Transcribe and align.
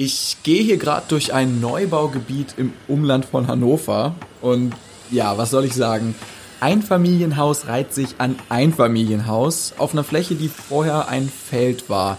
Ich 0.00 0.36
gehe 0.44 0.62
hier 0.62 0.76
gerade 0.76 1.06
durch 1.08 1.34
ein 1.34 1.60
Neubaugebiet 1.60 2.54
im 2.56 2.72
Umland 2.86 3.24
von 3.24 3.48
Hannover 3.48 4.14
und 4.40 4.72
ja, 5.10 5.36
was 5.38 5.50
soll 5.50 5.64
ich 5.64 5.74
sagen? 5.74 6.14
Einfamilienhaus 6.60 7.66
reiht 7.66 7.92
sich 7.92 8.14
an 8.18 8.36
Einfamilienhaus 8.48 9.74
auf 9.76 9.94
einer 9.94 10.04
Fläche, 10.04 10.36
die 10.36 10.46
vorher 10.46 11.08
ein 11.08 11.28
Feld 11.28 11.90
war. 11.90 12.18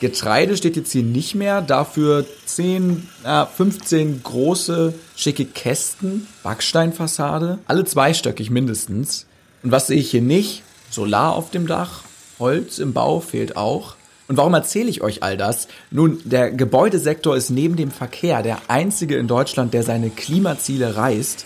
Getreide 0.00 0.56
steht 0.56 0.76
jetzt 0.76 0.92
hier 0.92 1.02
nicht 1.02 1.34
mehr, 1.34 1.60
dafür 1.60 2.24
10, 2.46 3.06
äh, 3.24 3.44
15 3.44 4.22
große, 4.22 4.94
schicke 5.14 5.44
Kästen, 5.44 6.26
Backsteinfassade, 6.42 7.58
alle 7.66 7.84
zweistöckig 7.84 8.48
mindestens. 8.48 9.26
Und 9.62 9.72
was 9.72 9.88
sehe 9.88 9.98
ich 9.98 10.10
hier 10.10 10.22
nicht? 10.22 10.62
Solar 10.88 11.34
auf 11.34 11.50
dem 11.50 11.66
Dach, 11.66 12.00
Holz 12.38 12.78
im 12.78 12.94
Bau 12.94 13.20
fehlt 13.20 13.58
auch. 13.58 13.96
Und 14.30 14.36
warum 14.36 14.54
erzähle 14.54 14.88
ich 14.88 15.02
euch 15.02 15.24
all 15.24 15.36
das? 15.36 15.66
Nun, 15.90 16.20
der 16.24 16.52
Gebäudesektor 16.52 17.36
ist 17.36 17.50
neben 17.50 17.74
dem 17.74 17.90
Verkehr 17.90 18.44
der 18.44 18.58
einzige 18.68 19.16
in 19.16 19.26
Deutschland, 19.26 19.74
der 19.74 19.82
seine 19.82 20.08
Klimaziele 20.08 20.94
reißt. 20.94 21.44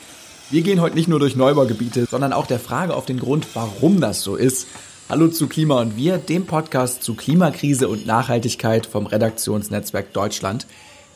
Wir 0.51 0.61
gehen 0.61 0.83
heute 0.83 0.95
nicht 0.95 1.09
nur 1.09 1.19
durch 1.19 1.35
Neubaugebiete, 1.35 2.05
sondern 2.05 2.35
auch 2.35 2.47
der 2.47 2.59
Frage 2.59 2.95
auf 2.95 3.07
den 3.07 3.19
Grund, 3.19 3.47
warum 3.55 4.03
das 4.03 4.21
so 4.21 4.37
ist. 4.37 4.67
Hallo 5.09 5.29
zu 5.29 5.47
Klima 5.47 5.81
und 5.81 5.97
wir, 5.97 6.19
dem 6.19 6.45
Podcast 6.45 7.03
zu 7.03 7.15
Klimakrise 7.15 7.89
und 7.89 8.05
Nachhaltigkeit 8.05 8.85
vom 8.85 9.07
Redaktionsnetzwerk 9.07 10.13
Deutschland. 10.13 10.67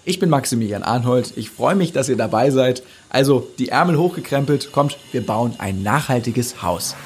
Ich 0.07 0.19
bin 0.19 0.31
Maximilian 0.31 0.83
Arnhold. 0.83 1.35
Ich 1.37 1.51
freue 1.51 1.75
mich, 1.75 1.93
dass 1.93 2.09
ihr 2.09 2.17
dabei 2.17 2.51
seid. 2.51 2.83
Also 3.11 3.47
die 3.59 3.69
Ärmel 3.69 3.99
hochgekrempelt, 3.99 4.73
kommt, 4.73 4.97
wir 5.13 5.21
bauen 5.21 5.53
ein 5.59 5.83
nachhaltiges 5.83 6.63
Haus. 6.63 6.97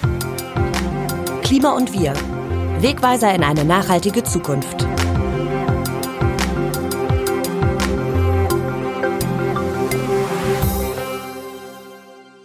Klima 1.42 1.72
und 1.72 1.92
wir 1.92 2.14
Wegweiser 2.82 3.32
in 3.32 3.45
eine 3.45 3.64
nachhaltige 3.64 4.24
Zukunft. 4.24 4.91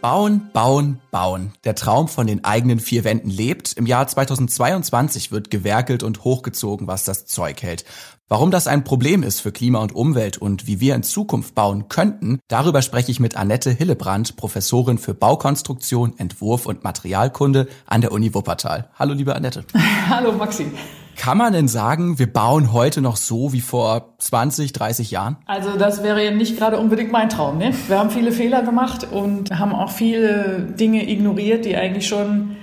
Bauen, 0.10 0.52
bauen, 0.54 1.02
bauen. 1.12 1.52
Der 1.66 1.76
Traum 1.76 2.08
von 2.08 2.28
den 2.28 2.46
eigenen 2.46 2.80
vier 2.80 3.04
Wänden 3.04 3.30
lebt. 3.30 3.74
Im 3.74 3.86
Jahr 3.86 4.08
2022 4.08 5.34
wird 5.34 5.52
gewerkelt 5.52 6.02
und 6.02 6.24
hochgezogen, 6.24 6.88
was 6.88 7.04
das 7.04 7.26
Zeug 7.26 7.62
hält. 7.62 7.84
Warum 8.30 8.50
das 8.50 8.68
ein 8.68 8.86
Problem 8.86 9.22
ist 9.22 9.42
für 9.42 9.52
Klima 9.52 9.80
und 9.80 9.94
Umwelt 9.94 10.38
und 10.38 10.66
wie 10.66 10.80
wir 10.80 10.96
in 10.96 11.04
Zukunft 11.04 11.56
bauen 11.56 11.90
könnten, 11.90 12.40
darüber 12.48 12.82
spreche 12.82 13.12
ich 13.12 13.20
mit 13.20 13.36
Annette 13.36 13.70
Hillebrand, 13.70 14.38
Professorin 14.38 14.98
für 14.98 15.14
Baukonstruktion, 15.14 16.18
Entwurf 16.18 16.68
und 16.68 16.86
Materialkunde 16.86 17.68
an 17.86 18.00
der 18.00 18.14
Uni 18.14 18.34
Wuppertal. 18.34 18.90
Hallo, 18.98 19.14
liebe 19.14 19.36
Annette. 19.36 19.66
Hallo, 20.10 20.32
Maxi. 20.32 20.72
Kann 21.18 21.38
man 21.38 21.54
denn 21.54 21.68
sagen, 21.68 22.20
wir 22.20 22.32
bauen 22.32 22.72
heute 22.72 23.02
noch 23.02 23.18
so 23.18 23.52
wie 23.52 23.62
vor 23.62 24.14
20, 24.20 24.72
30 24.72 25.12
Jahren? 25.12 25.38
Also 25.46 25.78
das 25.78 26.04
wäre 26.04 26.24
ja 26.24 26.32
nicht 26.32 26.58
gerade 26.58 26.78
unbedingt 26.78 27.12
mein 27.12 27.30
Traum. 27.30 27.58
Ne? 27.58 27.74
Wir 27.88 28.00
haben 28.00 28.12
viele 28.12 28.32
Fehler 28.32 28.62
gemacht 28.62 29.08
und 29.12 29.58
haben 29.58 29.74
auch 29.74 29.92
viele 29.92 30.60
Dinge 30.60 31.10
ignoriert, 31.10 31.66
die 31.66 31.76
eigentlich 31.76 32.08
schon 32.08 32.56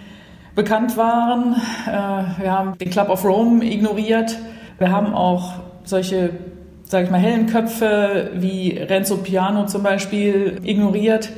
bekannt 0.55 0.97
waren. 0.97 1.55
Äh, 1.87 2.43
wir 2.43 2.53
haben 2.53 2.79
den 2.79 2.91
Club 2.91 3.09
of 3.09 3.25
Rome 3.25 3.65
ignoriert 3.65 4.39
wir 4.79 4.91
haben 4.91 5.15
auch 5.15 5.55
solche, 5.85 6.31
sage 6.85 7.05
ich 7.05 7.11
mal, 7.11 7.21
hellen 7.21 7.47
Köpfe 7.47 8.31
wie 8.35 8.71
Renzo 8.71 9.19
Piano 9.19 9.67
zum 9.67 9.83
Beispiel 9.83 10.61
ignoriert, 10.65 11.31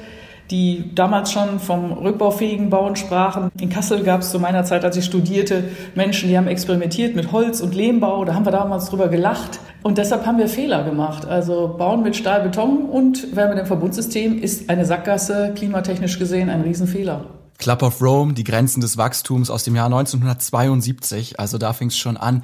die 0.51 0.95
damals 0.95 1.33
schon 1.33 1.59
vom 1.59 1.93
rückbaufähigen 1.93 2.71
Bauen 2.71 2.97
sprachen. 2.97 3.51
In 3.61 3.69
Kassel 3.69 4.03
gab 4.03 4.21
es 4.21 4.31
zu 4.31 4.39
meiner 4.39 4.65
Zeit, 4.65 4.85
als 4.85 4.97
ich 4.97 5.05
studierte, 5.05 5.65
Menschen, 5.95 6.29
die 6.29 6.37
haben 6.37 6.47
experimentiert 6.47 7.17
mit 7.17 7.33
Holz- 7.33 7.61
und 7.61 7.75
Lehmbau. 7.75 8.25
Da 8.25 8.35
haben 8.35 8.45
wir 8.45 8.53
damals 8.53 8.87
drüber 8.87 9.09
gelacht. 9.09 9.61
Und 9.83 9.99
deshalb 9.99 10.27
haben 10.27 10.39
wir 10.39 10.49
Fehler 10.49 10.85
gemacht. 10.85 11.27
Also 11.27 11.75
Bauen 11.77 12.03
mit 12.03 12.17
Stahl, 12.17 12.43
Beton 12.43 12.85
und 12.85 13.35
Wärme 13.35 13.61
im 13.61 13.67
Verbundsystem 13.67 14.43
ist 14.43 14.71
eine 14.71 14.85
Sackgasse, 14.85 15.53
klimatechnisch 15.57 16.19
gesehen 16.19 16.51
ein 16.51 16.63
Riesenfehler. 16.63 17.27
Club 17.59 17.83
of 17.83 18.03
Rome, 18.03 18.35
die 18.35 18.45
Grenzen 18.45 18.81
des 18.81 18.97
Wachstums 18.97 19.51
aus 19.51 19.65
dem 19.65 19.75
Jahr 19.77 19.87
1972. 19.87 21.41
Also 21.41 21.59
da 21.59 21.73
fing 21.73 21.89
es 21.89 21.97
schon 21.97 22.17
an. 22.17 22.43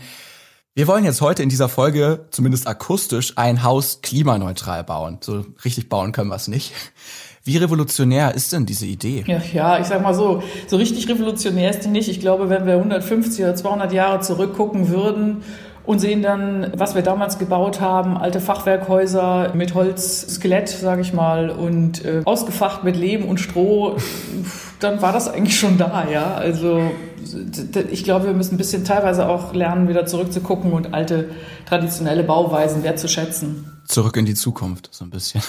Wir 0.74 0.86
wollen 0.86 1.04
jetzt 1.04 1.20
heute 1.20 1.42
in 1.42 1.50
dieser 1.50 1.68
Folge, 1.68 2.28
zumindest 2.30 2.66
akustisch, 2.66 3.34
ein 3.36 3.62
Haus 3.62 4.00
klimaneutral 4.00 4.84
bauen. 4.84 5.18
So 5.20 5.44
richtig 5.66 5.90
bauen 5.90 6.12
können 6.12 6.30
wir 6.30 6.36
es 6.36 6.48
nicht. 6.48 6.72
Wie 7.44 7.56
revolutionär 7.56 8.34
ist 8.34 8.52
denn 8.52 8.66
diese 8.66 8.86
Idee? 8.86 9.24
Ja, 9.26 9.40
ja, 9.52 9.80
ich 9.80 9.86
sag 9.86 10.00
mal 10.00 10.14
so, 10.14 10.42
so 10.68 10.76
richtig 10.76 11.08
revolutionär 11.08 11.70
ist 11.70 11.84
die 11.84 11.88
nicht. 11.88 12.08
Ich 12.08 12.20
glaube, 12.20 12.48
wenn 12.48 12.66
wir 12.66 12.74
150 12.74 13.44
oder 13.44 13.56
200 13.56 13.92
Jahre 13.92 14.20
zurückgucken 14.20 14.88
würden 14.88 15.42
und 15.84 15.98
sehen 15.98 16.22
dann, 16.22 16.72
was 16.76 16.94
wir 16.94 17.02
damals 17.02 17.38
gebaut 17.38 17.80
haben, 17.80 18.16
alte 18.16 18.40
Fachwerkhäuser 18.40 19.52
mit 19.54 19.74
Holzskelett, 19.74 20.68
sage 20.68 21.00
ich 21.00 21.12
mal, 21.12 21.50
und 21.50 22.04
äh, 22.04 22.22
ausgefacht 22.24 22.84
mit 22.84 22.96
Lehm 22.96 23.24
und 23.24 23.40
Stroh, 23.40 23.96
dann 24.78 25.02
war 25.02 25.12
das 25.12 25.28
eigentlich 25.28 25.58
schon 25.58 25.78
da, 25.78 26.06
ja. 26.08 26.34
Also 26.34 26.80
ich 27.90 28.04
glaube, 28.04 28.26
wir 28.26 28.34
müssen 28.34 28.54
ein 28.54 28.58
bisschen 28.58 28.84
teilweise 28.84 29.28
auch 29.28 29.52
lernen, 29.52 29.88
wieder 29.88 30.06
zurückzugucken 30.06 30.72
und 30.72 30.94
alte 30.94 31.30
traditionelle 31.66 32.22
Bauweisen 32.22 32.84
wertzuschätzen. 32.84 33.64
Zurück 33.86 34.16
in 34.16 34.26
die 34.26 34.34
Zukunft, 34.34 34.88
so 34.92 35.04
ein 35.04 35.10
bisschen. 35.10 35.42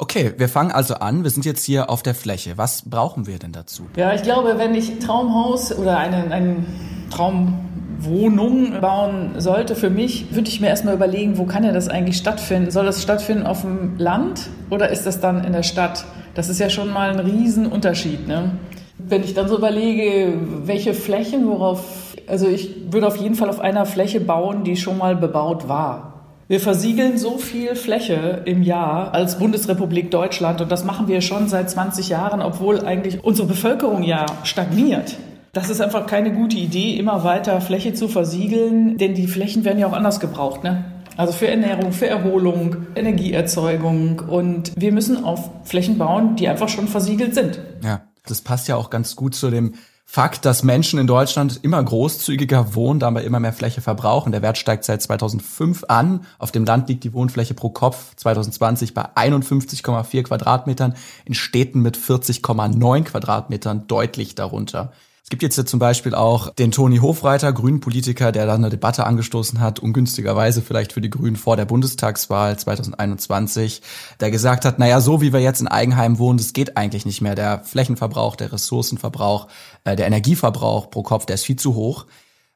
Okay, 0.00 0.32
wir 0.36 0.48
fangen 0.48 0.70
also 0.70 0.94
an. 0.94 1.24
Wir 1.24 1.30
sind 1.30 1.44
jetzt 1.44 1.64
hier 1.64 1.90
auf 1.90 2.04
der 2.04 2.14
Fläche. 2.14 2.56
Was 2.56 2.88
brauchen 2.88 3.26
wir 3.26 3.40
denn 3.40 3.50
dazu? 3.50 3.88
Ja, 3.96 4.14
ich 4.14 4.22
glaube, 4.22 4.54
wenn 4.56 4.72
ich 4.76 5.00
Traumhaus 5.00 5.76
oder 5.76 5.98
eine, 5.98 6.30
eine 6.30 6.64
Traumwohnung 7.10 8.80
bauen 8.80 9.32
sollte 9.38 9.74
für 9.74 9.90
mich, 9.90 10.32
würde 10.32 10.48
ich 10.48 10.60
mir 10.60 10.68
erstmal 10.68 10.94
überlegen, 10.94 11.36
wo 11.36 11.46
kann 11.46 11.64
ja 11.64 11.72
das 11.72 11.88
eigentlich 11.88 12.16
stattfinden? 12.16 12.70
Soll 12.70 12.86
das 12.86 13.02
stattfinden 13.02 13.44
auf 13.44 13.62
dem 13.62 13.98
Land 13.98 14.50
oder 14.70 14.88
ist 14.90 15.04
das 15.04 15.18
dann 15.18 15.42
in 15.42 15.52
der 15.52 15.64
Stadt? 15.64 16.04
Das 16.34 16.48
ist 16.48 16.60
ja 16.60 16.70
schon 16.70 16.92
mal 16.92 17.10
ein 17.10 17.18
Riesenunterschied. 17.18 18.28
Ne? 18.28 18.52
Wenn 18.98 19.24
ich 19.24 19.34
dann 19.34 19.48
so 19.48 19.58
überlege, 19.58 20.32
welche 20.62 20.94
Flächen, 20.94 21.48
worauf, 21.48 22.14
also 22.28 22.46
ich 22.46 22.92
würde 22.92 23.08
auf 23.08 23.16
jeden 23.16 23.34
Fall 23.34 23.50
auf 23.50 23.58
einer 23.58 23.84
Fläche 23.84 24.20
bauen, 24.20 24.62
die 24.62 24.76
schon 24.76 24.96
mal 24.96 25.16
bebaut 25.16 25.68
war. 25.68 26.17
Wir 26.50 26.60
versiegeln 26.60 27.18
so 27.18 27.36
viel 27.36 27.76
Fläche 27.76 28.40
im 28.46 28.62
Jahr 28.62 29.12
als 29.12 29.38
Bundesrepublik 29.38 30.10
Deutschland 30.10 30.62
und 30.62 30.72
das 30.72 30.82
machen 30.82 31.06
wir 31.06 31.20
schon 31.20 31.46
seit 31.46 31.68
20 31.68 32.08
Jahren, 32.08 32.40
obwohl 32.40 32.80
eigentlich 32.80 33.22
unsere 33.22 33.46
Bevölkerung 33.46 34.02
ja 34.02 34.24
stagniert. 34.44 35.18
Das 35.52 35.68
ist 35.68 35.82
einfach 35.82 36.06
keine 36.06 36.32
gute 36.32 36.56
Idee, 36.56 36.96
immer 36.96 37.22
weiter 37.22 37.60
Fläche 37.60 37.92
zu 37.92 38.08
versiegeln, 38.08 38.96
denn 38.96 39.12
die 39.12 39.26
Flächen 39.26 39.66
werden 39.66 39.78
ja 39.78 39.88
auch 39.88 39.92
anders 39.92 40.20
gebraucht. 40.20 40.64
Ne? 40.64 40.86
Also 41.18 41.34
für 41.34 41.48
Ernährung, 41.48 41.92
für 41.92 42.06
Erholung, 42.06 42.76
Energieerzeugung. 42.94 44.20
Und 44.20 44.72
wir 44.74 44.92
müssen 44.92 45.24
auf 45.24 45.50
Flächen 45.64 45.98
bauen, 45.98 46.36
die 46.36 46.48
einfach 46.48 46.70
schon 46.70 46.88
versiegelt 46.88 47.34
sind. 47.34 47.60
Ja. 47.84 48.00
Das 48.26 48.42
passt 48.42 48.68
ja 48.68 48.76
auch 48.76 48.90
ganz 48.90 49.16
gut 49.16 49.34
zu 49.34 49.50
dem 49.50 49.74
Fakt, 50.10 50.46
dass 50.46 50.62
Menschen 50.62 50.98
in 50.98 51.06
Deutschland 51.06 51.60
immer 51.60 51.84
großzügiger 51.84 52.74
wohnen, 52.74 52.98
dabei 52.98 53.24
immer 53.24 53.40
mehr 53.40 53.52
Fläche 53.52 53.82
verbrauchen. 53.82 54.32
Der 54.32 54.40
Wert 54.40 54.56
steigt 54.56 54.84
seit 54.84 55.02
2005 55.02 55.84
an. 55.88 56.24
Auf 56.38 56.50
dem 56.50 56.64
Land 56.64 56.88
liegt 56.88 57.04
die 57.04 57.12
Wohnfläche 57.12 57.52
pro 57.52 57.68
Kopf 57.68 58.16
2020 58.16 58.94
bei 58.94 59.04
51,4 59.14 60.22
Quadratmetern, 60.22 60.94
in 61.26 61.34
Städten 61.34 61.82
mit 61.82 61.98
40,9 61.98 63.04
Quadratmetern 63.04 63.86
deutlich 63.86 64.34
darunter. 64.34 64.92
Es 65.28 65.30
gibt 65.30 65.42
jetzt 65.42 65.58
ja 65.58 65.66
zum 65.66 65.78
Beispiel 65.78 66.14
auch 66.14 66.54
den 66.54 66.70
Toni 66.70 67.00
Hofreiter, 67.00 67.52
Grünen-Politiker, 67.52 68.32
der 68.32 68.46
da 68.46 68.54
eine 68.54 68.70
Debatte 68.70 69.04
angestoßen 69.04 69.60
hat, 69.60 69.78
ungünstigerweise 69.78 70.62
vielleicht 70.62 70.94
für 70.94 71.02
die 71.02 71.10
Grünen 71.10 71.36
vor 71.36 71.54
der 71.58 71.66
Bundestagswahl 71.66 72.58
2021, 72.58 73.82
der 74.20 74.30
gesagt 74.30 74.64
hat, 74.64 74.78
naja, 74.78 75.02
so 75.02 75.20
wie 75.20 75.34
wir 75.34 75.40
jetzt 75.40 75.60
in 75.60 75.68
Eigenheim 75.68 76.18
wohnen, 76.18 76.38
das 76.38 76.54
geht 76.54 76.78
eigentlich 76.78 77.04
nicht 77.04 77.20
mehr. 77.20 77.34
Der 77.34 77.62
Flächenverbrauch, 77.62 78.36
der 78.36 78.54
Ressourcenverbrauch, 78.54 79.48
äh, 79.84 79.96
der 79.96 80.06
Energieverbrauch 80.06 80.88
pro 80.88 81.02
Kopf, 81.02 81.26
der 81.26 81.34
ist 81.34 81.44
viel 81.44 81.56
zu 81.56 81.74
hoch. 81.74 82.06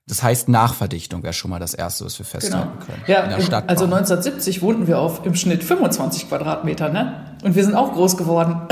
Das 0.09 0.23
heißt, 0.23 0.49
Nachverdichtung 0.49 1.23
wäre 1.23 1.35
schon 1.35 1.51
mal 1.51 1.61
das 1.61 1.75
Erste, 1.75 2.07
was 2.07 2.19
wir 2.19 2.25
festhalten 2.25 2.71
genau. 2.73 2.87
können. 2.87 3.03
Ja, 3.07 3.25
also 3.67 3.85
1970 3.85 4.63
wohnten 4.63 4.87
wir 4.87 4.99
auf 4.99 5.27
im 5.27 5.35
Schnitt 5.35 5.63
25 5.63 6.31
Quadratmeter, 6.31 6.89
ne? 6.89 7.37
Und 7.45 7.55
wir 7.55 7.65
sind 7.65 7.75
auch 7.75 7.93
groß 7.93 8.17
geworden. 8.17 8.63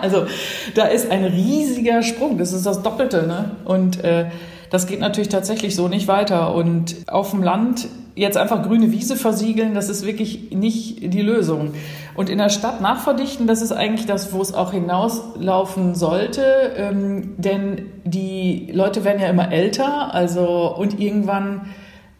Also 0.00 0.26
da 0.74 0.84
ist 0.84 1.10
ein 1.10 1.24
riesiger 1.24 2.02
Sprung. 2.02 2.38
Das 2.38 2.52
ist 2.52 2.66
das 2.66 2.82
Doppelte. 2.82 3.26
Ne? 3.26 3.52
Und 3.64 4.02
äh, 4.04 4.26
das 4.70 4.86
geht 4.86 5.00
natürlich 5.00 5.28
tatsächlich 5.28 5.74
so 5.74 5.88
nicht 5.88 6.08
weiter. 6.08 6.54
Und 6.54 6.96
auf 7.06 7.30
dem 7.30 7.42
Land 7.42 7.88
jetzt 8.14 8.36
einfach 8.36 8.62
grüne 8.62 8.90
Wiese 8.92 9.16
versiegeln, 9.16 9.74
das 9.74 9.88
ist 9.88 10.04
wirklich 10.04 10.50
nicht 10.50 11.12
die 11.14 11.22
Lösung. 11.22 11.72
Und 12.14 12.28
in 12.28 12.38
der 12.38 12.48
Stadt 12.48 12.80
nachverdichten, 12.80 13.46
das 13.46 13.62
ist 13.62 13.72
eigentlich 13.72 14.06
das, 14.06 14.32
wo 14.32 14.42
es 14.42 14.52
auch 14.52 14.72
hinauslaufen 14.72 15.94
sollte. 15.94 16.42
Ähm, 16.76 17.34
denn 17.38 17.86
die 18.04 18.70
Leute 18.72 19.04
werden 19.04 19.22
ja 19.22 19.28
immer 19.28 19.52
älter, 19.52 20.12
also 20.12 20.74
und 20.76 20.98
irgendwann 20.98 21.66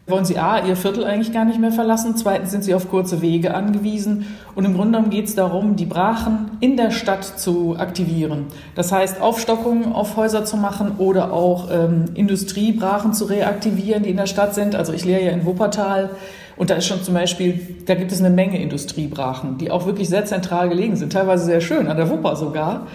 wollen 0.09 0.25
sie 0.25 0.37
A, 0.37 0.65
ihr 0.65 0.75
Viertel 0.75 1.03
eigentlich 1.03 1.33
gar 1.33 1.45
nicht 1.45 1.59
mehr 1.59 1.71
verlassen, 1.71 2.15
zweitens 2.15 2.51
sind 2.51 2.63
sie 2.63 2.73
auf 2.73 2.89
kurze 2.89 3.21
Wege 3.21 3.53
angewiesen 3.53 4.35
und 4.55 4.65
im 4.65 4.73
Grunde 4.73 4.91
genommen 4.91 5.09
geht 5.09 5.25
es 5.25 5.35
darum, 5.35 5.75
die 5.75 5.85
Brachen 5.85 6.51
in 6.59 6.77
der 6.77 6.91
Stadt 6.91 7.23
zu 7.23 7.77
aktivieren. 7.77 8.47
Das 8.75 8.91
heißt, 8.91 9.21
Aufstockungen 9.21 9.93
auf 9.93 10.17
Häuser 10.17 10.45
zu 10.45 10.57
machen 10.57 10.93
oder 10.97 11.33
auch 11.33 11.69
ähm, 11.71 12.05
Industriebrachen 12.15 13.13
zu 13.13 13.25
reaktivieren, 13.25 14.03
die 14.03 14.09
in 14.09 14.17
der 14.17 14.27
Stadt 14.27 14.55
sind. 14.55 14.75
Also 14.75 14.93
ich 14.93 15.05
lehre 15.05 15.23
ja 15.23 15.31
in 15.31 15.45
Wuppertal 15.45 16.09
Und 16.57 16.69
da 16.69 16.75
ist 16.75 16.87
schon 16.87 17.01
zum 17.03 17.13
Beispiel, 17.13 17.59
da 17.85 17.95
gibt 17.95 18.11
es 18.11 18.19
eine 18.19 18.29
Menge 18.29 18.61
Industriebrachen, 18.61 19.57
die 19.57 19.71
auch 19.71 19.85
wirklich 19.85 20.09
sehr 20.09 20.25
zentral 20.25 20.67
gelegen 20.67 20.97
sind, 20.97 21.13
teilweise 21.13 21.45
sehr 21.45 21.61
schön, 21.61 21.87
an 21.87 21.95
der 21.95 22.09
Wupper 22.09 22.35
sogar. 22.35 22.87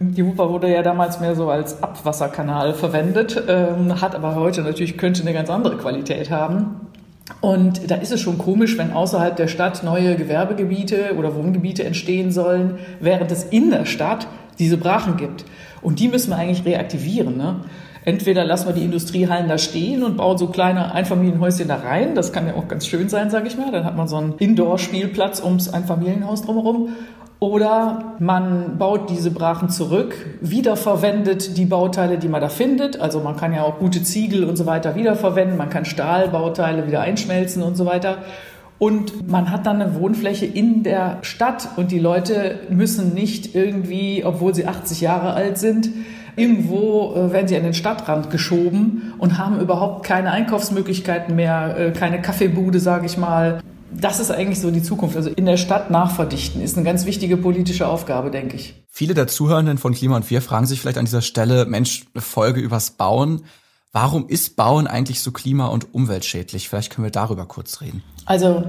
Die 0.00 0.26
Wupper 0.26 0.50
wurde 0.50 0.72
ja 0.72 0.82
damals 0.82 1.20
mehr 1.20 1.34
so 1.36 1.48
als 1.50 1.82
Abwasserkanal 1.82 2.74
verwendet, 2.74 3.42
ähm, 3.48 4.00
hat 4.00 4.14
aber 4.14 4.34
heute 4.34 4.62
natürlich, 4.62 4.98
könnte 4.98 5.22
eine 5.22 5.32
ganz 5.32 5.50
andere 5.50 5.76
Qualität 5.76 6.30
haben. 6.30 6.88
Und 7.40 7.90
da 7.90 7.96
ist 7.96 8.12
es 8.12 8.20
schon 8.20 8.36
komisch, 8.38 8.76
wenn 8.76 8.92
außerhalb 8.92 9.36
der 9.36 9.48
Stadt 9.48 9.82
neue 9.82 10.16
Gewerbegebiete 10.16 11.14
oder 11.16 11.34
Wohngebiete 11.34 11.84
entstehen 11.84 12.32
sollen, 12.32 12.78
während 13.00 13.30
es 13.32 13.44
in 13.44 13.70
der 13.70 13.86
Stadt 13.86 14.26
diese 14.58 14.76
Brachen 14.76 15.16
gibt. 15.16 15.44
Und 15.80 16.00
die 16.00 16.08
müssen 16.08 16.30
wir 16.30 16.36
eigentlich 16.36 16.64
reaktivieren. 16.64 17.36
Ne? 17.36 17.60
Entweder 18.04 18.44
lassen 18.44 18.66
wir 18.68 18.74
die 18.74 18.84
Industriehallen 18.84 19.48
da 19.48 19.56
stehen 19.56 20.02
und 20.02 20.18
bauen 20.18 20.36
so 20.36 20.48
kleine 20.48 20.92
Einfamilienhäuschen 20.92 21.68
da 21.68 21.76
rein. 21.76 22.14
Das 22.14 22.32
kann 22.32 22.46
ja 22.46 22.54
auch 22.54 22.68
ganz 22.68 22.86
schön 22.86 23.08
sein, 23.08 23.30
sage 23.30 23.46
ich 23.46 23.56
mal. 23.56 23.72
Dann 23.72 23.84
hat 23.84 23.96
man 23.96 24.08
so 24.08 24.16
einen 24.16 24.34
Indoor-Spielplatz 24.38 25.42
ums 25.42 25.72
Einfamilienhaus 25.72 26.42
drumherum. 26.42 26.90
Oder 27.44 28.14
man 28.20 28.78
baut 28.78 29.10
diese 29.10 29.30
Brachen 29.30 29.68
zurück, 29.68 30.16
wiederverwendet 30.40 31.58
die 31.58 31.66
Bauteile, 31.66 32.16
die 32.16 32.28
man 32.28 32.40
da 32.40 32.48
findet. 32.48 32.98
Also 32.98 33.20
man 33.20 33.36
kann 33.36 33.52
ja 33.52 33.64
auch 33.64 33.78
gute 33.78 34.02
Ziegel 34.02 34.44
und 34.44 34.56
so 34.56 34.64
weiter 34.64 34.94
wiederverwenden. 34.94 35.58
Man 35.58 35.68
kann 35.68 35.84
Stahlbauteile 35.84 36.86
wieder 36.86 37.02
einschmelzen 37.02 37.62
und 37.62 37.76
so 37.76 37.84
weiter. 37.84 38.22
Und 38.78 39.28
man 39.30 39.50
hat 39.50 39.66
dann 39.66 39.82
eine 39.82 39.94
Wohnfläche 39.94 40.46
in 40.46 40.84
der 40.84 41.18
Stadt 41.20 41.68
und 41.76 41.92
die 41.92 41.98
Leute 41.98 42.60
müssen 42.70 43.12
nicht 43.12 43.54
irgendwie, 43.54 44.24
obwohl 44.24 44.54
sie 44.54 44.66
80 44.66 45.02
Jahre 45.02 45.34
alt 45.34 45.58
sind, 45.58 45.90
irgendwo 46.36 47.12
äh, 47.14 47.30
werden 47.30 47.46
sie 47.46 47.58
an 47.58 47.62
den 47.62 47.74
Stadtrand 47.74 48.30
geschoben 48.30 49.12
und 49.18 49.36
haben 49.36 49.60
überhaupt 49.60 50.06
keine 50.06 50.30
Einkaufsmöglichkeiten 50.30 51.36
mehr, 51.36 51.76
äh, 51.78 51.90
keine 51.90 52.22
Kaffeebude, 52.22 52.80
sage 52.80 53.04
ich 53.04 53.18
mal. 53.18 53.60
Das 54.00 54.20
ist 54.20 54.30
eigentlich 54.30 54.60
so 54.60 54.70
die 54.70 54.82
Zukunft. 54.82 55.16
Also 55.16 55.30
in 55.30 55.46
der 55.46 55.56
Stadt 55.56 55.90
nachverdichten 55.90 56.60
ist 56.60 56.76
eine 56.76 56.84
ganz 56.84 57.06
wichtige 57.06 57.36
politische 57.36 57.86
Aufgabe, 57.86 58.30
denke 58.30 58.56
ich. 58.56 58.74
Viele 58.88 59.14
der 59.14 59.26
Zuhörenden 59.26 59.78
von 59.78 59.94
Klima 59.94 60.16
und 60.16 60.30
Wir 60.30 60.42
fragen 60.42 60.66
sich 60.66 60.80
vielleicht 60.80 60.98
an 60.98 61.04
dieser 61.04 61.22
Stelle, 61.22 61.64
Mensch, 61.66 62.06
eine 62.14 62.22
Folge 62.22 62.60
übers 62.60 62.92
Bauen. 62.92 63.44
Warum 63.92 64.28
ist 64.28 64.56
Bauen 64.56 64.86
eigentlich 64.86 65.20
so 65.20 65.30
klima- 65.30 65.68
und 65.68 65.94
umweltschädlich? 65.94 66.68
Vielleicht 66.68 66.92
können 66.92 67.04
wir 67.04 67.12
darüber 67.12 67.46
kurz 67.46 67.80
reden. 67.80 68.02
Also 68.26 68.64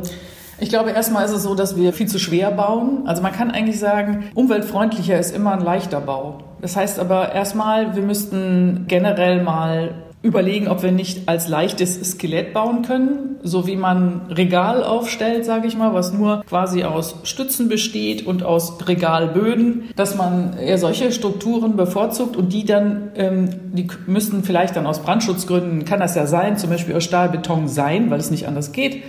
ich 0.60 0.70
glaube, 0.70 0.92
erstmal 0.92 1.26
ist 1.26 1.32
es 1.32 1.44
so, 1.44 1.56
dass 1.56 1.76
wir 1.76 1.92
viel 1.94 2.08
zu 2.08 2.20
schwer 2.20 2.52
bauen. 2.52 3.04
Also 3.06 3.22
man 3.22 3.34
kann 3.34 3.52
eigentlich 3.52 3.80
sagen, 3.80 4.26
umweltfreundlicher 4.36 5.20
ist 5.20 5.36
immer 5.36 5.54
ein 5.54 5.62
leichter 5.62 6.00
Bau. 6.00 6.44
Das 6.62 6.76
heißt 6.76 7.00
aber 7.00 7.34
erstmal, 7.34 7.96
wir 7.96 8.04
müssten 8.04 8.86
generell 8.88 9.44
mal 9.44 10.05
überlegen, 10.26 10.68
ob 10.68 10.82
wir 10.82 10.92
nicht 10.92 11.30
als 11.30 11.48
leichtes 11.48 12.02
Skelett 12.02 12.52
bauen 12.52 12.82
können, 12.82 13.38
so 13.44 13.68
wie 13.68 13.76
man 13.76 14.22
Regal 14.32 14.84
aufstellt, 14.84 15.46
sage 15.46 15.68
ich 15.68 15.78
mal, 15.78 15.94
was 15.94 16.14
nur 16.14 16.44
quasi 16.50 16.84
aus 16.84 17.18
Stützen 17.24 17.70
besteht 17.70 18.26
und 18.26 18.42
aus 18.42 18.78
Regalböden, 18.88 19.92
dass 19.96 20.18
man 20.18 20.58
eher 20.58 20.80
solche 20.80 21.12
Strukturen 21.12 21.78
bevorzugt 21.78 22.36
und 22.36 22.52
die 22.52 22.66
dann, 22.66 23.12
ähm, 23.16 23.50
die 23.74 23.88
müssten 24.08 24.44
vielleicht 24.44 24.76
dann 24.76 24.88
aus 24.88 25.00
Brandschutzgründen, 25.04 25.86
kann 25.86 26.00
das 26.00 26.16
ja 26.16 26.26
sein, 26.26 26.58
zum 26.58 26.72
Beispiel 26.72 26.96
aus 26.96 27.04
Stahlbeton 27.04 27.68
sein, 27.68 28.10
weil 28.10 28.20
es 28.20 28.32
nicht 28.32 28.48
anders 28.48 28.72
geht. 28.72 29.04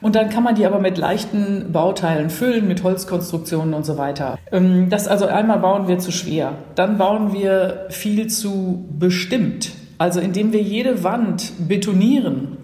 Und 0.00 0.14
dann 0.14 0.30
kann 0.30 0.44
man 0.44 0.54
die 0.54 0.64
aber 0.64 0.78
mit 0.78 0.96
leichten 0.98 1.72
Bauteilen 1.72 2.30
füllen, 2.30 2.66
mit 2.68 2.84
Holzkonstruktionen 2.84 3.74
und 3.74 3.84
so 3.84 3.98
weiter. 3.98 4.38
Ähm, 4.52 4.88
das 4.88 5.08
also 5.08 5.26
einmal 5.26 5.58
bauen 5.58 5.88
wir 5.88 5.98
zu 5.98 6.12
schwer. 6.12 6.52
Dann 6.76 6.96
bauen 6.96 7.32
wir 7.32 7.86
viel 7.90 8.28
zu 8.28 8.86
bestimmt. 8.98 9.72
Also 10.00 10.18
indem 10.18 10.54
wir 10.54 10.62
jede 10.62 11.04
Wand 11.04 11.68
betonieren, 11.68 12.56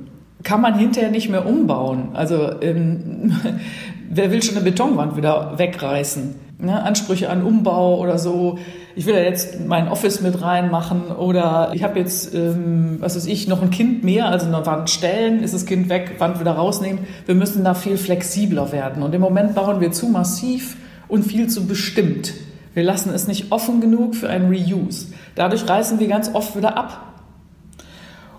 kann 0.43 0.63
man 0.63 0.79
hinterher 0.79 1.11
nicht 1.11 1.29
mehr 1.29 1.45
umbauen. 1.45 2.09
Also 2.15 2.63
ähm, 2.63 3.31
wer 4.11 4.33
will 4.33 4.43
schon 4.43 4.57
eine 4.57 4.65
Betonwand 4.65 5.19
wieder 5.19 5.53
wegreißen? 5.59 6.35
Ne? 6.59 6.83
Ansprüche 6.83 7.29
an 7.29 7.43
Umbau 7.43 7.99
oder 8.01 8.17
so. 8.17 8.59
Ich 8.95 9.05
will 9.05 9.15
ja 9.15 9.21
jetzt 9.21 9.67
mein 9.67 9.89
Office 9.89 10.23
mit 10.23 10.41
reinmachen 10.41 11.09
oder 11.09 11.73
ich 11.75 11.83
habe 11.83 11.99
jetzt, 11.99 12.35
ähm, 12.35 12.97
was 13.01 13.17
weiß 13.17 13.27
ich, 13.27 13.47
noch 13.49 13.61
ein 13.61 13.69
Kind 13.69 14.03
mehr, 14.03 14.31
also 14.31 14.47
eine 14.47 14.65
Wand 14.65 14.89
stellen, 14.89 15.43
ist 15.43 15.53
das 15.53 15.67
Kind 15.67 15.91
weg, 15.91 16.15
Wand 16.17 16.41
wieder 16.41 16.53
rausnehmen. 16.53 17.01
Wir 17.27 17.35
müssen 17.35 17.65
da 17.65 17.75
viel 17.75 17.99
flexibler 17.99 18.73
werden. 18.73 19.03
Und 19.03 19.15
im 19.15 19.21
Moment 19.21 19.55
bauen 19.55 19.83
wir 19.83 19.93
zu 19.93 20.09
massiv 20.09 20.79
und 21.07 21.25
viel 21.25 21.49
zu 21.49 21.67
bestimmt. 21.67 22.33
Wir 22.73 22.83
lassen 22.83 23.13
es 23.13 23.29
nicht 23.29 23.53
offen 23.53 23.83
genug 23.83 24.15
für 24.15 24.31
ein 24.31 24.47
Reuse. 24.47 25.09
Dadurch 25.35 25.69
reißen 25.69 26.01
wir 26.01 26.09
ganz 26.09 26.35
oft 26.35 26.57
wieder 26.57 26.79
ab. 26.79 27.13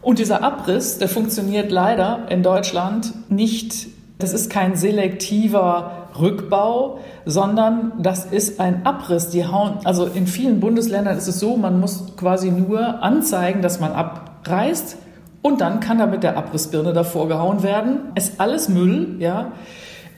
Und 0.07 0.19
dieser 0.19 0.41
Abriss, 0.41 0.99
der 0.99 1.09
funktioniert 1.09 1.69
leider 1.69 2.27
in 2.29 2.41
Deutschland 2.41 3.11
nicht. 3.29 3.87
Das 4.19 4.31
ist 4.31 4.49
kein 4.49 4.77
selektiver 4.77 6.07
Rückbau, 6.17 6.99
sondern 7.25 7.91
das 7.99 8.23
ist 8.23 8.61
ein 8.61 8.85
Abriss. 8.85 9.31
Die 9.31 9.45
hauen, 9.45 9.79
also 9.83 10.05
in 10.05 10.25
vielen 10.25 10.61
Bundesländern 10.61 11.17
ist 11.17 11.27
es 11.27 11.41
so, 11.41 11.57
man 11.57 11.81
muss 11.81 12.15
quasi 12.15 12.51
nur 12.51 13.03
anzeigen, 13.03 13.61
dass 13.61 13.81
man 13.81 13.91
abreißt 13.91 14.95
und 15.41 15.59
dann 15.59 15.81
kann 15.81 15.97
da 15.97 16.05
mit 16.05 16.23
der 16.23 16.37
Abrissbirne 16.37 16.93
davor 16.93 17.27
gehauen 17.27 17.61
werden. 17.61 18.13
Ist 18.15 18.39
alles 18.39 18.69
Müll, 18.69 19.17
ja. 19.19 19.51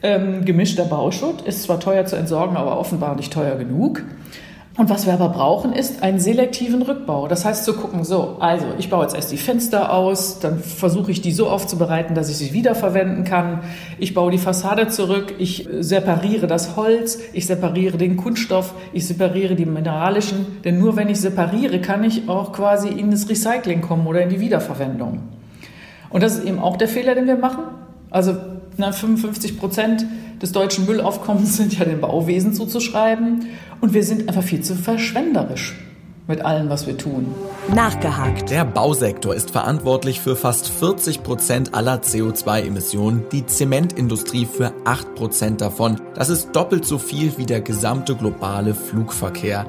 Ähm, 0.04 0.44
gemischter 0.44 0.84
Bauschutt 0.84 1.42
ist 1.42 1.64
zwar 1.64 1.80
teuer 1.80 2.06
zu 2.06 2.14
entsorgen, 2.14 2.56
aber 2.56 2.78
offenbar 2.78 3.16
nicht 3.16 3.32
teuer 3.32 3.56
genug. 3.56 4.04
Und 4.80 4.88
was 4.88 5.04
wir 5.04 5.12
aber 5.12 5.28
brauchen, 5.28 5.74
ist 5.74 6.02
einen 6.02 6.18
selektiven 6.18 6.80
Rückbau. 6.80 7.28
Das 7.28 7.44
heißt 7.44 7.66
zu 7.66 7.74
gucken, 7.74 8.02
so, 8.02 8.38
also 8.40 8.64
ich 8.78 8.88
baue 8.88 9.02
jetzt 9.02 9.14
erst 9.14 9.30
die 9.30 9.36
Fenster 9.36 9.92
aus, 9.92 10.38
dann 10.38 10.58
versuche 10.58 11.10
ich 11.10 11.20
die 11.20 11.32
so 11.32 11.50
aufzubereiten, 11.50 12.14
dass 12.14 12.30
ich 12.30 12.38
sie 12.38 12.54
wiederverwenden 12.54 13.24
kann. 13.24 13.60
Ich 13.98 14.14
baue 14.14 14.30
die 14.30 14.38
Fassade 14.38 14.88
zurück, 14.88 15.34
ich 15.36 15.68
separiere 15.80 16.46
das 16.46 16.76
Holz, 16.76 17.18
ich 17.34 17.46
separiere 17.46 17.98
den 17.98 18.16
Kunststoff, 18.16 18.72
ich 18.94 19.06
separiere 19.06 19.54
die 19.54 19.66
mineralischen. 19.66 20.62
Denn 20.64 20.78
nur 20.78 20.96
wenn 20.96 21.10
ich 21.10 21.20
separiere, 21.20 21.82
kann 21.82 22.02
ich 22.02 22.30
auch 22.30 22.54
quasi 22.54 22.88
in 22.88 23.10
das 23.10 23.28
Recycling 23.28 23.82
kommen 23.82 24.06
oder 24.06 24.22
in 24.22 24.30
die 24.30 24.40
Wiederverwendung. 24.40 25.20
Und 26.08 26.22
das 26.22 26.38
ist 26.38 26.46
eben 26.46 26.58
auch 26.58 26.78
der 26.78 26.88
Fehler, 26.88 27.14
den 27.14 27.26
wir 27.26 27.36
machen. 27.36 27.64
Also 28.08 28.34
na, 28.80 28.92
55 28.92 29.58
Prozent 29.58 30.04
des 30.42 30.52
deutschen 30.52 30.86
Müllaufkommens 30.86 31.56
sind 31.56 31.78
ja 31.78 31.84
dem 31.84 32.00
Bauwesen 32.00 32.54
zuzuschreiben. 32.54 33.46
Und 33.80 33.94
wir 33.94 34.02
sind 34.02 34.28
einfach 34.28 34.42
viel 34.42 34.62
zu 34.62 34.74
verschwenderisch 34.74 35.78
mit 36.26 36.42
allem, 36.44 36.70
was 36.70 36.86
wir 36.86 36.96
tun. 36.96 37.26
Nachgehakt. 37.74 38.50
Der 38.50 38.64
Bausektor 38.64 39.34
ist 39.34 39.50
verantwortlich 39.50 40.20
für 40.20 40.36
fast 40.36 40.68
40 40.68 41.22
Prozent 41.22 41.74
aller 41.74 41.96
CO2-Emissionen, 41.96 43.24
die 43.32 43.46
Zementindustrie 43.46 44.46
für 44.46 44.72
8 44.84 45.14
Prozent 45.14 45.60
davon. 45.60 46.00
Das 46.14 46.30
ist 46.30 46.52
doppelt 46.52 46.84
so 46.84 46.98
viel 46.98 47.36
wie 47.36 47.46
der 47.46 47.60
gesamte 47.60 48.14
globale 48.14 48.74
Flugverkehr. 48.74 49.66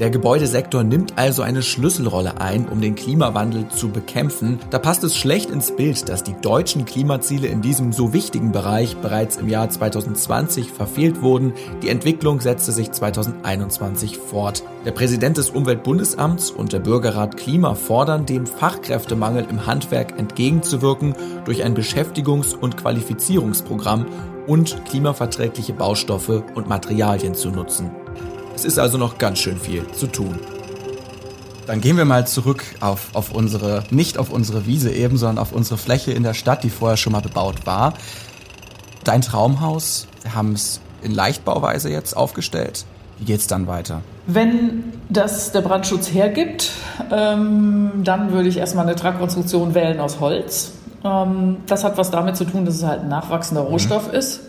Der 0.00 0.10
Gebäudesektor 0.10 0.82
nimmt 0.82 1.18
also 1.18 1.42
eine 1.42 1.62
Schlüsselrolle 1.62 2.40
ein, 2.40 2.66
um 2.66 2.80
den 2.80 2.96
Klimawandel 2.96 3.68
zu 3.68 3.90
bekämpfen. 3.90 4.58
Da 4.70 4.80
passt 4.80 5.04
es 5.04 5.16
schlecht 5.16 5.50
ins 5.50 5.76
Bild, 5.76 6.08
dass 6.08 6.24
die 6.24 6.34
deutschen 6.42 6.84
Klimaziele 6.84 7.46
in 7.46 7.62
diesem 7.62 7.92
so 7.92 8.12
wichtigen 8.12 8.50
Bereich 8.50 8.96
bereits 8.96 9.36
im 9.36 9.48
Jahr 9.48 9.70
2020 9.70 10.72
verfehlt 10.72 11.22
wurden. 11.22 11.52
Die 11.82 11.90
Entwicklung 11.90 12.40
setzte 12.40 12.72
sich 12.72 12.90
2021 12.90 14.18
fort. 14.18 14.64
Der 14.84 14.90
Präsident 14.90 15.36
des 15.36 15.50
Umweltbundesamts 15.50 16.50
und 16.50 16.72
der 16.72 16.80
Bürgerrat 16.80 17.36
Klima 17.36 17.76
fordern, 17.76 18.26
dem 18.26 18.46
Fachkräftemangel 18.46 19.46
im 19.48 19.64
Handwerk 19.64 20.18
entgegenzuwirken 20.18 21.14
durch 21.44 21.62
ein 21.62 21.76
Beschäftigungs- 21.76 22.56
und 22.56 22.76
Qualifizierungsprogramm 22.76 24.06
und 24.48 24.84
klimaverträgliche 24.86 25.72
Baustoffe 25.72 26.42
und 26.56 26.68
Materialien 26.68 27.34
zu 27.34 27.50
nutzen. 27.50 28.03
Es 28.54 28.64
ist 28.64 28.78
also 28.78 28.98
noch 28.98 29.18
ganz 29.18 29.40
schön 29.40 29.58
viel 29.58 29.86
zu 29.92 30.06
tun. 30.06 30.38
Dann 31.66 31.80
gehen 31.80 31.96
wir 31.96 32.04
mal 32.04 32.26
zurück 32.26 32.62
auf, 32.80 33.08
auf 33.14 33.32
unsere, 33.32 33.84
nicht 33.90 34.18
auf 34.18 34.30
unsere 34.30 34.66
Wiese 34.66 34.90
eben, 34.92 35.16
sondern 35.16 35.38
auf 35.38 35.52
unsere 35.52 35.78
Fläche 35.78 36.12
in 36.12 36.22
der 36.22 36.34
Stadt, 36.34 36.62
die 36.62 36.70
vorher 36.70 36.96
schon 36.96 37.12
mal 37.12 37.22
bebaut 37.22 37.66
war. 37.66 37.94
Dein 39.02 39.22
Traumhaus, 39.22 40.06
wir 40.22 40.34
haben 40.34 40.52
es 40.52 40.80
in 41.02 41.12
Leichtbauweise 41.12 41.90
jetzt 41.90 42.16
aufgestellt. 42.16 42.84
Wie 43.18 43.24
geht's 43.24 43.46
dann 43.46 43.66
weiter? 43.66 44.02
Wenn 44.26 44.92
das 45.08 45.52
der 45.52 45.60
Brandschutz 45.60 46.12
hergibt, 46.12 46.72
ähm, 47.10 47.92
dann 48.02 48.32
würde 48.32 48.48
ich 48.48 48.56
erstmal 48.56 48.86
eine 48.86 48.96
Tragkonstruktion 48.96 49.74
wählen 49.74 50.00
aus 50.00 50.20
Holz. 50.20 50.72
Ähm, 51.04 51.58
das 51.66 51.84
hat 51.84 51.96
was 51.96 52.10
damit 52.10 52.36
zu 52.36 52.44
tun, 52.44 52.64
dass 52.64 52.76
es 52.76 52.84
halt 52.84 53.02
ein 53.02 53.08
nachwachsender 53.08 53.62
Rohstoff 53.62 54.08
mhm. 54.08 54.18
ist. 54.18 54.40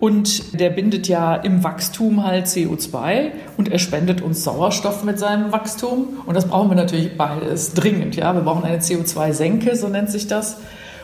Und 0.00 0.58
der 0.60 0.70
bindet 0.70 1.08
ja 1.08 1.34
im 1.34 1.64
Wachstum 1.64 2.24
halt 2.24 2.46
CO2 2.46 3.32
und 3.56 3.68
er 3.68 3.80
spendet 3.80 4.20
uns 4.20 4.44
Sauerstoff 4.44 5.02
mit 5.02 5.18
seinem 5.18 5.50
Wachstum. 5.50 6.20
Und 6.24 6.34
das 6.36 6.46
brauchen 6.46 6.70
wir 6.70 6.76
natürlich 6.76 7.16
beides 7.16 7.74
dringend. 7.74 8.14
Ja, 8.14 8.32
wir 8.34 8.42
brauchen 8.42 8.64
eine 8.64 8.78
CO2-Senke, 8.78 9.74
so 9.74 9.88
nennt 9.88 10.10
sich 10.10 10.28
das. 10.28 10.58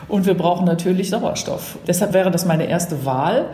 Und 0.07 0.25
wir 0.25 0.35
brauchen 0.35 0.65
natürlich 0.65 1.09
Sauerstoff. 1.09 1.77
Deshalb 1.87 2.13
wäre 2.13 2.31
das 2.31 2.45
meine 2.45 2.67
erste 2.67 3.05
Wahl. 3.05 3.49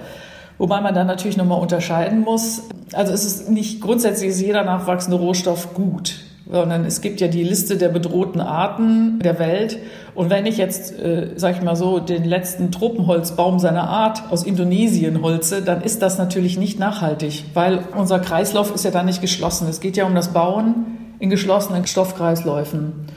Wobei 0.60 0.80
man 0.80 0.94
dann 0.94 1.08
natürlich 1.08 1.38
nochmal 1.38 1.60
unterscheiden 1.60 2.22
muss. 2.22 2.64
Also 2.94 3.12
es 3.12 3.26
ist 3.26 3.50
nicht 3.50 3.82
grundsätzlich 3.82 4.30
ist 4.30 4.42
jeder 4.42 4.64
nachwachsende 4.64 5.18
Rohstoff 5.18 5.74
gut 5.74 6.20
sondern 6.52 6.84
es 6.84 7.00
gibt 7.00 7.22
ja 7.22 7.30
die 7.30 7.44
Liste 7.44 7.78
der 7.78 7.90
bedrohten 7.90 8.42
Arten 8.42 9.20
der 9.20 9.40
Welt. 9.40 9.80
Und 10.14 10.30
wenn 10.30 10.46
ich 10.46 10.58
jetzt, 10.58 10.92
äh, 11.00 11.32
sag 11.38 11.56
ich 11.56 11.62
mal 11.64 11.78
so, 11.78 12.00
den 12.00 12.26
letzten 12.26 12.72
Tropenholzbaum 12.72 13.58
seiner 13.58 13.88
Art 13.88 14.30
aus 14.30 14.44
Indonesien 14.44 15.22
holze, 15.22 15.62
dann 15.62 15.82
ist 15.82 16.02
das 16.02 16.18
natürlich 16.18 16.58
nicht 16.58 16.78
nachhaltig, 16.78 17.46
weil 17.54 17.86
unser 17.96 18.20
Kreislauf 18.20 18.76
ist 18.76 18.84
ja 18.84 18.92
da 18.92 19.02
nicht 19.02 19.22
geschlossen. 19.22 19.68
Es 19.70 19.80
geht 19.80 19.96
ja 19.96 20.06
um 20.06 20.14
das 20.14 20.34
Bauen 20.34 21.16
in 21.20 21.30
geschlossenen 21.30 21.88
Stoffkreisläufen. 21.88 23.08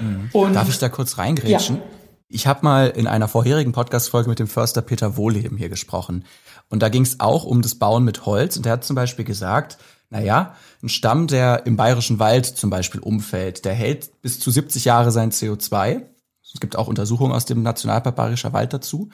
Mhm. 0.00 0.52
Darf 0.52 0.68
ich 0.68 0.78
da 0.78 0.88
kurz 0.88 1.18
reingrätschen? 1.18 1.76
Ja. 1.76 1.82
Ich 2.28 2.48
habe 2.48 2.60
mal 2.64 2.88
in 2.88 3.06
einer 3.06 3.28
vorherigen 3.28 3.70
Podcast-Folge 3.70 4.28
mit 4.28 4.40
dem 4.40 4.48
Förster 4.48 4.82
Peter 4.82 5.16
Wohleben 5.16 5.56
hier 5.56 5.68
gesprochen. 5.68 6.24
Und 6.68 6.82
da 6.82 6.88
ging 6.88 7.02
es 7.02 7.20
auch 7.20 7.44
um 7.44 7.62
das 7.62 7.76
Bauen 7.76 8.02
mit 8.02 8.26
Holz. 8.26 8.56
Und 8.56 8.66
er 8.66 8.72
hat 8.72 8.84
zum 8.84 8.96
Beispiel 8.96 9.24
gesagt, 9.24 9.78
naja, 10.14 10.54
ein 10.80 10.88
Stamm, 10.88 11.26
der 11.26 11.66
im 11.66 11.76
bayerischen 11.76 12.20
Wald 12.20 12.46
zum 12.46 12.70
Beispiel 12.70 13.00
umfällt, 13.00 13.64
der 13.64 13.74
hält 13.74 14.22
bis 14.22 14.38
zu 14.38 14.52
70 14.52 14.84
Jahre 14.84 15.10
sein 15.10 15.32
CO2. 15.32 16.02
Es 16.40 16.60
gibt 16.60 16.76
auch 16.76 16.86
Untersuchungen 16.86 17.32
aus 17.32 17.46
dem 17.46 17.64
Nationalpark 17.64 18.14
Bayerischer 18.14 18.52
Wald 18.52 18.72
dazu. 18.72 19.08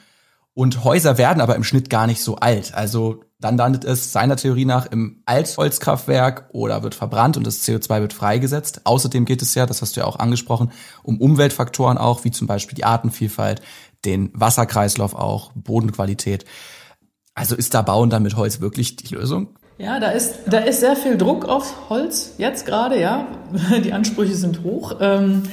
Und 0.53 0.83
Häuser 0.83 1.17
werden 1.17 1.41
aber 1.41 1.55
im 1.55 1.63
Schnitt 1.63 1.89
gar 1.89 2.05
nicht 2.05 2.21
so 2.21 2.35
alt. 2.35 2.75
Also 2.75 3.23
dann 3.39 3.57
landet 3.57 3.83
es 3.83 4.11
seiner 4.11 4.35
Theorie 4.35 4.65
nach 4.65 4.85
im 4.85 5.23
Altholzkraftwerk 5.25 6.49
oder 6.51 6.83
wird 6.83 6.93
verbrannt 6.93 7.35
und 7.35 7.47
das 7.47 7.67
CO2 7.67 8.01
wird 8.01 8.13
freigesetzt. 8.13 8.81
Außerdem 8.83 9.25
geht 9.25 9.41
es 9.41 9.55
ja, 9.55 9.65
das 9.65 9.81
hast 9.81 9.95
du 9.95 10.01
ja 10.01 10.05
auch 10.05 10.19
angesprochen, 10.19 10.71
um 11.01 11.19
Umweltfaktoren 11.19 11.97
auch, 11.97 12.25
wie 12.25 12.31
zum 12.31 12.45
Beispiel 12.45 12.75
die 12.75 12.85
Artenvielfalt, 12.85 13.63
den 14.05 14.29
Wasserkreislauf 14.35 15.15
auch, 15.15 15.51
Bodenqualität. 15.55 16.45
Also 17.33 17.55
ist 17.55 17.73
da 17.73 17.81
Bauen 17.81 18.11
dann 18.11 18.21
mit 18.21 18.35
Holz 18.35 18.61
wirklich 18.61 18.97
die 18.97 19.15
Lösung? 19.15 19.55
Ja, 19.81 19.99
da 19.99 20.11
ist, 20.11 20.41
da 20.45 20.59
ist 20.59 20.79
sehr 20.79 20.95
viel 20.95 21.17
Druck 21.17 21.45
aufs 21.45 21.73
Holz 21.89 22.35
jetzt 22.37 22.65
gerade, 22.65 22.99
ja. 22.99 23.25
Die 23.83 23.93
Ansprüche 23.93 24.35
sind 24.35 24.63
hoch. 24.63 24.97
Ähm, 25.01 25.43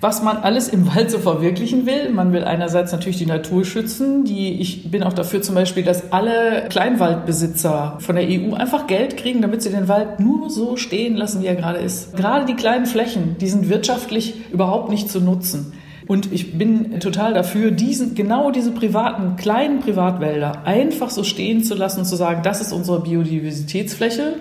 was 0.00 0.22
man 0.22 0.38
alles 0.38 0.68
im 0.68 0.94
Wald 0.94 1.10
so 1.10 1.18
verwirklichen 1.18 1.86
will. 1.86 2.10
Man 2.10 2.32
will 2.32 2.44
einerseits 2.44 2.92
natürlich 2.92 3.16
die 3.16 3.26
Natur 3.26 3.64
schützen. 3.64 4.24
Die, 4.24 4.60
ich 4.60 4.90
bin 4.90 5.02
auch 5.02 5.12
dafür 5.12 5.40
zum 5.40 5.54
Beispiel, 5.54 5.82
dass 5.82 6.12
alle 6.12 6.66
Kleinwaldbesitzer 6.68 7.98
von 8.00 8.16
der 8.16 8.26
EU 8.26 8.54
einfach 8.54 8.86
Geld 8.86 9.16
kriegen, 9.16 9.40
damit 9.40 9.62
sie 9.62 9.70
den 9.70 9.88
Wald 9.88 10.20
nur 10.20 10.50
so 10.50 10.76
stehen 10.76 11.16
lassen, 11.16 11.42
wie 11.42 11.46
er 11.46 11.54
gerade 11.54 11.78
ist. 11.78 12.16
Gerade 12.16 12.44
die 12.44 12.54
kleinen 12.54 12.86
Flächen, 12.86 13.36
die 13.40 13.48
sind 13.48 13.68
wirtschaftlich 13.68 14.50
überhaupt 14.50 14.90
nicht 14.90 15.10
zu 15.10 15.20
nutzen. 15.20 15.72
Und 16.06 16.32
ich 16.32 16.58
bin 16.58 17.00
total 17.00 17.34
dafür, 17.34 17.70
diesen, 17.70 18.14
genau 18.14 18.50
diese 18.50 18.72
privaten, 18.72 19.36
kleinen 19.36 19.80
Privatwälder 19.80 20.66
einfach 20.66 21.10
so 21.10 21.24
stehen 21.24 21.64
zu 21.64 21.74
lassen 21.74 22.00
und 22.00 22.04
zu 22.04 22.16
sagen, 22.16 22.42
das 22.42 22.60
ist 22.60 22.72
unsere 22.72 23.00
Biodiversitätsfläche. 23.00 24.34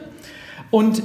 Und 0.72 1.02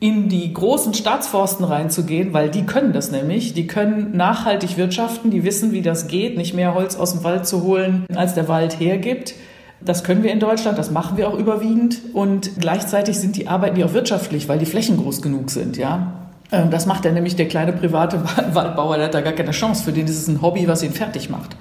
in 0.00 0.30
die 0.30 0.52
großen 0.52 0.94
Staatsforsten 0.94 1.64
reinzugehen, 1.64 2.32
weil 2.32 2.48
die 2.48 2.64
können 2.64 2.94
das 2.94 3.12
nämlich. 3.12 3.52
Die 3.52 3.66
können 3.66 4.16
nachhaltig 4.16 4.78
wirtschaften, 4.78 5.30
die 5.30 5.44
wissen, 5.44 5.72
wie 5.72 5.82
das 5.82 6.08
geht, 6.08 6.38
nicht 6.38 6.54
mehr 6.54 6.74
Holz 6.74 6.96
aus 6.96 7.12
dem 7.12 7.22
Wald 7.22 7.46
zu 7.46 7.62
holen, 7.62 8.06
als 8.14 8.34
der 8.34 8.48
Wald 8.48 8.80
hergibt. 8.80 9.34
Das 9.82 10.02
können 10.02 10.22
wir 10.22 10.32
in 10.32 10.40
Deutschland, 10.40 10.78
das 10.78 10.90
machen 10.90 11.18
wir 11.18 11.28
auch 11.28 11.38
überwiegend. 11.38 12.00
Und 12.14 12.50
gleichzeitig 12.58 13.18
sind 13.18 13.36
die 13.36 13.46
arbeiten 13.46 13.76
die 13.76 13.84
auch 13.84 13.92
wirtschaftlich, 13.92 14.48
weil 14.48 14.58
die 14.58 14.66
Flächen 14.66 14.96
groß 14.96 15.20
genug 15.20 15.50
sind, 15.50 15.76
ja. 15.76 16.19
Ähm, 16.52 16.70
das 16.70 16.86
macht 16.86 17.04
dann 17.04 17.14
nämlich 17.14 17.36
der 17.36 17.48
kleine 17.48 17.72
private 17.72 18.22
Waldbauer, 18.52 18.96
der 18.96 19.06
hat 19.06 19.14
da 19.14 19.20
gar 19.20 19.32
keine 19.32 19.52
Chance. 19.52 19.84
Für 19.84 19.92
den 19.92 20.06
ist 20.06 20.18
es 20.18 20.28
ein 20.28 20.42
Hobby, 20.42 20.66
was 20.68 20.82
ihn 20.82 20.92
fertig 20.92 21.30
macht. 21.30 21.56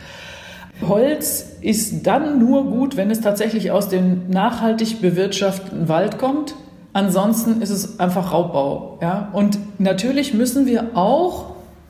Holz 0.88 1.58
ist 1.62 2.08
dann 2.08 2.40
nur 2.40 2.66
gut, 2.66 2.96
wenn 2.96 3.12
es 3.12 3.22
tatsächlich 3.22 3.72
aus 3.72 3.90
dem 3.90 4.30
nachhaltig 4.30 5.02
bewirtschafteten 5.02 5.90
Wald 5.90 6.18
kommt. 6.18 6.56
Ansonsten 6.94 7.62
ist 7.62 7.70
es 7.70 8.00
einfach 8.00 8.32
Raubbau. 8.32 8.98
Ja? 9.02 9.30
Und 9.34 9.60
natürlich 9.78 10.34
müssen 10.34 10.66
wir 10.66 10.92
auch 10.96 11.48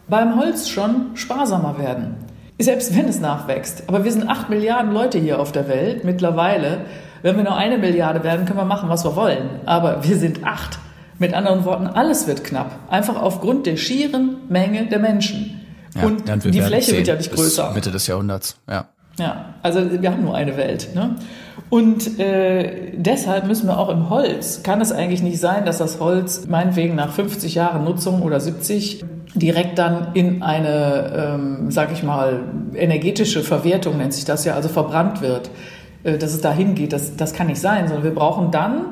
beim 0.07 0.39
Holz 0.39 0.67
schon 0.67 1.11
sparsamer 1.13 1.77
werden. 1.77 2.15
Selbst 2.57 2.97
wenn 2.97 3.07
es 3.07 3.21
nachwächst. 3.21 3.83
Aber 3.87 4.03
wir 4.03 4.11
sind 4.11 4.27
acht 4.27 4.49
Milliarden 4.49 4.91
Leute 4.91 5.19
hier 5.19 5.39
auf 5.39 5.51
der 5.51 5.69
Welt 5.69 6.03
mittlerweile. 6.03 6.79
Wenn 7.21 7.37
wir 7.37 7.43
nur 7.43 7.55
eine 7.55 7.77
Milliarde 7.77 8.23
werden, 8.23 8.45
können 8.45 8.59
wir 8.59 8.65
machen, 8.65 8.89
was 8.89 9.05
wir 9.05 9.15
wollen. 9.15 9.61
Aber 9.65 10.03
wir 10.03 10.17
sind 10.17 10.43
acht. 10.43 10.79
Mit 11.19 11.33
anderen 11.33 11.65
Worten, 11.65 11.87
alles 11.87 12.27
wird 12.27 12.43
knapp. 12.43 12.79
Einfach 12.89 13.21
aufgrund 13.21 13.65
der 13.65 13.77
schieren 13.77 14.37
Menge 14.47 14.87
der 14.87 14.99
Menschen. 14.99 15.59
Ja, 15.95 16.03
und 16.03 16.23
die 16.45 16.61
Fläche 16.61 16.93
wird 16.93 17.07
ja 17.07 17.15
nicht 17.15 17.33
größer. 17.33 17.71
Mitte 17.73 17.91
des 17.91 18.07
Jahrhunderts, 18.07 18.57
ja. 18.69 18.85
Ja, 19.19 19.53
also 19.63 20.01
wir 20.01 20.11
haben 20.11 20.23
nur 20.23 20.33
eine 20.33 20.55
Welt. 20.55 20.95
Ne? 20.95 21.15
Und 21.69 22.19
äh, 22.19 22.93
deshalb 22.95 23.47
müssen 23.47 23.67
wir 23.67 23.77
auch 23.77 23.89
im 23.89 24.09
Holz, 24.09 24.63
kann 24.63 24.79
es 24.79 24.93
eigentlich 24.93 25.21
nicht 25.21 25.39
sein, 25.39 25.65
dass 25.65 25.77
das 25.77 25.99
Holz 25.99 26.47
meinetwegen 26.47 26.95
nach 26.95 27.11
50 27.11 27.53
Jahren 27.53 27.83
Nutzung 27.83 28.21
oder 28.21 28.39
70 28.39 29.03
direkt 29.35 29.77
dann 29.77 30.13
in 30.13 30.41
eine, 30.41 31.35
ähm, 31.35 31.69
sag 31.69 31.91
ich 31.91 32.01
mal, 32.01 32.43
energetische 32.73 33.43
Verwertung 33.43 33.97
nennt 33.97 34.13
sich 34.13 34.25
das 34.25 34.45
ja, 34.45 34.55
also 34.55 34.69
verbrannt 34.69 35.21
wird, 35.21 35.51
äh, 36.03 36.17
dass 36.17 36.33
es 36.33 36.41
dahin 36.41 36.73
geht. 36.73 36.93
Das, 36.93 37.15
das 37.15 37.33
kann 37.33 37.47
nicht 37.47 37.59
sein, 37.59 37.87
sondern 37.87 38.03
wir 38.05 38.15
brauchen 38.15 38.51
dann, 38.51 38.85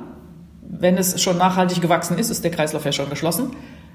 wenn 0.69 0.97
es 0.97 1.21
schon 1.21 1.37
nachhaltig 1.37 1.81
gewachsen 1.81 2.17
ist, 2.17 2.29
ist 2.29 2.43
der 2.43 2.51
Kreislauf 2.51 2.85
ja 2.85 2.91
schon 2.91 3.09
geschlossen, 3.09 3.51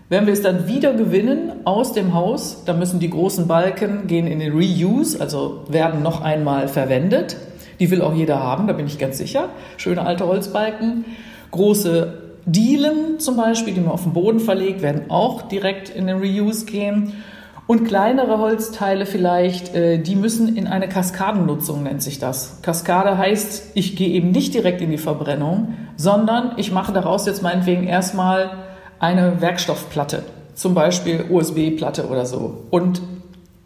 wenn 0.08 0.26
wir 0.26 0.34
es 0.34 0.42
dann 0.42 0.68
wieder 0.68 0.92
gewinnen 0.92 1.52
aus 1.64 1.94
dem 1.94 2.12
Haus, 2.12 2.64
dann 2.66 2.78
müssen 2.78 3.00
die 3.00 3.08
großen 3.08 3.46
Balken 3.46 4.06
gehen 4.06 4.26
in 4.26 4.40
den 4.40 4.52
Reuse, 4.52 5.18
also 5.18 5.64
werden 5.68 6.02
noch 6.02 6.20
einmal 6.20 6.68
verwendet. 6.68 7.36
Die 7.80 7.90
will 7.90 8.02
auch 8.02 8.14
jeder 8.14 8.38
haben, 8.38 8.66
da 8.66 8.74
bin 8.74 8.86
ich 8.86 8.98
ganz 8.98 9.16
sicher. 9.16 9.48
Schöne 9.78 10.04
alte 10.04 10.26
Holzbalken. 10.26 11.06
Große 11.50 12.18
Dielen 12.44 13.20
zum 13.20 13.36
Beispiel, 13.36 13.72
die 13.72 13.80
man 13.80 13.92
auf 13.92 14.02
den 14.02 14.12
Boden 14.12 14.40
verlegt, 14.40 14.82
werden 14.82 15.10
auch 15.10 15.42
direkt 15.42 15.88
in 15.88 16.06
den 16.08 16.18
Reuse 16.18 16.66
gehen. 16.66 17.14
Und 17.66 17.86
kleinere 17.86 18.38
Holzteile 18.38 19.06
vielleicht, 19.06 19.74
äh, 19.74 19.98
die 19.98 20.16
müssen 20.16 20.56
in 20.56 20.66
eine 20.66 20.88
Kaskadennutzung, 20.88 21.84
nennt 21.84 22.02
sich 22.02 22.18
das. 22.18 22.60
Kaskade 22.62 23.16
heißt, 23.16 23.72
ich 23.74 23.96
gehe 23.96 24.08
eben 24.08 24.32
nicht 24.32 24.52
direkt 24.52 24.80
in 24.80 24.90
die 24.90 24.98
Verbrennung, 24.98 25.74
sondern 25.96 26.52
ich 26.56 26.72
mache 26.72 26.92
daraus 26.92 27.24
jetzt 27.26 27.42
meinetwegen 27.42 27.86
erstmal 27.86 28.50
eine 28.98 29.40
Werkstoffplatte, 29.40 30.24
zum 30.54 30.74
Beispiel 30.74 31.24
USB-Platte 31.30 32.08
oder 32.08 32.26
so. 32.26 32.64
Und 32.70 33.00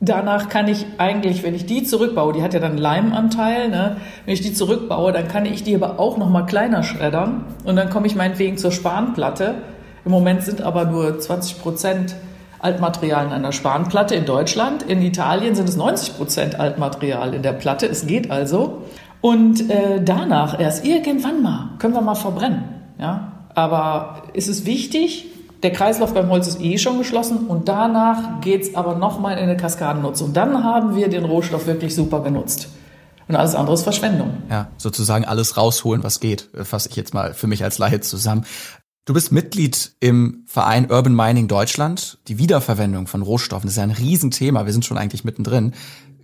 danach 0.01 0.51
kann 0.51 0.69
ich 0.69 0.87
eigentlich, 0.99 1.43
wenn 1.43 1.55
ich 1.55 1.67
die 1.67 1.83
zurückbaue, 1.83 2.35
die 2.35 2.43
hat 2.43 2.55
ja 2.55 2.61
dann 2.61 2.77
Leimanteil, 2.77 3.71
ne? 3.71 3.97
wenn 4.25 4.35
ich 4.35 4.43
die 4.43 4.53
zurückbaue, 4.53 5.13
dann 5.13 5.27
kann 5.27 5.47
ich 5.47 5.63
die 5.63 5.75
aber 5.75 5.99
auch 5.99 6.19
noch 6.19 6.29
mal 6.29 6.43
kleiner 6.43 6.83
schreddern 6.83 7.45
und 7.65 7.77
dann 7.77 7.91
komme 7.91 8.07
ich 8.07 8.15
meinetwegen 8.15 8.59
zur 8.59 8.73
Spanplatte. 8.73 9.55
Im 10.05 10.13
Moment 10.13 10.43
sind 10.43 10.63
aber 10.63 10.85
nur 10.85 11.19
20 11.19 11.61
Prozent 11.61 12.15
Altmaterial 12.59 13.27
in 13.27 13.33
einer 13.33 13.53
Spanplatte 13.53 14.15
in 14.15 14.25
Deutschland. 14.25 14.83
In 14.83 15.03
Italien 15.03 15.55
sind 15.55 15.69
es 15.69 15.77
90 15.77 16.17
Prozent 16.17 16.61
Altmaterial 16.61 17.35
in 17.35 17.43
der 17.43 17.53
Platte. 17.53 17.87
Es 17.87 18.07
geht 18.07 18.31
also. 18.31 18.83
Und 19.21 19.71
äh, 19.71 20.03
danach 20.03 20.59
erst 20.59 20.85
irgendwann 20.85 21.43
mal 21.43 21.71
können 21.79 21.95
wir 21.95 22.01
mal 22.01 22.15
verbrennen. 22.15 22.65
Ja? 22.99 23.33
Aber 23.55 24.23
es 24.35 24.49
ist 24.49 24.67
wichtig, 24.67 25.27
der 25.63 25.73
Kreislauf 25.73 26.15
beim 26.15 26.29
Holz 26.29 26.47
ist 26.47 26.61
eh 26.61 26.79
schon 26.79 26.99
geschlossen 26.99 27.47
und 27.47 27.69
danach 27.69 28.41
geht 28.41 28.63
es 28.63 28.75
aber 28.75 28.95
nochmal 28.95 29.39
in 29.39 29.45
eine 29.45 29.57
Kaskadennutzung. 29.57 30.33
Dann 30.33 30.63
haben 30.63 30.95
wir 30.95 31.09
den 31.09 31.25
Rohstoff 31.25 31.67
wirklich 31.67 31.95
super 31.95 32.21
genutzt. 32.21 32.69
Und 33.29 33.35
alles 33.35 33.55
andere 33.55 33.75
ist 33.75 33.83
Verschwendung. 33.83 34.43
Ja, 34.51 34.69
sozusagen 34.77 35.25
alles 35.25 35.57
rausholen, 35.57 36.05
was 36.05 36.21
geht, 36.21 36.49
fasse 36.63 36.89
ich 36.91 36.97
jetzt 36.97 37.15
mal 37.15 37.35
für 37.35 37.49
mich 37.49 37.65
als 37.65 37.79
Laie 37.79 38.01
zusammen. 38.01 38.45
Du 39.07 39.15
bist 39.15 39.31
Mitglied 39.31 39.93
im 40.01 40.43
Verein 40.47 40.91
Urban 40.91 41.15
Mining 41.15 41.47
Deutschland. 41.47 42.19
Die 42.27 42.39
Wiederverwendung 42.39 43.07
von 43.07 43.23
Rohstoffen 43.23 43.69
ist 43.69 43.77
ja 43.77 43.85
ein 43.85 43.93
Riesenthema. 43.93 44.67
Wir 44.67 44.73
sind 44.73 44.85
schon 44.85 44.99
eigentlich 44.99 45.23
mittendrin. 45.23 45.75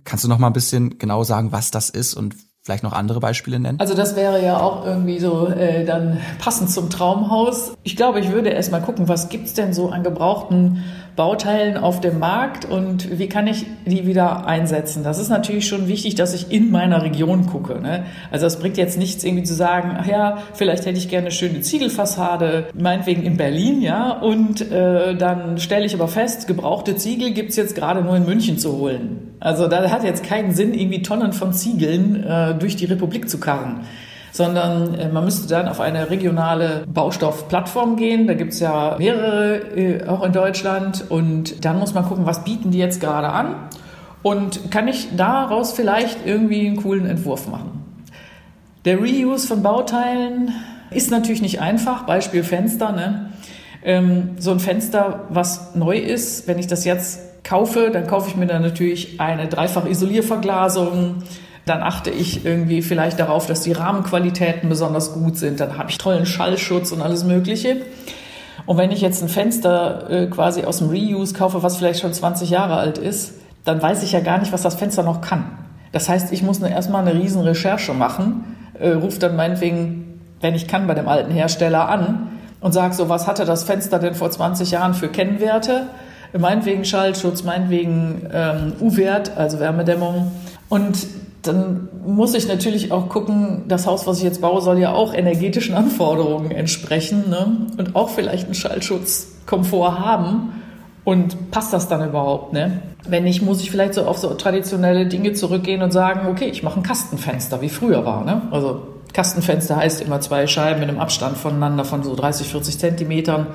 Kannst 0.03 0.25
du 0.25 0.27
noch 0.27 0.37
mal 0.37 0.47
ein 0.47 0.53
bisschen 0.53 0.97
genau 0.97 1.23
sagen, 1.23 1.53
was 1.53 1.71
das 1.71 1.89
ist 1.89 2.13
und 2.13 2.35
vielleicht 2.63 2.83
noch 2.83 2.93
andere 2.93 3.19
Beispiele 3.19 3.59
nennen? 3.59 3.79
Also 3.79 3.93
das 3.93 4.15
wäre 4.15 4.41
ja 4.41 4.61
auch 4.61 4.85
irgendwie 4.85 5.19
so 5.19 5.47
äh, 5.47 5.83
dann 5.83 6.19
passend 6.39 6.69
zum 6.69 6.89
Traumhaus. 6.89 7.73
Ich 7.83 7.97
glaube, 7.97 8.21
ich 8.21 8.31
würde 8.31 8.49
erst 8.49 8.71
mal 8.71 8.79
gucken, 8.79 9.09
was 9.09 9.27
gibt's 9.27 9.53
denn 9.53 9.73
so 9.73 9.89
an 9.89 10.01
gebrauchten 10.01 10.81
Bauteilen 11.17 11.77
auf 11.77 11.99
dem 11.99 12.19
Markt 12.19 12.65
und 12.65 13.19
wie 13.19 13.27
kann 13.27 13.47
ich 13.47 13.65
die 13.85 14.07
wieder 14.07 14.47
einsetzen? 14.47 15.03
Das 15.03 15.19
ist 15.19 15.29
natürlich 15.29 15.67
schon 15.67 15.87
wichtig, 15.87 16.15
dass 16.15 16.33
ich 16.33 16.51
in 16.51 16.71
meiner 16.71 17.03
Region 17.03 17.45
gucke. 17.45 17.79
Ne? 17.81 18.05
Also 18.31 18.47
es 18.47 18.57
bringt 18.57 18.77
jetzt 18.77 18.97
nichts 18.97 19.23
irgendwie 19.23 19.43
zu 19.43 19.53
sagen, 19.53 19.95
ach 19.99 20.07
ja, 20.07 20.37
vielleicht 20.53 20.85
hätte 20.85 20.97
ich 20.97 21.09
gerne 21.09 21.27
eine 21.27 21.31
schöne 21.31 21.61
Ziegelfassade, 21.61 22.69
meinetwegen 22.73 23.23
in 23.23 23.37
Berlin, 23.37 23.81
ja, 23.81 24.11
und 24.11 24.71
äh, 24.71 25.15
dann 25.15 25.59
stelle 25.59 25.85
ich 25.85 25.93
aber 25.93 26.07
fest, 26.07 26.47
gebrauchte 26.47 26.95
Ziegel 26.95 27.31
gibt's 27.31 27.57
jetzt 27.57 27.75
gerade 27.75 28.01
nur 28.01 28.15
in 28.15 28.25
München 28.25 28.57
zu 28.57 28.77
holen. 28.77 29.32
Also 29.43 29.67
da 29.67 29.89
hat 29.89 30.03
jetzt 30.03 30.23
keinen 30.23 30.53
Sinn, 30.53 30.73
irgendwie 30.73 31.01
Tonnen 31.01 31.33
von 31.33 31.51
Ziegeln 31.51 32.23
äh, 32.23 32.55
durch 32.55 32.77
die 32.77 32.85
Republik 32.85 33.29
zu 33.29 33.39
karren 33.39 33.81
sondern 34.33 34.95
äh, 34.95 35.09
man 35.09 35.23
müsste 35.23 35.47
dann 35.47 35.67
auf 35.67 35.79
eine 35.79 36.09
regionale 36.09 36.85
Baustoffplattform 36.91 37.97
gehen. 37.97 38.25
Da 38.25 38.33
gibt 38.33 38.53
es 38.53 38.59
ja 38.59 38.95
mehrere, 38.97 39.57
äh, 39.77 40.07
auch 40.07 40.23
in 40.23 40.31
Deutschland. 40.33 41.05
Und 41.07 41.63
dann 41.63 41.77
muss 41.77 41.93
man 41.93 42.03
gucken, 42.03 42.25
was 42.25 42.43
bieten 42.43 42.71
die 42.71 42.79
jetzt 42.79 42.99
gerade 42.99 43.29
an 43.29 43.55
und 44.23 44.71
kann 44.71 44.87
ich 44.87 45.15
daraus 45.15 45.71
vielleicht 45.71 46.25
irgendwie 46.25 46.65
einen 46.65 46.77
coolen 46.77 47.05
Entwurf 47.05 47.47
machen. 47.47 47.83
Der 48.85 48.97
Reuse 48.97 49.47
von 49.47 49.61
Bauteilen 49.61 50.51
ist 50.89 51.11
natürlich 51.11 51.43
nicht 51.43 51.61
einfach. 51.61 52.07
Beispiel 52.07 52.43
Fenster. 52.43 52.91
Ne? 52.91 53.29
Ähm, 53.83 54.31
so 54.39 54.49
ein 54.49 54.59
Fenster, 54.59 55.27
was 55.29 55.75
neu 55.75 55.97
ist, 55.97 56.47
wenn 56.47 56.57
ich 56.57 56.65
das 56.65 56.85
jetzt 56.85 57.32
kaufe, 57.43 57.89
dann 57.91 58.07
kaufe 58.07 58.29
ich 58.29 58.35
mir 58.35 58.47
dann 58.47 58.61
natürlich 58.61 59.19
eine 59.19 59.47
dreifach 59.47 59.85
Isolierverglasung. 59.85 61.23
Dann 61.65 61.81
achte 61.81 62.09
ich 62.09 62.45
irgendwie 62.45 62.81
vielleicht 62.81 63.19
darauf, 63.19 63.45
dass 63.45 63.61
die 63.61 63.71
Rahmenqualitäten 63.71 64.67
besonders 64.67 65.13
gut 65.13 65.37
sind. 65.37 65.59
Dann 65.59 65.77
habe 65.77 65.89
ich 65.89 65.97
tollen 65.97 66.25
Schallschutz 66.25 66.91
und 66.91 67.01
alles 67.01 67.23
Mögliche. 67.23 67.77
Und 68.65 68.77
wenn 68.77 68.91
ich 68.91 69.01
jetzt 69.01 69.21
ein 69.21 69.29
Fenster 69.29 70.09
äh, 70.09 70.27
quasi 70.27 70.63
aus 70.63 70.79
dem 70.79 70.89
Reuse 70.89 71.33
kaufe, 71.33 71.63
was 71.63 71.77
vielleicht 71.77 71.99
schon 71.99 72.13
20 72.13 72.49
Jahre 72.49 72.75
alt 72.75 72.97
ist, 72.97 73.35
dann 73.65 73.81
weiß 73.81 74.03
ich 74.03 74.11
ja 74.11 74.19
gar 74.19 74.39
nicht, 74.39 74.51
was 74.51 74.61
das 74.61 74.75
Fenster 74.75 75.03
noch 75.03 75.21
kann. 75.21 75.45
Das 75.91 76.09
heißt, 76.09 76.31
ich 76.31 76.43
muss 76.43 76.59
erstmal 76.59 77.07
eine 77.07 77.19
riesen 77.19 77.41
Recherche 77.41 77.93
machen, 77.93 78.57
äh, 78.79 78.89
rufe 78.89 79.19
dann 79.19 79.35
meinetwegen, 79.35 80.19
wenn 80.41 80.55
ich 80.55 80.67
kann, 80.67 80.87
bei 80.87 80.93
dem 80.93 81.07
alten 81.07 81.31
Hersteller 81.31 81.87
an 81.87 82.29
und 82.59 82.73
sage 82.73 82.93
so, 82.93 83.09
was 83.09 83.27
hatte 83.27 83.45
das 83.45 83.63
Fenster 83.63 83.99
denn 83.99 84.15
vor 84.15 84.31
20 84.31 84.71
Jahren 84.71 84.93
für 84.93 85.07
Kennwerte? 85.07 85.87
Meinetwegen 86.37 86.83
Schallschutz, 86.83 87.43
meinetwegen 87.43 88.27
ähm, 88.33 88.73
U-Wert, 88.79 89.37
also 89.37 89.59
Wärmedämmung. 89.59 90.31
Und 90.69 91.07
dann 91.43 91.89
muss 92.05 92.33
ich 92.33 92.47
natürlich 92.47 92.91
auch 92.91 93.09
gucken, 93.09 93.63
das 93.67 93.85
Haus, 93.85 94.07
was 94.07 94.17
ich 94.17 94.23
jetzt 94.23 94.41
baue, 94.41 94.61
soll 94.61 94.79
ja 94.79 94.93
auch 94.93 95.13
energetischen 95.13 95.75
Anforderungen 95.75 96.51
entsprechen 96.51 97.29
ne? 97.29 97.67
und 97.77 97.95
auch 97.95 98.09
vielleicht 98.09 98.45
einen 98.45 98.55
Schallschutzkomfort 98.55 99.99
haben. 99.99 100.61
Und 101.03 101.51
passt 101.51 101.73
das 101.73 101.89
dann 101.89 102.07
überhaupt? 102.07 102.53
Ne? 102.53 102.81
Wenn 103.05 103.25
nicht, 103.25 103.41
muss 103.41 103.61
ich 103.61 103.69
vielleicht 103.69 103.93
so 103.93 104.05
auf 104.05 104.17
so 104.17 104.33
traditionelle 104.35 105.05
Dinge 105.05 105.33
zurückgehen 105.33 105.81
und 105.81 105.91
sagen, 105.91 106.27
okay, 106.27 106.45
ich 106.45 106.63
mache 106.63 106.79
ein 106.79 106.83
Kastenfenster, 106.83 107.61
wie 107.61 107.69
früher 107.69 108.05
war. 108.05 108.23
Ne? 108.23 108.43
Also 108.51 108.81
Kastenfenster 109.11 109.75
heißt 109.75 110.01
immer 110.01 110.21
zwei 110.21 110.47
Scheiben 110.47 110.79
mit 110.79 110.89
einem 110.89 110.99
Abstand 110.99 111.37
voneinander 111.37 111.83
von 111.83 112.03
so 112.03 112.15
30, 112.15 112.47
40 112.47 112.79
Zentimetern, 112.79 113.47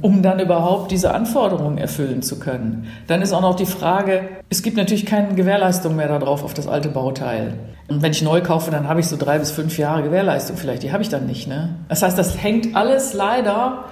um 0.00 0.22
dann 0.22 0.40
überhaupt 0.40 0.90
diese 0.90 1.14
Anforderungen 1.14 1.78
erfüllen 1.78 2.22
zu 2.22 2.38
können. 2.38 2.86
Dann 3.06 3.22
ist 3.22 3.32
auch 3.32 3.42
noch 3.42 3.54
die 3.54 3.66
Frage, 3.66 4.22
es 4.48 4.62
gibt 4.62 4.76
natürlich 4.76 5.06
keine 5.06 5.34
Gewährleistung 5.34 5.96
mehr 5.96 6.08
darauf 6.08 6.42
auf 6.42 6.54
das 6.54 6.66
alte 6.66 6.88
Bauteil. 6.88 7.54
Und 7.88 8.02
wenn 8.02 8.12
ich 8.12 8.22
neu 8.22 8.40
kaufe, 8.40 8.70
dann 8.70 8.88
habe 8.88 9.00
ich 9.00 9.06
so 9.06 9.16
drei 9.16 9.38
bis 9.38 9.50
fünf 9.50 9.76
Jahre 9.78 10.02
Gewährleistung 10.02 10.56
vielleicht. 10.56 10.82
Die 10.82 10.92
habe 10.92 11.02
ich 11.02 11.08
dann 11.08 11.26
nicht. 11.26 11.46
Ne? 11.46 11.76
Das 11.88 12.02
heißt, 12.02 12.16
das 12.16 12.42
hängt 12.42 12.74
alles 12.74 13.12
leider 13.12 13.84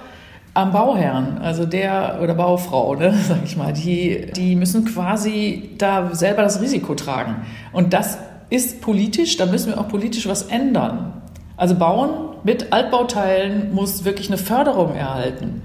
am 0.53 0.73
Bauherrn, 0.73 1.37
also 1.41 1.65
der 1.65 2.19
oder 2.21 2.33
Baufrau, 2.33 2.95
ne, 2.95 3.13
sag 3.27 3.37
ich 3.45 3.55
mal, 3.55 3.71
die, 3.71 4.27
die 4.35 4.55
müssen 4.55 4.83
quasi 4.85 5.69
da 5.77 6.13
selber 6.13 6.41
das 6.41 6.61
Risiko 6.61 6.93
tragen. 6.93 7.45
Und 7.71 7.93
das 7.93 8.17
ist 8.49 8.81
politisch, 8.81 9.37
da 9.37 9.45
müssen 9.45 9.71
wir 9.71 9.79
auch 9.79 9.87
politisch 9.87 10.27
was 10.27 10.43
ändern. 10.43 11.21
Also 11.55 11.75
Bauen 11.75 12.09
mit 12.43 12.73
Altbauteilen 12.73 13.73
muss 13.73 14.03
wirklich 14.03 14.27
eine 14.27 14.37
Förderung 14.37 14.95
erhalten. 14.95 15.61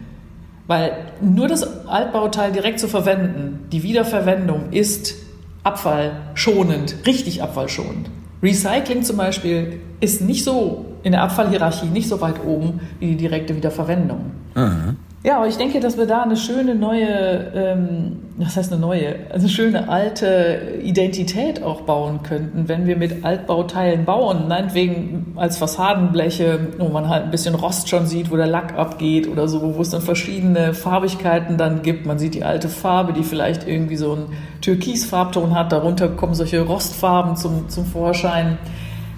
Weil 0.66 0.92
nur 1.20 1.48
das 1.48 1.86
Altbauteil 1.86 2.52
direkt 2.52 2.80
zu 2.80 2.88
verwenden, 2.88 3.66
die 3.70 3.82
Wiederverwendung 3.82 4.72
ist 4.72 5.14
abfallschonend, 5.62 6.96
richtig 7.06 7.42
abfallschonend. 7.42 8.10
Recycling 8.42 9.02
zum 9.02 9.16
Beispiel 9.16 9.80
ist 10.00 10.20
nicht 10.20 10.44
so 10.44 10.86
in 11.02 11.12
der 11.12 11.22
Abfallhierarchie 11.22 11.86
nicht 11.86 12.08
so 12.08 12.20
weit 12.20 12.44
oben 12.44 12.80
wie 12.98 13.08
die 13.08 13.16
direkte 13.16 13.56
Wiederverwendung. 13.56 14.32
Mhm. 14.54 14.96
Ja, 15.26 15.38
aber 15.38 15.48
ich 15.48 15.56
denke, 15.56 15.80
dass 15.80 15.98
wir 15.98 16.06
da 16.06 16.22
eine 16.22 16.36
schöne 16.36 16.76
neue, 16.76 17.50
ähm, 17.52 18.18
was 18.36 18.56
heißt 18.56 18.70
eine 18.70 18.80
neue, 18.80 19.16
also 19.28 19.46
eine 19.46 19.48
schöne 19.48 19.88
alte 19.88 20.78
Identität 20.80 21.64
auch 21.64 21.80
bauen 21.80 22.22
könnten, 22.22 22.68
wenn 22.68 22.86
wir 22.86 22.96
mit 22.96 23.24
Altbauteilen 23.24 24.04
bauen, 24.04 24.46
meinetwegen 24.46 25.32
als 25.34 25.58
Fassadenbleche, 25.58 26.68
wo 26.78 26.90
man 26.90 27.08
halt 27.08 27.24
ein 27.24 27.32
bisschen 27.32 27.56
Rost 27.56 27.88
schon 27.88 28.06
sieht, 28.06 28.30
wo 28.30 28.36
der 28.36 28.46
Lack 28.46 28.78
abgeht 28.78 29.26
oder 29.26 29.48
so, 29.48 29.74
wo 29.74 29.82
es 29.82 29.90
dann 29.90 30.00
verschiedene 30.00 30.74
Farbigkeiten 30.74 31.58
dann 31.58 31.82
gibt. 31.82 32.06
Man 32.06 32.20
sieht 32.20 32.34
die 32.36 32.44
alte 32.44 32.68
Farbe, 32.68 33.12
die 33.12 33.24
vielleicht 33.24 33.66
irgendwie 33.66 33.96
so 33.96 34.12
einen 34.12 34.26
Türkisfarbton 34.60 35.56
hat, 35.56 35.72
darunter 35.72 36.08
kommen 36.08 36.36
solche 36.36 36.60
Rostfarben 36.60 37.34
zum, 37.34 37.68
zum 37.68 37.84
Vorschein. 37.84 38.58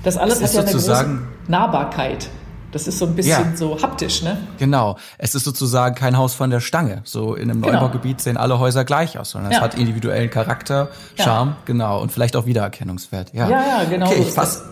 Das 0.04 0.16
alles 0.16 0.40
das 0.40 0.56
hat 0.56 0.64
ja 0.64 0.70
eine 0.70 0.80
große 0.80 1.18
Nahbarkeit. 1.48 2.30
Das 2.70 2.86
ist 2.86 2.98
so 2.98 3.06
ein 3.06 3.14
bisschen 3.14 3.50
ja. 3.50 3.56
so 3.56 3.80
haptisch, 3.80 4.22
ne? 4.22 4.36
Genau. 4.58 4.98
Es 5.16 5.34
ist 5.34 5.44
sozusagen 5.44 5.94
kein 5.94 6.16
Haus 6.16 6.34
von 6.34 6.50
der 6.50 6.60
Stange. 6.60 7.00
So 7.04 7.34
in 7.34 7.50
einem 7.50 7.62
genau. 7.62 7.74
Neubaugebiet 7.74 8.20
sehen 8.20 8.36
alle 8.36 8.58
Häuser 8.58 8.84
gleich 8.84 9.18
aus, 9.18 9.30
sondern 9.30 9.52
ja. 9.52 9.58
es 9.58 9.62
hat 9.64 9.74
individuellen 9.74 10.28
Charakter, 10.28 10.90
Charme, 11.16 11.50
ja. 11.50 11.56
genau, 11.64 12.00
und 12.00 12.12
vielleicht 12.12 12.36
auch 12.36 12.44
Wiedererkennungswert. 12.44 13.32
Ja, 13.32 13.48
ja, 13.48 13.66
ja 13.66 13.84
genau. 13.84 14.06
Okay, 14.06 14.20
ich 14.20 14.30
fasse 14.30 14.64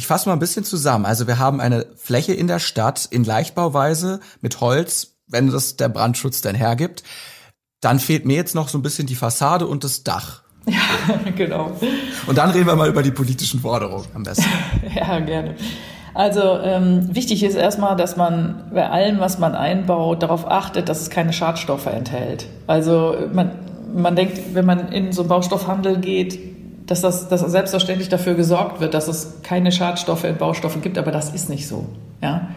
ich 0.00 0.06
fass 0.06 0.24
mal 0.24 0.32
ein 0.32 0.38
bisschen 0.38 0.64
zusammen. 0.64 1.04
Also 1.04 1.26
wir 1.26 1.38
haben 1.38 1.60
eine 1.60 1.84
Fläche 1.96 2.32
in 2.32 2.46
der 2.46 2.58
Stadt 2.58 3.06
in 3.10 3.22
Leichtbauweise 3.22 4.20
mit 4.40 4.60
Holz, 4.60 5.16
wenn 5.26 5.50
das 5.50 5.76
der 5.76 5.90
Brandschutz 5.90 6.40
denn 6.40 6.54
hergibt. 6.54 7.02
Dann 7.80 7.98
fehlt 7.98 8.24
mir 8.24 8.36
jetzt 8.36 8.54
noch 8.54 8.68
so 8.68 8.78
ein 8.78 8.82
bisschen 8.82 9.06
die 9.06 9.14
Fassade 9.14 9.66
und 9.66 9.84
das 9.84 10.02
Dach. 10.02 10.42
Ja, 10.66 11.30
genau. 11.34 11.72
Und 12.26 12.36
dann 12.36 12.50
reden 12.50 12.66
wir 12.66 12.76
mal 12.76 12.88
über 12.88 13.02
die 13.02 13.10
politischen 13.10 13.60
Forderungen 13.60 14.06
am 14.14 14.22
besten. 14.22 14.44
ja, 14.94 15.18
gerne. 15.18 15.56
Also 16.14 16.58
ähm, 16.62 17.14
wichtig 17.14 17.42
ist 17.42 17.54
erstmal, 17.54 17.96
dass 17.96 18.16
man 18.16 18.64
bei 18.72 18.88
allem, 18.88 19.20
was 19.20 19.38
man 19.38 19.54
einbaut, 19.54 20.22
darauf 20.22 20.50
achtet, 20.50 20.88
dass 20.88 21.00
es 21.00 21.10
keine 21.10 21.32
Schadstoffe 21.32 21.86
enthält. 21.86 22.46
Also 22.66 23.14
man, 23.32 23.52
man 23.94 24.16
denkt, 24.16 24.54
wenn 24.54 24.66
man 24.66 24.88
in 24.92 25.12
so 25.12 25.22
einen 25.22 25.28
Baustoffhandel 25.28 25.98
geht, 25.98 26.38
dass 26.86 27.02
das 27.02 27.28
dass 27.28 27.40
selbstverständlich 27.40 28.08
dafür 28.08 28.34
gesorgt 28.34 28.80
wird, 28.80 28.94
dass 28.94 29.06
es 29.06 29.42
keine 29.42 29.70
Schadstoffe 29.70 30.24
in 30.24 30.36
Baustoffen 30.36 30.82
gibt, 30.82 30.98
aber 30.98 31.12
das 31.12 31.30
ist 31.30 31.48
nicht 31.48 31.68
so. 31.68 31.86
Ja? 32.20 32.48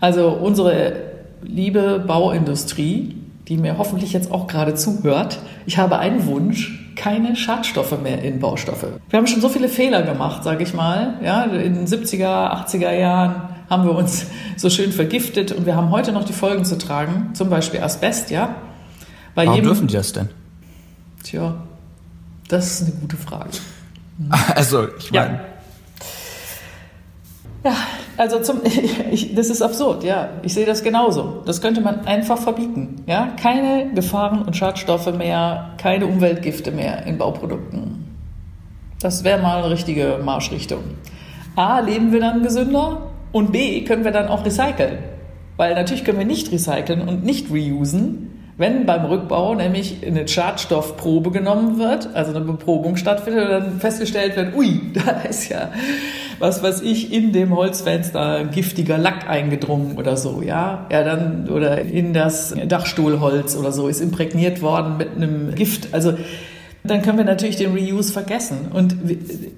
Also 0.00 0.30
unsere 0.30 0.94
liebe 1.42 2.02
Bauindustrie, 2.04 3.16
die 3.46 3.56
mir 3.56 3.78
hoffentlich 3.78 4.12
jetzt 4.12 4.32
auch 4.32 4.48
gerade 4.48 4.74
zuhört, 4.74 5.38
ich 5.66 5.78
habe 5.78 5.98
einen 5.98 6.26
Wunsch, 6.26 6.85
keine 6.96 7.36
Schadstoffe 7.36 8.00
mehr 8.02 8.22
in 8.22 8.40
Baustoffe. 8.40 8.86
Wir 9.08 9.18
haben 9.18 9.26
schon 9.26 9.40
so 9.40 9.48
viele 9.48 9.68
Fehler 9.68 10.02
gemacht, 10.02 10.42
sage 10.42 10.64
ich 10.64 10.74
mal. 10.74 11.20
Ja, 11.22 11.44
in 11.44 11.74
den 11.74 11.86
70er, 11.86 12.66
80er 12.66 12.92
Jahren 12.92 13.42
haben 13.70 13.84
wir 13.84 13.94
uns 13.94 14.26
so 14.56 14.70
schön 14.70 14.92
vergiftet 14.92 15.52
und 15.52 15.66
wir 15.66 15.76
haben 15.76 15.90
heute 15.90 16.12
noch 16.12 16.24
die 16.24 16.32
Folgen 16.32 16.64
zu 16.64 16.78
tragen, 16.78 17.30
zum 17.34 17.50
Beispiel 17.50 17.80
Asbest, 17.80 18.30
ja. 18.30 18.56
Bei 19.34 19.44
Warum 19.44 19.56
jedem, 19.56 19.68
dürfen 19.68 19.86
die 19.86 19.94
das 19.94 20.12
denn? 20.12 20.30
Tja, 21.22 21.54
das 22.48 22.80
ist 22.80 22.88
eine 22.88 23.00
gute 23.00 23.16
Frage. 23.16 23.50
Also, 24.54 24.88
ich 24.98 25.12
meine. 25.12 25.34
Ja. 25.34 25.55
Ja, 27.66 27.74
also 28.16 28.38
zum, 28.40 28.60
ich, 29.10 29.34
das 29.34 29.50
ist 29.50 29.60
absurd, 29.60 30.04
ja. 30.04 30.28
Ich 30.42 30.54
sehe 30.54 30.66
das 30.66 30.84
genauso. 30.84 31.42
Das 31.46 31.60
könnte 31.60 31.80
man 31.80 32.06
einfach 32.06 32.38
verbieten. 32.38 33.02
Ja? 33.06 33.30
Keine 33.42 33.90
Gefahren 33.92 34.42
und 34.42 34.56
Schadstoffe 34.56 35.12
mehr, 35.12 35.70
keine 35.76 36.06
Umweltgifte 36.06 36.70
mehr 36.70 37.04
in 37.06 37.18
Bauprodukten. 37.18 38.04
Das 39.00 39.24
wäre 39.24 39.42
mal 39.42 39.58
eine 39.58 39.70
richtige 39.70 40.20
Marschrichtung. 40.24 40.78
A, 41.56 41.80
leben 41.80 42.12
wir 42.12 42.20
dann 42.20 42.44
gesünder 42.44 43.10
und 43.32 43.50
B, 43.50 43.82
können 43.82 44.04
wir 44.04 44.12
dann 44.12 44.28
auch 44.28 44.44
recyceln. 44.44 44.98
Weil 45.56 45.74
natürlich 45.74 46.04
können 46.04 46.18
wir 46.18 46.26
nicht 46.26 46.52
recyceln 46.52 47.00
und 47.08 47.24
nicht 47.24 47.50
reusen, 47.50 48.35
wenn 48.58 48.86
beim 48.86 49.04
Rückbau 49.04 49.54
nämlich 49.54 49.98
eine 50.06 50.26
Schadstoffprobe 50.26 51.30
genommen 51.30 51.78
wird, 51.78 52.08
also 52.14 52.30
eine 52.30 52.40
Beprobung 52.44 52.96
stattfindet 52.96 53.44
und 53.44 53.50
dann 53.50 53.80
festgestellt 53.80 54.36
wird, 54.36 54.56
ui, 54.56 54.80
da 54.94 55.20
ist 55.28 55.50
ja, 55.50 55.70
was 56.38 56.62
weiß 56.62 56.80
ich, 56.80 57.12
in 57.12 57.32
dem 57.32 57.54
Holzfenster 57.54 58.44
giftiger 58.44 58.96
Lack 58.96 59.28
eingedrungen 59.28 59.98
oder 59.98 60.16
so, 60.16 60.40
ja, 60.40 60.86
ja 60.90 61.02
dann, 61.02 61.48
oder 61.50 61.82
in 61.82 62.14
das 62.14 62.54
Dachstuhlholz 62.66 63.56
oder 63.56 63.72
so 63.72 63.88
ist 63.88 64.00
imprägniert 64.00 64.62
worden 64.62 64.96
mit 64.96 65.16
einem 65.16 65.54
Gift, 65.54 65.92
also 65.92 66.14
dann 66.82 67.02
können 67.02 67.18
wir 67.18 67.24
natürlich 67.24 67.56
den 67.56 67.76
Reuse 67.76 68.12
vergessen. 68.12 68.68
Und 68.72 68.96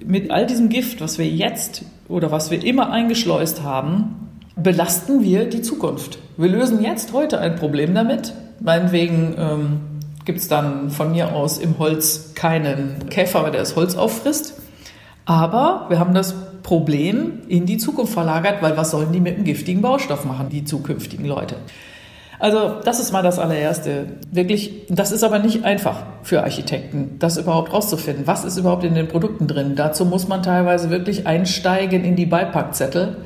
mit 0.03 0.31
all 0.31 0.47
diesem 0.47 0.69
Gift, 0.69 0.99
was 0.99 1.19
wir 1.19 1.27
jetzt 1.27 1.83
oder 2.07 2.31
was 2.31 2.49
wir 2.49 2.63
immer 2.63 2.91
eingeschleust 2.91 3.61
haben, 3.61 4.29
belasten 4.55 5.21
wir 5.21 5.45
die 5.45 5.61
Zukunft. 5.61 6.17
Wir 6.37 6.49
lösen 6.49 6.81
jetzt 6.83 7.13
heute 7.13 7.39
ein 7.39 7.55
Problem 7.55 7.93
damit, 7.93 8.33
Meinetwegen 8.59 9.35
ähm, 9.37 9.81
gibt 10.25 10.39
es 10.39 10.47
dann 10.47 10.89
von 10.89 11.11
mir 11.11 11.33
aus 11.33 11.57
im 11.57 11.79
Holz 11.79 12.33
keinen 12.35 13.09
Käfer, 13.09 13.49
der 13.49 13.61
das 13.61 13.75
Holz 13.75 13.95
auffrisst. 13.95 14.55
Aber 15.25 15.85
wir 15.89 15.99
haben 15.99 16.13
das 16.13 16.35
Problem 16.63 17.41
in 17.47 17.65
die 17.65 17.77
Zukunft 17.77 18.13
verlagert, 18.13 18.61
weil 18.61 18.77
was 18.77 18.91
sollen 18.91 19.11
die 19.11 19.19
mit 19.19 19.35
einem 19.35 19.45
giftigen 19.45 19.81
Baustoff 19.81 20.25
machen, 20.25 20.49
die 20.49 20.65
zukünftigen 20.65 21.25
Leute? 21.25 21.55
Also 22.39 22.75
das 22.85 22.99
ist 22.99 23.11
mal 23.11 23.21
das 23.21 23.37
allererste. 23.37 24.05
Wirklich, 24.31 24.85
das 24.89 25.11
ist 25.11 25.23
aber 25.23 25.39
nicht 25.39 25.65
einfach 25.65 26.03
für 26.23 26.41
Architekten, 26.43 27.17
das 27.19 27.37
überhaupt 27.37 27.73
rauszufinden. 27.73 28.27
Was 28.27 28.45
ist 28.45 28.57
überhaupt 28.57 28.85
in 28.85 28.95
den 28.95 29.07
Produkten 29.09 29.47
drin? 29.47 29.75
Dazu 29.75 30.05
muss 30.05 30.27
man 30.27 30.41
teilweise 30.41 30.89
wirklich 30.89 31.27
einsteigen 31.27 32.05
in 32.05 32.15
die 32.15 32.25
Beipackzettel 32.25 33.17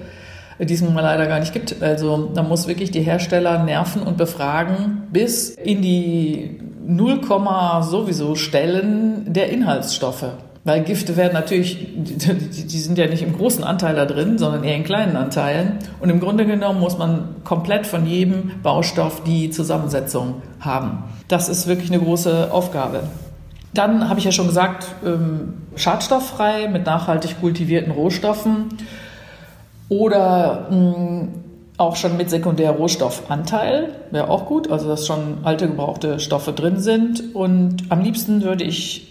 die 0.60 0.74
es 0.74 0.82
nun 0.82 0.94
mal 0.94 1.02
leider 1.02 1.28
gar 1.28 1.40
nicht 1.40 1.54
gibt. 1.54 1.82
Also 1.82 2.32
da 2.34 2.44
muss 2.44 2.68
wirklich 2.68 2.92
die 2.92 3.02
Hersteller 3.02 3.64
nerven 3.64 4.04
und 4.04 4.18
befragen 4.18 5.04
bis 5.12 5.50
in 5.50 5.82
die 5.82 6.60
0, 6.86 7.22
sowieso 7.82 8.36
Stellen 8.36 9.34
der 9.34 9.50
Inhaltsstoffe. 9.50 10.26
Weil 10.66 10.84
Gifte 10.84 11.18
werden 11.18 11.34
natürlich, 11.34 11.90
die 11.94 12.80
sind 12.80 12.98
ja 12.98 13.08
nicht 13.08 13.22
im 13.22 13.36
großen 13.36 13.66
Anteil 13.66 13.96
da 13.96 14.06
drin, 14.06 14.38
sondern 14.38 14.64
eher 14.64 14.78
in 14.78 14.86
kleinen 14.86 15.18
Anteilen. 15.18 15.80
Und 16.00 16.10
im 16.10 16.22
Grunde 16.22 16.46
genommen 16.46 16.80
muss 16.80 16.98
man 16.98 17.36
komplett 17.44 17.86
von 17.86 18.06
jedem 18.06 18.52
Baustoff 18.64 19.24
die 19.24 19.50
Zusammensetzung 19.50 20.42
haben. 20.62 21.04
Das 21.28 21.50
ist 21.50 21.68
wirklich 21.68 21.92
eine 21.92 22.02
große 22.02 22.50
Aufgabe. 22.52 23.04
Dann 23.74 24.08
habe 24.08 24.20
ich 24.20 24.26
ja 24.26 24.32
schon 24.32 24.48
gesagt, 24.48 24.86
ähm, 25.06 25.56
schadstofffrei 25.76 26.70
mit 26.70 26.86
nachhaltig 26.86 27.42
kultivierten 27.42 27.92
Rohstoffen 27.92 28.70
oder 30.00 30.68
mm, 30.70 31.28
auch 31.78 31.96
schon 31.96 32.18
mit 32.18 32.30
Sekundärrohstoffanteil, 32.30 33.90
wäre 34.12 34.30
auch 34.30 34.46
gut, 34.46 34.72
also 34.72 34.88
dass 34.88 35.08
schon 35.08 35.40
alte 35.44 35.68
gebrauchte 35.68 36.20
Stoffe 36.20 36.54
drin 36.54 36.80
sind. 36.80 37.36
Und 37.36 37.86
am 37.90 38.02
liebsten 38.02 38.44
würde 38.44 38.64
ich 38.64 39.10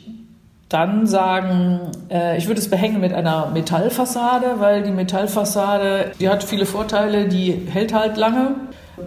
dann 0.69 1.07
sagen, 1.07 1.81
äh, 2.11 2.39
ich 2.39 2.47
würde 2.47 2.61
es 2.61 2.71
behängen 2.71 3.01
mit 3.01 3.13
einer 3.13 3.51
Metallfassade, 3.53 4.55
weil 4.59 4.83
die 4.83 4.91
Metallfassade, 4.91 6.13
die 6.19 6.29
hat 6.29 6.43
viele 6.43 6.67
Vorteile, 6.67 7.29
die 7.29 7.53
hält 7.71 7.93
halt 7.93 8.17
lange. 8.17 8.55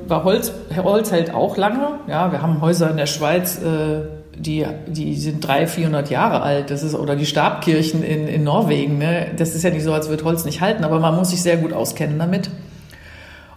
Bei 0.07 0.23
Holz, 0.23 0.51
Holz 0.75 1.11
hält 1.11 1.33
auch 1.33 1.57
lange. 1.57 1.99
Ja, 2.07 2.31
wir 2.31 2.41
haben 2.41 2.61
Häuser 2.61 2.91
in 2.91 2.97
der 2.97 3.05
Schweiz, 3.05 3.59
äh, 3.61 4.01
die, 4.37 4.65
die 4.87 5.15
sind 5.15 5.45
300, 5.45 5.69
400 5.69 6.09
Jahre 6.09 6.41
alt. 6.41 6.71
Das 6.71 6.83
ist, 6.83 6.95
oder 6.95 7.15
die 7.15 7.25
Stabkirchen 7.25 8.03
in, 8.03 8.27
in 8.27 8.43
Norwegen. 8.43 8.97
Ne? 8.97 9.31
Das 9.37 9.55
ist 9.55 9.63
ja 9.63 9.69
nicht 9.69 9.83
so, 9.83 9.93
als 9.93 10.09
würde 10.09 10.23
Holz 10.23 10.45
nicht 10.45 10.61
halten, 10.61 10.83
aber 10.83 10.99
man 10.99 11.15
muss 11.15 11.29
sich 11.29 11.41
sehr 11.41 11.57
gut 11.57 11.73
auskennen 11.73 12.19
damit. 12.19 12.49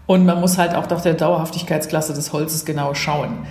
Und 0.07 0.25
man 0.25 0.41
muss 0.41 0.57
halt 0.57 0.75
auch 0.75 0.88
nach 0.88 1.03
der 1.03 1.14
Dauerhaftigkeitsklasse 1.14 2.14
des 2.14 2.33
Holzes 2.33 2.64
genau 2.64 2.95
schauen. 2.95 3.47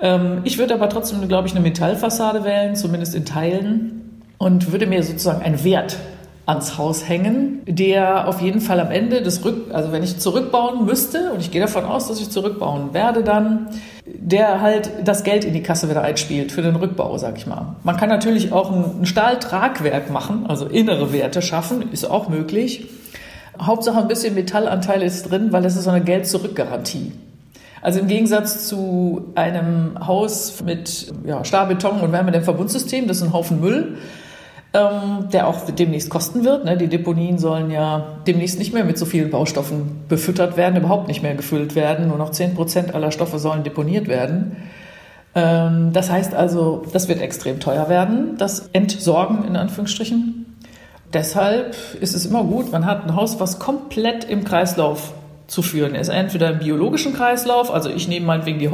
Ähm, 0.00 0.40
ich 0.44 0.58
würde 0.58 0.74
aber 0.74 0.88
trotzdem, 0.88 1.26
glaube 1.28 1.46
ich, 1.46 1.54
eine 1.54 1.62
Metallfassade 1.62 2.44
wählen, 2.44 2.74
zumindest 2.74 3.14
in 3.14 3.24
Teilen, 3.24 4.22
und 4.38 4.72
würde 4.72 4.86
mir 4.86 5.02
sozusagen 5.02 5.42
einen 5.42 5.62
Wert 5.62 5.98
ans 6.44 6.76
Haus 6.76 7.08
hängen, 7.08 7.62
der 7.66 8.26
auf 8.26 8.40
jeden 8.40 8.60
Fall 8.60 8.80
am 8.80 8.90
Ende 8.90 9.22
des 9.22 9.44
Rück, 9.44 9.72
also 9.72 9.92
wenn 9.92 10.02
ich 10.02 10.18
zurückbauen 10.18 10.84
müsste, 10.84 11.32
und 11.32 11.40
ich 11.40 11.50
gehe 11.50 11.60
davon 11.60 11.84
aus, 11.84 12.08
dass 12.08 12.20
ich 12.20 12.30
zurückbauen 12.30 12.92
werde, 12.92 13.22
dann 13.22 13.68
der 14.04 14.60
halt 14.60 14.90
das 15.04 15.22
Geld 15.22 15.44
in 15.44 15.52
die 15.52 15.62
Kasse 15.62 15.88
wieder 15.88 16.02
einspielt 16.02 16.50
für 16.50 16.62
den 16.62 16.74
Rückbau, 16.74 17.16
sag 17.18 17.38
ich 17.38 17.46
mal. 17.46 17.76
Man 17.84 17.96
kann 17.96 18.08
natürlich 18.08 18.52
auch 18.52 18.72
ein, 18.72 19.06
Stahltragwerk 19.06 20.10
machen, 20.10 20.46
also 20.48 20.66
innere 20.66 21.12
Werte 21.12 21.42
schaffen, 21.42 21.92
ist 21.92 22.04
auch 22.04 22.28
möglich. 22.28 22.88
Hauptsache 23.60 23.98
ein 23.98 24.08
bisschen 24.08 24.34
Metallanteil 24.34 25.02
ist 25.02 25.30
drin, 25.30 25.52
weil 25.52 25.64
es 25.64 25.76
ist 25.76 25.84
so 25.84 25.90
eine 25.90 26.02
Geld-Zurück-Garantie. 26.02 27.12
Also 27.80 28.00
im 28.00 28.06
Gegensatz 28.06 28.66
zu 28.66 29.32
einem 29.34 29.98
Haus 30.06 30.62
mit 30.64 31.12
ja, 31.24 31.44
Stahlbeton 31.44 32.00
und 32.00 32.12
Wärmedämmverbundsystem, 32.12 33.06
das 33.06 33.18
ist 33.18 33.24
ein 33.24 33.32
Haufen 33.32 33.60
Müll, 33.60 33.98
ähm, 34.74 35.28
der 35.32 35.48
auch 35.48 35.60
demnächst 35.70 36.08
kosten 36.08 36.44
wird. 36.44 36.64
Ne? 36.64 36.76
Die 36.76 36.88
Deponien 36.88 37.38
sollen 37.38 37.70
ja 37.70 38.06
demnächst 38.26 38.58
nicht 38.58 38.72
mehr 38.72 38.84
mit 38.84 38.96
so 38.96 39.04
vielen 39.04 39.30
Baustoffen 39.30 40.00
befüttert 40.08 40.56
werden, 40.56 40.76
überhaupt 40.76 41.08
nicht 41.08 41.22
mehr 41.22 41.34
gefüllt 41.34 41.74
werden. 41.74 42.08
Nur 42.08 42.16
noch 42.16 42.30
10 42.30 42.54
Prozent 42.54 42.94
aller 42.94 43.12
Stoffe 43.12 43.38
sollen 43.38 43.64
deponiert 43.64 44.08
werden. 44.08 44.56
Ähm, 45.34 45.90
das 45.92 46.10
heißt 46.10 46.34
also, 46.34 46.84
das 46.92 47.08
wird 47.08 47.20
extrem 47.20 47.60
teuer 47.60 47.88
werden, 47.88 48.36
das 48.38 48.70
Entsorgen 48.72 49.44
in 49.44 49.56
Anführungsstrichen. 49.56 50.46
Deshalb 51.12 51.76
ist 52.00 52.14
es 52.14 52.24
immer 52.24 52.42
gut, 52.42 52.72
man 52.72 52.86
hat 52.86 53.04
ein 53.04 53.14
Haus, 53.14 53.38
was 53.38 53.58
komplett 53.58 54.24
im 54.24 54.44
Kreislauf 54.44 55.12
zu 55.46 55.60
führen 55.60 55.94
ist. 55.94 56.08
Entweder 56.08 56.50
im 56.50 56.60
biologischen 56.60 57.12
Kreislauf, 57.12 57.70
also 57.70 57.90
ich 57.90 58.08
nehme 58.08 58.24
meinetwegen 58.24 58.58
die 58.58 58.70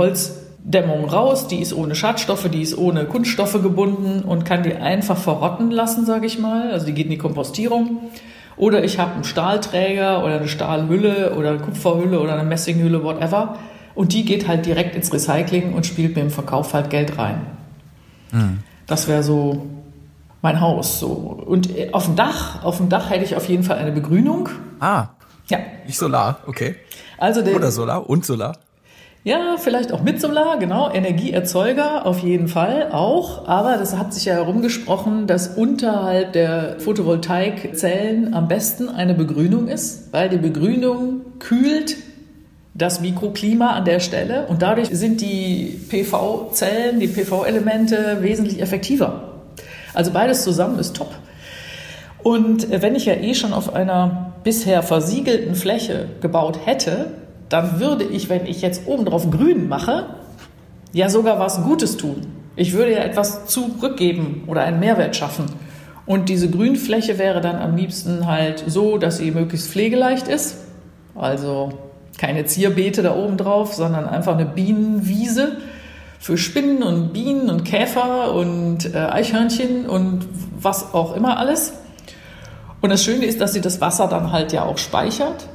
Holzdämmung 0.68 1.08
raus, 1.08 1.48
die 1.48 1.60
ist 1.60 1.72
ohne 1.72 1.94
Schadstoffe, 1.94 2.48
die 2.50 2.62
ist 2.62 2.76
ohne 2.76 3.04
Kunststoffe 3.06 3.60
gebunden 3.62 4.22
und 4.22 4.44
kann 4.44 4.62
die 4.62 4.74
einfach 4.74 5.16
verrotten 5.16 5.70
lassen, 5.70 6.04
sage 6.04 6.26
ich 6.26 6.38
mal. 6.38 6.70
Also 6.70 6.86
die 6.86 6.92
geht 6.92 7.06
in 7.06 7.10
die 7.10 7.18
Kompostierung. 7.18 7.98
Oder 8.56 8.82
ich 8.84 8.98
habe 8.98 9.14
einen 9.14 9.24
Stahlträger 9.24 10.24
oder 10.24 10.36
eine 10.38 10.48
Stahlhülle 10.48 11.34
oder 11.36 11.50
eine 11.50 11.58
Kupferhülle 11.60 12.20
oder 12.20 12.34
eine 12.34 12.48
Messinghülle, 12.48 13.02
whatever. 13.04 13.56
Und 13.94 14.12
die 14.12 14.24
geht 14.24 14.46
halt 14.48 14.66
direkt 14.66 14.94
ins 14.94 15.12
Recycling 15.12 15.74
und 15.74 15.86
spielt 15.86 16.16
mir 16.16 16.22
im 16.22 16.30
Verkauf 16.30 16.74
halt 16.74 16.90
Geld 16.90 17.18
rein. 17.18 17.40
Mhm. 18.32 18.58
Das 18.86 19.08
wäre 19.08 19.22
so 19.22 19.66
mein 20.42 20.60
Haus. 20.60 20.98
So. 21.00 21.06
Und 21.06 21.70
auf 21.92 22.06
dem 22.06 22.16
Dach, 22.16 22.64
auf 22.64 22.78
dem 22.78 22.88
Dach 22.88 23.10
hätte 23.10 23.24
ich 23.24 23.36
auf 23.36 23.48
jeden 23.48 23.62
Fall 23.62 23.78
eine 23.78 23.92
Begrünung. 23.92 24.48
Ah. 24.80 25.08
Ja. 25.46 25.58
Nicht 25.86 25.98
Solar, 25.98 26.40
okay. 26.46 26.76
Also 27.16 27.42
der, 27.42 27.56
Oder 27.56 27.70
Solar 27.70 28.08
und 28.08 28.24
Solar. 28.24 28.56
Ja, 29.24 29.56
vielleicht 29.58 29.92
auch 29.92 30.02
mit 30.02 30.20
Solar, 30.20 30.58
genau. 30.58 30.90
Energieerzeuger 30.90 32.06
auf 32.06 32.20
jeden 32.20 32.48
Fall 32.48 32.90
auch. 32.92 33.48
Aber 33.48 33.76
das 33.76 33.96
hat 33.96 34.14
sich 34.14 34.24
ja 34.26 34.34
herumgesprochen, 34.34 35.26
dass 35.26 35.48
unterhalb 35.48 36.32
der 36.32 36.76
Photovoltaikzellen 36.78 38.32
am 38.32 38.48
besten 38.48 38.88
eine 38.88 39.14
Begrünung 39.14 39.68
ist, 39.68 40.12
weil 40.12 40.28
die 40.28 40.38
Begrünung 40.38 41.22
kühlt 41.40 41.96
das 42.74 43.00
Mikroklima 43.00 43.70
an 43.70 43.84
der 43.84 43.98
Stelle 43.98 44.46
und 44.46 44.62
dadurch 44.62 44.88
sind 44.90 45.20
die 45.20 45.80
PV-Zellen, 45.88 47.00
die 47.00 47.08
PV-Elemente 47.08 48.18
wesentlich 48.20 48.62
effektiver. 48.62 49.32
Also 49.94 50.12
beides 50.12 50.44
zusammen 50.44 50.78
ist 50.78 50.94
top. 50.94 51.10
Und 52.22 52.70
wenn 52.70 52.94
ich 52.94 53.06
ja 53.06 53.14
eh 53.14 53.34
schon 53.34 53.52
auf 53.52 53.74
einer 53.74 54.32
bisher 54.44 54.84
versiegelten 54.84 55.56
Fläche 55.56 56.06
gebaut 56.20 56.60
hätte, 56.64 57.06
dann 57.48 57.80
würde 57.80 58.04
ich, 58.04 58.28
wenn 58.28 58.46
ich 58.46 58.62
jetzt 58.62 58.86
oben 58.86 59.04
drauf 59.04 59.30
grün 59.30 59.68
mache, 59.68 60.06
ja 60.92 61.08
sogar 61.08 61.38
was 61.38 61.62
Gutes 61.62 61.96
tun. 61.96 62.26
Ich 62.56 62.72
würde 62.72 62.92
ja 62.92 63.00
etwas 63.00 63.46
zurückgeben 63.46 64.44
oder 64.46 64.62
einen 64.62 64.80
Mehrwert 64.80 65.16
schaffen. 65.16 65.46
Und 66.06 66.28
diese 66.28 66.50
Grünfläche 66.50 67.18
wäre 67.18 67.40
dann 67.40 67.56
am 67.56 67.76
liebsten 67.76 68.26
halt 68.26 68.64
so, 68.66 68.98
dass 68.98 69.18
sie 69.18 69.30
möglichst 69.30 69.70
pflegeleicht 69.70 70.26
ist. 70.26 70.56
Also 71.14 71.70
keine 72.18 72.46
Zierbeete 72.46 73.02
da 73.02 73.14
oben 73.14 73.36
drauf, 73.36 73.74
sondern 73.74 74.06
einfach 74.06 74.34
eine 74.34 74.46
Bienenwiese 74.46 75.58
für 76.18 76.36
Spinnen 76.36 76.82
und 76.82 77.12
Bienen 77.12 77.48
und 77.48 77.64
Käfer 77.64 78.34
und 78.34 78.92
äh, 78.92 78.98
Eichhörnchen 78.98 79.86
und 79.86 80.26
was 80.60 80.94
auch 80.94 81.14
immer 81.14 81.38
alles. 81.38 81.74
Und 82.80 82.90
das 82.90 83.04
Schöne 83.04 83.24
ist, 83.24 83.40
dass 83.40 83.52
sie 83.52 83.60
das 83.60 83.80
Wasser 83.80 84.08
dann 84.08 84.32
halt 84.32 84.52
ja 84.52 84.64
auch 84.64 84.78
speichert. 84.78 85.48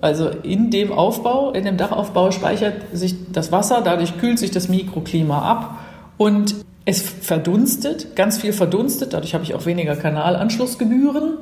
Also 0.00 0.30
in 0.30 0.70
dem 0.70 0.92
Aufbau, 0.92 1.52
in 1.52 1.64
dem 1.64 1.76
Dachaufbau 1.76 2.30
speichert 2.30 2.74
sich 2.92 3.14
das 3.32 3.52
Wasser, 3.52 3.82
dadurch 3.84 4.18
kühlt 4.18 4.38
sich 4.38 4.50
das 4.50 4.68
Mikroklima 4.68 5.42
ab 5.42 5.78
und 6.16 6.54
es 6.86 7.02
verdunstet, 7.02 8.16
ganz 8.16 8.38
viel 8.38 8.52
verdunstet, 8.52 9.12
dadurch 9.12 9.34
habe 9.34 9.44
ich 9.44 9.54
auch 9.54 9.66
weniger 9.66 9.96
Kanalanschlussgebühren. 9.96 11.38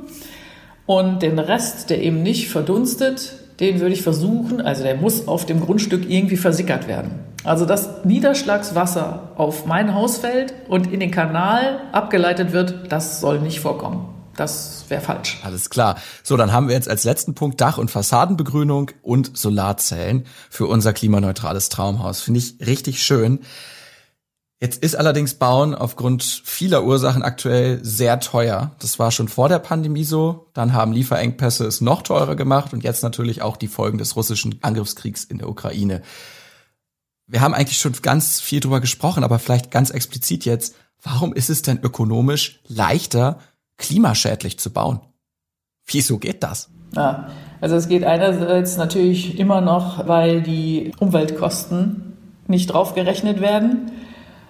Und 0.87 1.23
den 1.23 1.39
Rest, 1.39 1.91
der 1.91 2.03
eben 2.03 2.23
nicht 2.23 2.49
verdunstet, 2.49 3.35
den 3.61 3.81
würde 3.81 3.93
ich 3.93 4.03
versuchen, 4.03 4.61
also 4.61 4.83
der 4.83 4.97
muss 4.97 5.29
auf 5.29 5.47
dem 5.47 5.61
Grundstück 5.61 6.09
irgendwie 6.09 6.37
versickert 6.37 6.89
werden. 6.89 7.11
Also 7.45 7.67
dass 7.67 8.05
Niederschlagswasser 8.05 9.33
auf 9.37 9.67
mein 9.67 9.95
Haus 9.95 10.19
fällt 10.19 10.55
und 10.69 10.93
in 10.93 11.01
den 11.01 11.11
Kanal 11.11 11.81
abgeleitet 11.93 12.53
wird, 12.53 12.91
das 12.91 13.21
soll 13.21 13.41
nicht 13.41 13.61
vorkommen. 13.61 14.18
Das 14.39 14.85
wäre 14.87 15.01
falsch. 15.01 15.41
Alles 15.43 15.69
klar. 15.69 15.99
So, 16.23 16.37
dann 16.37 16.53
haben 16.53 16.69
wir 16.69 16.75
jetzt 16.77 16.89
als 16.89 17.03
letzten 17.03 17.35
Punkt 17.35 17.61
Dach- 17.61 17.77
und 17.77 17.91
Fassadenbegrünung 17.91 18.93
und 19.03 19.37
Solarzellen 19.37 20.27
für 20.49 20.67
unser 20.67 20.93
klimaneutrales 20.93 21.71
Traumhaus. 21.71 22.21
Finde 22.21 22.39
ich 22.39 22.55
richtig 22.65 23.03
schön. 23.03 23.41
Jetzt 24.61 24.81
ist 24.81 24.95
allerdings 24.95 25.35
Bauen 25.35 25.75
aufgrund 25.75 26.23
vieler 26.23 26.85
Ursachen 26.85 27.25
aktuell 27.25 27.81
sehr 27.85 28.21
teuer. 28.21 28.77
Das 28.79 29.01
war 29.01 29.11
schon 29.11 29.27
vor 29.27 29.49
der 29.49 29.59
Pandemie 29.59 30.05
so. 30.05 30.47
Dann 30.55 30.73
haben 30.73 30.93
Lieferengpässe 30.93 31.67
es 31.67 31.81
noch 31.81 32.03
teurer 32.03 32.37
gemacht 32.37 32.73
und 32.73 32.85
jetzt 32.85 33.03
natürlich 33.03 33.43
auch 33.43 33.57
die 33.57 33.67
Folgen 33.67 33.99
des 33.99 34.15
russischen 34.15 34.61
Angriffskriegs 34.63 35.25
in 35.25 35.39
der 35.39 35.49
Ukraine. 35.49 36.03
Wir 37.27 37.41
haben 37.41 37.55
eigentlich 37.55 37.79
schon 37.79 37.93
ganz 38.03 38.41
viel 38.41 38.61
drüber 38.61 38.81
gesprochen, 38.81 39.25
aber 39.25 39.41
vielleicht 39.41 39.73
ganz 39.73 39.91
explizit 39.91 40.45
jetzt. 40.45 40.77
Warum 41.03 41.33
ist 41.33 41.51
es 41.51 41.63
denn 41.63 41.81
ökonomisch 41.83 42.61
leichter, 42.69 43.41
klimaschädlich 43.79 44.59
zu 44.59 44.73
bauen. 44.73 45.01
Wieso 45.87 46.19
geht 46.19 46.43
das? 46.43 46.71
Ja, 46.95 47.29
also 47.61 47.77
es 47.77 47.89
geht 47.89 48.05
einerseits 48.05 48.77
natürlich 48.77 49.39
immer 49.39 49.61
noch, 49.61 50.07
weil 50.07 50.43
die 50.43 50.93
Umweltkosten 50.99 52.17
nicht 52.47 52.73
draufgerechnet 52.73 53.41
werden. 53.41 53.93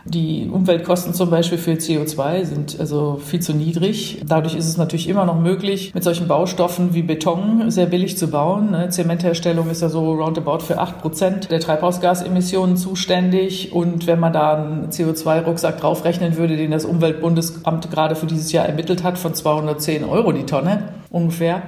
Die 0.08 0.48
Umweltkosten 0.50 1.12
zum 1.12 1.28
Beispiel 1.28 1.58
für 1.58 1.72
CO2 1.72 2.44
sind 2.46 2.80
also 2.80 3.20
viel 3.22 3.40
zu 3.40 3.52
niedrig. 3.52 4.22
Dadurch 4.26 4.54
ist 4.54 4.66
es 4.66 4.78
natürlich 4.78 5.06
immer 5.06 5.26
noch 5.26 5.38
möglich, 5.38 5.92
mit 5.94 6.02
solchen 6.02 6.26
Baustoffen 6.26 6.94
wie 6.94 7.02
Beton 7.02 7.70
sehr 7.70 7.84
billig 7.84 8.16
zu 8.16 8.28
bauen. 8.28 8.70
Ne? 8.70 8.88
Zementherstellung 8.88 9.68
ist 9.68 9.82
ja 9.82 9.90
so 9.90 10.14
roundabout 10.14 10.60
für 10.60 10.78
acht 10.78 11.02
Prozent 11.02 11.50
der 11.50 11.60
Treibhausgasemissionen 11.60 12.78
zuständig. 12.78 13.72
Und 13.72 14.06
wenn 14.06 14.18
man 14.18 14.32
da 14.32 14.54
einen 14.54 14.88
CO2-Rucksack 14.88 15.78
draufrechnen 15.78 16.38
würde, 16.38 16.56
den 16.56 16.70
das 16.70 16.86
Umweltbundesamt 16.86 17.90
gerade 17.90 18.16
für 18.16 18.26
dieses 18.26 18.50
Jahr 18.50 18.64
ermittelt 18.64 19.02
hat, 19.02 19.18
von 19.18 19.34
210 19.34 20.04
Euro 20.04 20.32
die 20.32 20.46
Tonne 20.46 20.84
ungefähr, 21.10 21.64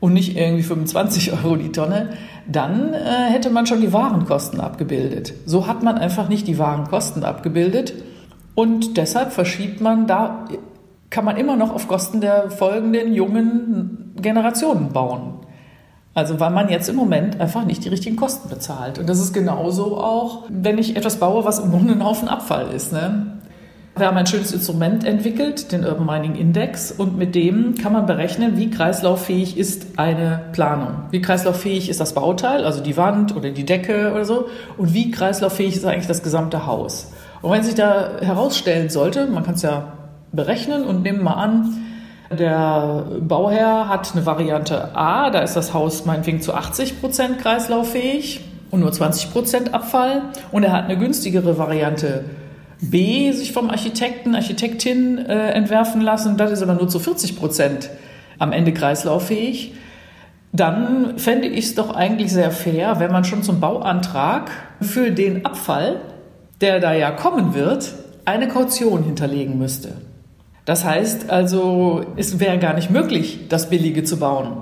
und 0.00 0.12
nicht 0.12 0.36
irgendwie 0.36 0.62
25 0.62 1.32
Euro 1.44 1.56
die 1.56 1.72
Tonne, 1.72 2.10
dann 2.50 2.94
äh, 2.94 2.98
hätte 3.30 3.50
man 3.50 3.66
schon 3.66 3.80
die 3.80 3.92
Warenkosten 3.92 4.60
abgebildet. 4.60 5.34
So 5.46 5.66
hat 5.66 5.82
man 5.82 5.98
einfach 5.98 6.28
nicht 6.28 6.46
die 6.46 6.58
Warenkosten 6.58 7.24
abgebildet 7.24 7.94
und 8.54 8.96
deshalb 8.96 9.32
verschiebt 9.32 9.80
man 9.80 10.06
da 10.06 10.46
kann 11.10 11.24
man 11.24 11.36
immer 11.36 11.56
noch 11.56 11.72
auf 11.72 11.88
Kosten 11.88 12.20
der 12.20 12.50
folgenden 12.50 13.14
jungen 13.14 14.12
Generationen 14.16 14.92
bauen. 14.92 15.34
Also 16.14 16.40
weil 16.40 16.50
man 16.50 16.68
jetzt 16.68 16.88
im 16.88 16.96
Moment 16.96 17.40
einfach 17.40 17.64
nicht 17.64 17.84
die 17.84 17.88
richtigen 17.88 18.16
Kosten 18.16 18.48
bezahlt. 18.48 18.98
Und 18.98 19.08
das 19.08 19.20
ist 19.20 19.32
genauso 19.32 19.98
auch, 19.98 20.44
wenn 20.48 20.76
ich 20.76 20.96
etwas 20.96 21.16
baue, 21.18 21.44
was 21.44 21.60
im 21.60 21.70
Grunde 21.70 21.94
ein 21.94 22.04
Haufen 22.04 22.28
Abfall 22.28 22.72
ist. 22.72 22.92
Ne? 22.92 23.37
Wir 23.98 24.06
haben 24.06 24.16
ein 24.16 24.26
schönes 24.28 24.52
Instrument 24.52 25.04
entwickelt, 25.04 25.72
den 25.72 25.84
Urban 25.84 26.06
Mining 26.06 26.36
Index, 26.36 26.92
und 26.92 27.18
mit 27.18 27.34
dem 27.34 27.74
kann 27.74 27.92
man 27.92 28.06
berechnen, 28.06 28.56
wie 28.56 28.70
kreislauffähig 28.70 29.58
ist 29.58 29.98
eine 29.98 30.40
Planung. 30.52 31.02
Wie 31.10 31.20
kreislauffähig 31.20 31.88
ist 31.88 31.98
das 31.98 32.14
Bauteil, 32.14 32.64
also 32.64 32.80
die 32.80 32.96
Wand 32.96 33.34
oder 33.34 33.50
die 33.50 33.64
Decke 33.64 34.12
oder 34.12 34.24
so, 34.24 34.46
und 34.76 34.94
wie 34.94 35.10
kreislauffähig 35.10 35.74
ist 35.74 35.84
eigentlich 35.84 36.06
das 36.06 36.22
gesamte 36.22 36.66
Haus. 36.66 37.12
Und 37.42 37.50
wenn 37.50 37.64
sich 37.64 37.74
da 37.74 38.20
herausstellen 38.20 38.88
sollte, 38.88 39.26
man 39.26 39.44
kann 39.44 39.54
es 39.54 39.62
ja 39.62 39.92
berechnen 40.30 40.84
und 40.84 41.02
nehmen 41.02 41.24
mal 41.24 41.34
an, 41.34 41.74
der 42.30 43.04
Bauherr 43.20 43.88
hat 43.88 44.12
eine 44.14 44.26
Variante 44.26 44.94
A, 44.94 45.30
da 45.30 45.40
ist 45.40 45.54
das 45.54 45.74
Haus 45.74 46.04
meinetwegen 46.04 46.40
zu 46.40 46.54
80 46.54 47.00
Prozent 47.00 47.38
kreislauffähig 47.40 48.42
und 48.70 48.80
nur 48.80 48.92
20 48.92 49.32
Prozent 49.32 49.74
Abfall. 49.74 50.22
Und 50.52 50.62
er 50.62 50.72
hat 50.72 50.84
eine 50.84 50.98
günstigere 50.98 51.58
Variante 51.58 52.24
B, 52.80 53.32
sich 53.32 53.52
vom 53.52 53.70
Architekten, 53.70 54.34
Architektin 54.34 55.18
äh, 55.18 55.50
entwerfen 55.50 56.00
lassen. 56.00 56.36
Das 56.36 56.52
ist 56.52 56.62
aber 56.62 56.74
nur 56.74 56.88
zu 56.88 56.98
40 56.98 57.36
Prozent 57.36 57.90
am 58.38 58.52
Ende 58.52 58.72
kreislauffähig. 58.72 59.74
Dann 60.52 61.18
fände 61.18 61.48
ich 61.48 61.66
es 61.66 61.74
doch 61.74 61.94
eigentlich 61.94 62.32
sehr 62.32 62.50
fair, 62.50 63.00
wenn 63.00 63.12
man 63.12 63.24
schon 63.24 63.42
zum 63.42 63.60
Bauantrag 63.60 64.50
für 64.80 65.10
den 65.10 65.44
Abfall, 65.44 66.00
der 66.60 66.80
da 66.80 66.94
ja 66.94 67.10
kommen 67.10 67.54
wird, 67.54 67.92
eine 68.24 68.48
Kaution 68.48 69.02
hinterlegen 69.04 69.58
müsste. 69.58 69.92
Das 70.64 70.84
heißt 70.84 71.30
also, 71.30 72.04
es 72.16 72.40
wäre 72.40 72.58
gar 72.58 72.74
nicht 72.74 72.90
möglich, 72.90 73.48
das 73.48 73.70
Billige 73.70 74.04
zu 74.04 74.18
bauen. 74.18 74.58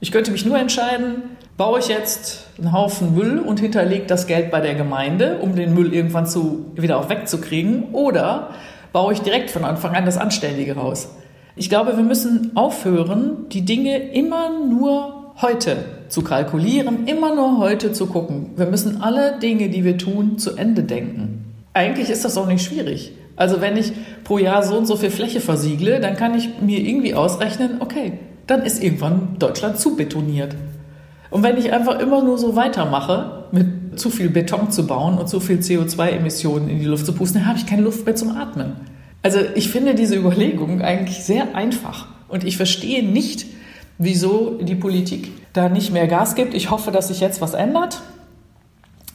Ich 0.00 0.12
könnte 0.12 0.32
mich 0.32 0.44
nur 0.44 0.58
entscheiden, 0.58 1.22
baue 1.56 1.78
ich 1.78 1.88
jetzt 1.88 2.46
einen 2.58 2.72
Haufen 2.72 3.14
Müll 3.14 3.38
und 3.38 3.60
hinterlege 3.60 4.06
das 4.06 4.26
Geld 4.26 4.50
bei 4.50 4.60
der 4.60 4.74
Gemeinde, 4.74 5.38
um 5.40 5.54
den 5.54 5.74
Müll 5.74 5.94
irgendwann 5.94 6.26
zu, 6.26 6.66
wieder 6.74 6.98
auch 6.98 7.08
wegzukriegen, 7.08 7.92
oder 7.92 8.50
baue 8.92 9.12
ich 9.12 9.20
direkt 9.20 9.50
von 9.50 9.64
Anfang 9.64 9.94
an 9.94 10.04
das 10.04 10.18
Anständige 10.18 10.74
raus. 10.76 11.08
Ich 11.56 11.68
glaube, 11.68 11.96
wir 11.96 12.04
müssen 12.04 12.52
aufhören, 12.56 13.48
die 13.50 13.64
Dinge 13.64 14.10
immer 14.10 14.50
nur 14.50 15.34
heute 15.40 15.76
zu 16.08 16.22
kalkulieren, 16.22 17.06
immer 17.06 17.34
nur 17.34 17.58
heute 17.58 17.92
zu 17.92 18.06
gucken. 18.06 18.50
Wir 18.56 18.66
müssen 18.66 19.02
alle 19.02 19.38
Dinge, 19.38 19.68
die 19.68 19.84
wir 19.84 19.98
tun, 19.98 20.38
zu 20.38 20.56
Ende 20.56 20.82
denken. 20.82 21.44
Eigentlich 21.72 22.10
ist 22.10 22.24
das 22.24 22.36
auch 22.36 22.46
nicht 22.46 22.64
schwierig. 22.64 23.12
Also 23.36 23.60
wenn 23.60 23.76
ich 23.76 23.92
pro 24.22 24.38
Jahr 24.38 24.62
so 24.62 24.76
und 24.76 24.86
so 24.86 24.96
viel 24.96 25.10
Fläche 25.10 25.40
versiegle, 25.40 26.00
dann 26.00 26.16
kann 26.16 26.36
ich 26.36 26.60
mir 26.60 26.80
irgendwie 26.80 27.14
ausrechnen, 27.14 27.76
okay, 27.80 28.18
dann 28.46 28.62
ist 28.62 28.82
irgendwann 28.82 29.36
Deutschland 29.38 29.78
zu 29.78 29.96
betoniert. 29.96 30.54
Und 31.34 31.42
wenn 31.42 31.56
ich 31.56 31.72
einfach 31.72 31.98
immer 31.98 32.22
nur 32.22 32.38
so 32.38 32.54
weitermache, 32.54 33.46
mit 33.50 33.98
zu 33.98 34.08
viel 34.08 34.30
Beton 34.30 34.70
zu 34.70 34.86
bauen 34.86 35.18
und 35.18 35.28
zu 35.28 35.40
viel 35.40 35.58
CO2-Emissionen 35.58 36.68
in 36.68 36.78
die 36.78 36.84
Luft 36.84 37.06
zu 37.06 37.12
pusten, 37.12 37.40
dann 37.40 37.48
habe 37.48 37.58
ich 37.58 37.66
keine 37.66 37.82
Luft 37.82 38.06
mehr 38.06 38.14
zum 38.14 38.36
Atmen. 38.36 38.76
Also 39.20 39.40
ich 39.56 39.68
finde 39.68 39.96
diese 39.96 40.14
Überlegung 40.14 40.80
eigentlich 40.80 41.24
sehr 41.24 41.56
einfach. 41.56 42.06
Und 42.28 42.44
ich 42.44 42.56
verstehe 42.56 43.04
nicht, 43.04 43.46
wieso 43.98 44.60
die 44.62 44.76
Politik 44.76 45.32
da 45.52 45.68
nicht 45.68 45.92
mehr 45.92 46.06
Gas 46.06 46.36
gibt. 46.36 46.54
Ich 46.54 46.70
hoffe, 46.70 46.92
dass 46.92 47.08
sich 47.08 47.18
jetzt 47.18 47.40
was 47.40 47.54
ändert. 47.54 48.02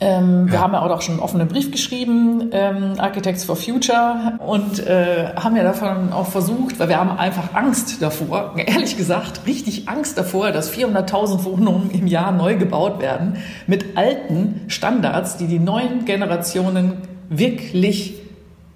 Ähm, 0.01 0.47
ja. 0.47 0.53
Wir 0.53 0.61
haben 0.61 0.73
ja 0.73 0.81
auch 0.81 1.01
schon 1.01 1.15
einen 1.15 1.23
offenen 1.23 1.47
Brief 1.49 1.71
geschrieben, 1.71 2.49
ähm, 2.53 2.93
Architects 2.97 3.43
for 3.43 3.57
Future, 3.57 4.39
und 4.45 4.79
äh, 4.85 5.33
haben 5.35 5.57
ja 5.57 5.63
davon 5.63 6.13
auch 6.13 6.27
versucht, 6.27 6.79
weil 6.79 6.87
wir 6.87 6.97
haben 6.97 7.11
einfach 7.11 7.53
Angst 7.53 8.01
davor, 8.01 8.53
ehrlich 8.57 8.95
gesagt, 8.95 9.45
richtig 9.45 9.89
Angst 9.89 10.17
davor, 10.17 10.51
dass 10.51 10.73
400.000 10.73 11.43
Wohnungen 11.43 11.91
im 11.91 12.07
Jahr 12.07 12.31
neu 12.31 12.55
gebaut 12.55 13.01
werden 13.01 13.37
mit 13.67 13.97
alten 13.97 14.61
Standards, 14.67 15.35
die 15.35 15.47
die 15.47 15.59
neuen 15.59 16.05
Generationen 16.05 16.93
wirklich 17.29 18.15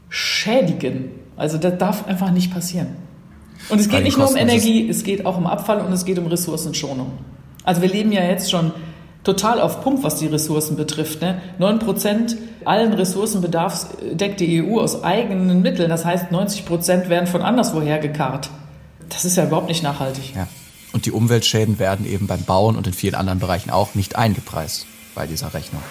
schädigen. 0.09 1.09
Also 1.37 1.57
das 1.57 1.77
darf 1.77 2.07
einfach 2.07 2.31
nicht 2.31 2.53
passieren. 2.53 2.87
Und 3.69 3.79
es 3.79 3.87
geht 3.87 4.03
nicht 4.03 4.17
nur 4.17 4.29
um 4.29 4.35
Energie, 4.35 4.89
es 4.89 5.03
geht 5.05 5.25
auch 5.25 5.37
um 5.37 5.47
Abfall 5.47 5.79
und 5.79 5.93
es 5.93 6.03
geht 6.03 6.19
um 6.19 6.27
Ressourcenschonung. 6.27 7.13
Also 7.63 7.81
wir 7.81 7.89
leben 7.89 8.11
ja 8.11 8.23
jetzt 8.23 8.51
schon 8.51 8.73
total 9.23 9.61
auf 9.61 9.81
Pump, 9.81 10.03
was 10.03 10.15
die 10.15 10.27
Ressourcen 10.27 10.75
betrifft. 10.75 11.21
Ne? 11.21 11.41
9 11.57 11.79
Prozent 11.79 12.37
allen 12.65 12.93
Ressourcenbedarfs 12.93 13.87
deckt 14.11 14.39
die 14.39 14.63
EU 14.63 14.79
aus 14.79 15.03
eigenen 15.03 15.61
Mitteln. 15.61 15.89
Das 15.89 16.05
heißt, 16.05 16.31
90 16.31 16.65
Prozent 16.65 17.09
werden 17.09 17.27
von 17.27 17.41
anderswoher 17.41 17.99
gekarrt. 17.99 18.49
Das 19.09 19.25
ist 19.25 19.35
ja 19.35 19.45
überhaupt 19.45 19.67
nicht 19.67 19.83
nachhaltig. 19.83 20.33
Ja. 20.35 20.47
Und 20.93 21.05
die 21.05 21.11
Umweltschäden 21.11 21.79
werden 21.79 22.05
eben 22.05 22.27
beim 22.27 22.43
Bauen 22.43 22.75
und 22.75 22.85
in 22.87 22.93
vielen 22.93 23.15
anderen 23.15 23.39
Bereichen 23.39 23.71
auch 23.71 23.95
nicht 23.95 24.15
eingepreist 24.15 24.85
bei 25.15 25.25
dieser 25.27 25.53
Rechnung. 25.53 25.81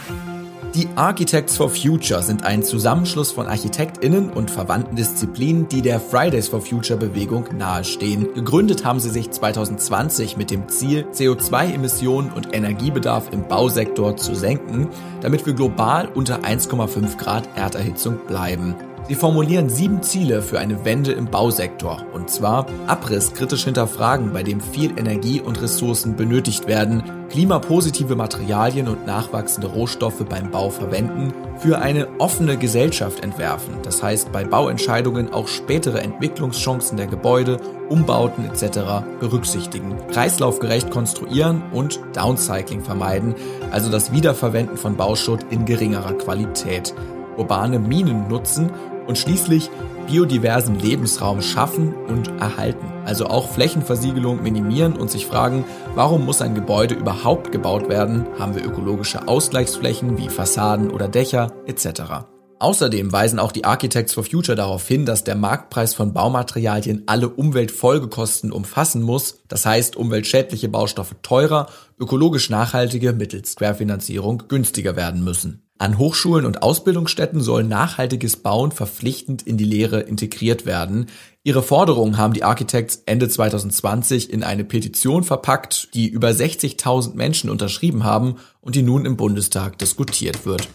Die 0.75 0.89
Architects 0.97 1.59
for 1.59 1.69
Future 1.69 2.23
sind 2.23 2.45
ein 2.45 2.63
Zusammenschluss 2.63 3.31
von 3.31 3.47
ArchitektInnen 3.47 4.31
und 4.31 4.51
verwandten 4.51 4.97
Disziplinen, 4.97 5.69
die 5.69 5.83
der 5.83 6.01
Fridays 6.01 6.49
for 6.49 6.63
Future 6.63 6.99
Bewegung 6.99 7.45
nahestehen. 7.59 8.33
Gegründet 8.33 8.83
haben 8.83 8.99
sie 8.99 9.11
sich 9.11 9.31
2020 9.31 10.39
mit 10.39 10.51
dem 10.51 10.71
Ziel, 10.71 11.05
CO2-Emissionen 11.13 12.33
und 12.33 12.55
Energiebedarf 12.55 13.31
im 13.33 13.47
Bausektor 13.49 14.17
zu 14.17 14.35
senken, 14.35 14.89
damit 15.21 15.45
wir 15.45 15.53
global 15.53 16.09
unter 16.09 16.39
1,5 16.41 17.19
Grad 17.19 17.47
Erderhitzung 17.55 18.21
bleiben. 18.27 18.75
Sie 19.09 19.17
formulieren 19.17 19.69
sieben 19.69 20.03
Ziele 20.03 20.43
für 20.43 20.61
eine 20.61 20.85
Wende 20.85 21.13
im 21.13 21.27
Bausektor. 21.27 22.07
Und 22.13 22.31
zwar 22.31 22.67
Abriss 22.87 23.35
kritisch 23.35 23.65
hinterfragen, 23.65 24.33
bei 24.33 24.45
dem 24.45 24.61
viel 24.61 24.97
Energie 24.97 25.41
und 25.41 25.61
Ressourcen 25.61 26.15
benötigt 26.15 26.69
werden, 26.69 27.03
klimapositive 27.29 28.15
Materialien 28.15 28.87
und 28.87 29.07
nachwachsende 29.07 29.67
Rohstoffe 29.67 30.25
beim 30.29 30.51
Bau 30.51 30.71
verwenden, 30.71 31.33
für 31.59 31.79
eine 31.79 32.07
offene 32.19 32.57
Gesellschaft 32.57 33.25
entwerfen, 33.25 33.75
das 33.83 34.03
heißt 34.03 34.33
bei 34.33 34.45
Bauentscheidungen 34.45 35.33
auch 35.33 35.49
spätere 35.49 36.01
Entwicklungschancen 36.01 36.97
der 36.97 37.07
Gebäude, 37.07 37.59
Umbauten 37.89 38.45
etc. 38.45 39.05
berücksichtigen, 39.21 39.97
kreislaufgerecht 40.11 40.91
konstruieren 40.91 41.63
und 41.73 42.01
Downcycling 42.15 42.83
vermeiden, 42.83 43.35
also 43.71 43.91
das 43.91 44.13
Wiederverwenden 44.13 44.77
von 44.77 44.97
Bauschutt 44.97 45.41
in 45.51 45.65
geringerer 45.65 46.15
Qualität 46.15 46.95
urbane 47.37 47.79
Minen 47.79 48.29
nutzen 48.29 48.71
und 49.07 49.19
schließlich 49.19 49.71
biodiversen 50.07 50.79
Lebensraum 50.79 51.43
schaffen 51.43 51.95
und 52.09 52.29
erhalten. 52.41 52.87
Also 53.05 53.27
auch 53.27 53.49
Flächenversiegelung 53.49 54.43
minimieren 54.43 54.95
und 54.95 55.11
sich 55.11 55.27
fragen, 55.27 55.65
warum 55.95 56.25
muss 56.25 56.43
ein 56.43 56.55
Gebäude 56.55 56.95
überhaupt 56.95 57.53
gebaut 57.53 57.89
werden? 57.89 58.27
Haben 58.39 58.55
wir 58.55 58.65
ökologische 58.65 59.29
Ausgleichsflächen 59.29 60.19
wie 60.19 60.29
Fassaden 60.29 60.91
oder 60.91 61.09
Dächer 61.09 61.53
etc. 61.67 62.27
Außerdem 62.63 63.11
weisen 63.11 63.41
auch 63.41 63.51
die 63.51 63.65
Architects 63.65 64.15
for 64.15 64.23
Future 64.23 64.55
darauf 64.55 64.87
hin, 64.87 65.05
dass 65.05 65.25
der 65.25 65.35
Marktpreis 65.35 65.95
von 65.95 66.13
Baumaterialien 66.13 67.03
alle 67.07 67.29
Umweltfolgekosten 67.29 68.53
umfassen 68.53 69.03
muss. 69.03 69.41
Das 69.49 69.67
heißt, 69.67 69.97
umweltschädliche 69.97 70.69
Baustoffe 70.69 71.17
teurer, 71.23 71.67
ökologisch 71.99 72.51
nachhaltige 72.51 73.15
mittels 73.15 73.57
Querfinanzierung 73.57 74.45
günstiger 74.47 74.95
werden 74.95 75.25
müssen. 75.25 75.62
An 75.83 75.99
Hochschulen 75.99 76.47
und 76.47 76.63
Ausbildungsstätten 76.63 77.41
soll 77.41 77.65
nachhaltiges 77.65 78.37
Bauen 78.37 78.71
verpflichtend 78.71 79.43
in 79.43 79.57
die 79.57 79.65
Lehre 79.65 79.99
integriert 79.99 80.65
werden. 80.65 81.07
Ihre 81.43 81.61
Forderungen 81.61 82.19
haben 82.19 82.35
die 82.35 82.45
Architects 82.45 83.03
Ende 83.05 83.29
2020 83.29 84.33
in 84.33 84.45
eine 84.45 84.63
Petition 84.63 85.25
verpackt, 85.25 85.93
die 85.95 86.07
über 86.07 86.29
60.000 86.29 87.15
Menschen 87.15 87.51
unterschrieben 87.51 88.05
haben 88.05 88.37
und 88.61 88.77
die 88.77 88.83
nun 88.83 89.05
im 89.05 89.17
Bundestag 89.17 89.77
diskutiert 89.79 90.47
wird. 90.47 90.69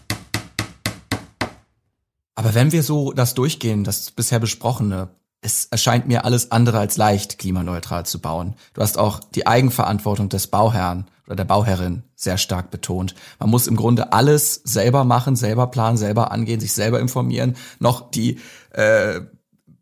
Aber 2.34 2.52
wenn 2.52 2.72
wir 2.72 2.82
so 2.82 3.12
das 3.12 3.32
durchgehen, 3.32 3.84
das 3.84 4.10
bisher 4.10 4.40
besprochene, 4.40 5.08
es 5.40 5.68
erscheint 5.70 6.06
mir 6.06 6.26
alles 6.26 6.52
andere 6.52 6.80
als 6.80 6.98
leicht, 6.98 7.38
klimaneutral 7.38 8.04
zu 8.04 8.20
bauen. 8.20 8.56
Du 8.74 8.82
hast 8.82 8.98
auch 8.98 9.20
die 9.20 9.46
Eigenverantwortung 9.46 10.28
des 10.28 10.48
Bauherrn 10.48 11.06
oder 11.28 11.36
der 11.36 11.44
Bauherrin 11.44 12.02
sehr 12.16 12.38
stark 12.38 12.70
betont. 12.70 13.14
Man 13.38 13.50
muss 13.50 13.66
im 13.66 13.76
Grunde 13.76 14.12
alles 14.12 14.62
selber 14.64 15.04
machen, 15.04 15.36
selber 15.36 15.66
planen, 15.66 15.98
selber 15.98 16.32
angehen, 16.32 16.58
sich 16.58 16.72
selber 16.72 17.00
informieren, 17.00 17.54
noch 17.78 18.10
die 18.10 18.40
äh, 18.70 19.20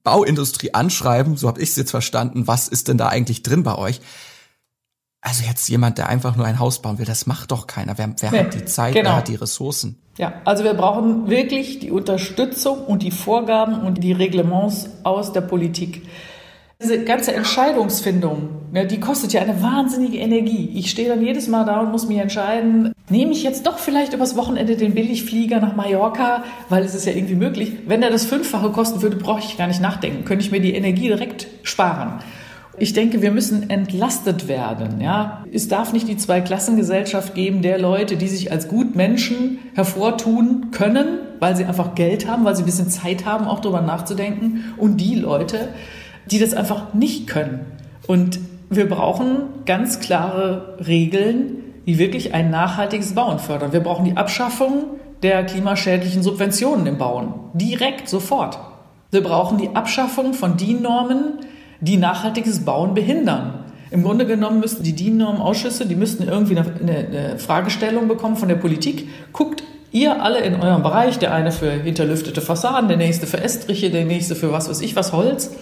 Bauindustrie 0.02 0.74
anschreiben, 0.74 1.36
so 1.36 1.48
habe 1.48 1.60
ich 1.60 1.70
es 1.70 1.76
jetzt 1.76 1.90
verstanden, 1.90 2.46
was 2.46 2.68
ist 2.68 2.88
denn 2.88 2.98
da 2.98 3.08
eigentlich 3.08 3.42
drin 3.42 3.62
bei 3.62 3.76
euch? 3.76 4.00
Also 5.20 5.44
jetzt 5.44 5.68
jemand, 5.68 5.98
der 5.98 6.08
einfach 6.08 6.36
nur 6.36 6.46
ein 6.46 6.60
Haus 6.60 6.82
bauen 6.82 6.98
will, 6.98 7.06
das 7.06 7.26
macht 7.26 7.50
doch 7.50 7.66
keiner. 7.66 7.98
Wer, 7.98 8.14
wer 8.20 8.30
nee, 8.30 8.38
hat 8.38 8.54
die 8.54 8.64
Zeit, 8.64 8.94
genau. 8.94 9.10
wer 9.10 9.16
hat 9.16 9.28
die 9.28 9.34
Ressourcen? 9.34 10.00
Ja, 10.18 10.34
also 10.44 10.64
wir 10.64 10.74
brauchen 10.74 11.28
wirklich 11.28 11.80
die 11.80 11.90
Unterstützung 11.90 12.84
und 12.84 13.02
die 13.02 13.10
Vorgaben 13.10 13.80
und 13.80 14.02
die 14.02 14.12
Reglements 14.12 14.88
aus 15.02 15.32
der 15.32 15.40
Politik. 15.42 16.06
Diese 16.82 17.04
ganze 17.04 17.32
Entscheidungsfindung, 17.32 18.50
ne, 18.70 18.86
die 18.86 19.00
kostet 19.00 19.32
ja 19.32 19.40
eine 19.40 19.62
wahnsinnige 19.62 20.18
Energie. 20.18 20.72
Ich 20.74 20.90
stehe 20.90 21.08
dann 21.08 21.24
jedes 21.24 21.48
Mal 21.48 21.64
da 21.64 21.80
und 21.80 21.90
muss 21.90 22.06
mich 22.06 22.18
entscheiden, 22.18 22.92
nehme 23.08 23.32
ich 23.32 23.42
jetzt 23.42 23.66
doch 23.66 23.78
vielleicht 23.78 24.12
übers 24.12 24.36
Wochenende 24.36 24.76
den 24.76 24.92
Billigflieger 24.92 25.58
nach 25.58 25.74
Mallorca, 25.74 26.44
weil 26.68 26.84
es 26.84 26.94
ist 26.94 27.06
ja 27.06 27.12
irgendwie 27.12 27.34
möglich. 27.34 27.72
Wenn 27.86 28.02
er 28.02 28.10
das 28.10 28.26
Fünffache 28.26 28.68
kosten 28.72 29.00
würde, 29.00 29.16
brauche 29.16 29.40
ich 29.40 29.56
gar 29.56 29.68
nicht 29.68 29.80
nachdenken. 29.80 30.26
Könnte 30.26 30.44
ich 30.44 30.52
mir 30.52 30.60
die 30.60 30.74
Energie 30.74 31.06
direkt 31.06 31.46
sparen. 31.62 32.20
Ich 32.78 32.92
denke, 32.92 33.22
wir 33.22 33.30
müssen 33.30 33.70
entlastet 33.70 34.46
werden. 34.46 35.00
Ja? 35.00 35.44
Es 35.50 35.68
darf 35.68 35.94
nicht 35.94 36.08
die 36.08 36.18
Zweiklassengesellschaft 36.18 37.34
geben 37.34 37.62
der 37.62 37.78
Leute, 37.78 38.16
die 38.16 38.28
sich 38.28 38.52
als 38.52 38.68
Gutmenschen 38.68 39.60
hervortun 39.74 40.72
können, 40.72 41.20
weil 41.40 41.56
sie 41.56 41.64
einfach 41.64 41.94
Geld 41.94 42.28
haben, 42.28 42.44
weil 42.44 42.54
sie 42.54 42.64
ein 42.64 42.66
bisschen 42.66 42.90
Zeit 42.90 43.24
haben, 43.24 43.46
auch 43.46 43.60
darüber 43.60 43.80
nachzudenken, 43.80 44.74
und 44.76 44.98
die 44.98 45.14
Leute, 45.14 45.70
die 46.30 46.38
das 46.38 46.54
einfach 46.54 46.94
nicht 46.94 47.26
können. 47.26 47.66
Und 48.06 48.38
wir 48.70 48.88
brauchen 48.88 49.64
ganz 49.64 50.00
klare 50.00 50.76
Regeln, 50.86 51.62
die 51.86 51.98
wirklich 51.98 52.34
ein 52.34 52.50
nachhaltiges 52.50 53.14
Bauen 53.14 53.38
fördern. 53.38 53.72
Wir 53.72 53.80
brauchen 53.80 54.04
die 54.04 54.16
Abschaffung 54.16 54.84
der 55.22 55.44
klimaschädlichen 55.44 56.22
Subventionen 56.22 56.86
im 56.86 56.98
Bauen. 56.98 57.34
Direkt, 57.54 58.08
sofort. 58.08 58.58
Wir 59.10 59.22
brauchen 59.22 59.58
die 59.58 59.70
Abschaffung 59.74 60.34
von 60.34 60.56
DIN-Normen, 60.56 61.40
die 61.80 61.96
nachhaltiges 61.96 62.64
Bauen 62.64 62.94
behindern. 62.94 63.64
Im 63.90 64.02
Grunde 64.02 64.26
genommen 64.26 64.60
müssten 64.60 64.82
die 64.82 64.94
DIN-Norm-Ausschüsse, 64.94 65.86
die 65.86 65.94
müssten 65.94 66.24
irgendwie 66.24 66.58
eine, 66.58 66.74
eine, 66.80 67.38
Fragestellung 67.38 68.08
bekommen 68.08 68.36
von 68.36 68.48
der 68.48 68.56
Politik. 68.56 69.08
Guckt 69.32 69.62
ihr 69.92 70.20
alle 70.22 70.40
in 70.40 70.60
eurem 70.60 70.82
Bereich, 70.82 71.18
der 71.18 71.32
eine 71.32 71.52
für 71.52 71.70
hinterlüftete 71.70 72.40
Fassaden, 72.40 72.88
der 72.88 72.96
nächste 72.96 73.26
für 73.26 73.40
Estriche, 73.40 73.90
der 73.90 74.04
nächste 74.04 74.34
für 74.34 74.52
was 74.52 74.68
weiß 74.68 74.80
ich 74.80 74.96
was 74.96 75.12
Holz. 75.12 75.52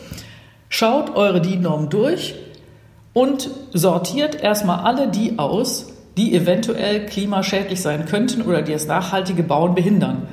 Schaut 0.77 1.15
eure 1.15 1.41
DIN-Norm 1.41 1.89
durch 1.89 2.35
und 3.13 3.49
sortiert 3.73 4.43
erstmal 4.43 4.81
alle 4.81 5.07
die 5.07 5.39
aus, 5.39 5.93
die 6.17 6.35
eventuell 6.35 7.07
klimaschädlich 7.07 7.81
sein 7.81 8.07
könnten 8.07 8.43
oder 8.43 8.61
die 8.61 8.73
das 8.73 8.89
nachhaltige 8.89 9.45
Bauen 9.45 9.77
behindern. 9.77 10.27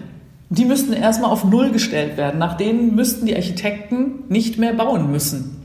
Die 0.50 0.66
müssten 0.66 0.94
erstmal 0.94 1.30
auf 1.30 1.44
Null 1.44 1.70
gestellt 1.70 2.18
werden. 2.18 2.40
Nach 2.40 2.58
denen 2.58 2.96
müssten 2.96 3.28
die 3.28 3.36
Architekten 3.36 4.24
nicht 4.30 4.58
mehr 4.58 4.74
bauen 4.74 5.12
müssen. 5.12 5.62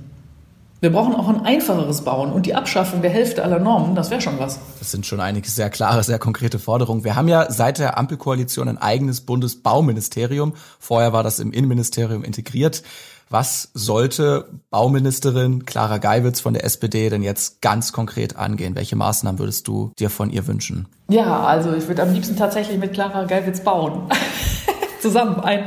Wir 0.81 0.93
brauchen 0.93 1.15
auch 1.15 1.29
ein 1.29 1.41
einfacheres 1.41 2.03
Bauen 2.03 2.31
und 2.31 2.45
die 2.45 2.55
Abschaffung 2.55 3.01
der 3.01 3.11
Hälfte 3.11 3.43
aller 3.43 3.59
Normen, 3.59 3.95
das 3.95 4.11
wäre 4.11 4.21
schon 4.21 4.39
was. 4.39 4.61
Das 4.79 4.91
sind 4.91 5.07
schon 5.07 5.21
einige 5.21 5.49
sehr 5.49 5.71
klare, 5.71 6.05
sehr 6.05 6.19
konkrete 6.19 6.59
Forderungen. 6.59 7.03
Wir 7.03 7.17
haben 7.17 7.29
ja 7.29 7.51
seit 7.51 7.79
der 7.79 7.97
Ampelkoalition 7.97 8.69
ein 8.69 8.77
eigenes 8.77 9.23
Bundesbauministerium. 9.23 10.53
Vorher 10.79 11.15
war 11.15 11.23
das 11.23 11.39
im 11.39 11.51
Innenministerium 11.51 12.23
integriert. 12.23 12.83
Was 13.29 13.71
sollte 13.75 14.49
Bauministerin 14.71 15.67
Clara 15.67 15.99
Geiwitz 15.99 16.39
von 16.39 16.55
der 16.55 16.65
SPD 16.65 17.11
denn 17.11 17.23
jetzt 17.23 17.61
ganz 17.61 17.93
konkret 17.93 18.37
angehen? 18.37 18.77
Welche 18.77 18.95
Maßnahmen 18.95 19.41
würdest 19.41 19.67
du 19.67 19.91
dir 19.99 20.11
von 20.11 20.31
ihr 20.31 20.47
wünschen? 20.47 20.87
Ja, 21.09 21.45
also 21.45 21.75
ich 21.75 21.89
würde 21.89 22.03
am 22.03 22.13
liebsten 22.13 22.37
tatsächlich 22.37 22.79
mit 22.79 22.93
Clara 22.93 23.25
Geiwitz 23.25 23.61
bauen. 23.61 24.09
Zusammen 25.01 25.41
ein, 25.41 25.65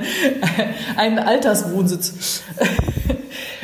einen 0.95 1.19
Alterswohnsitz. 1.19 2.43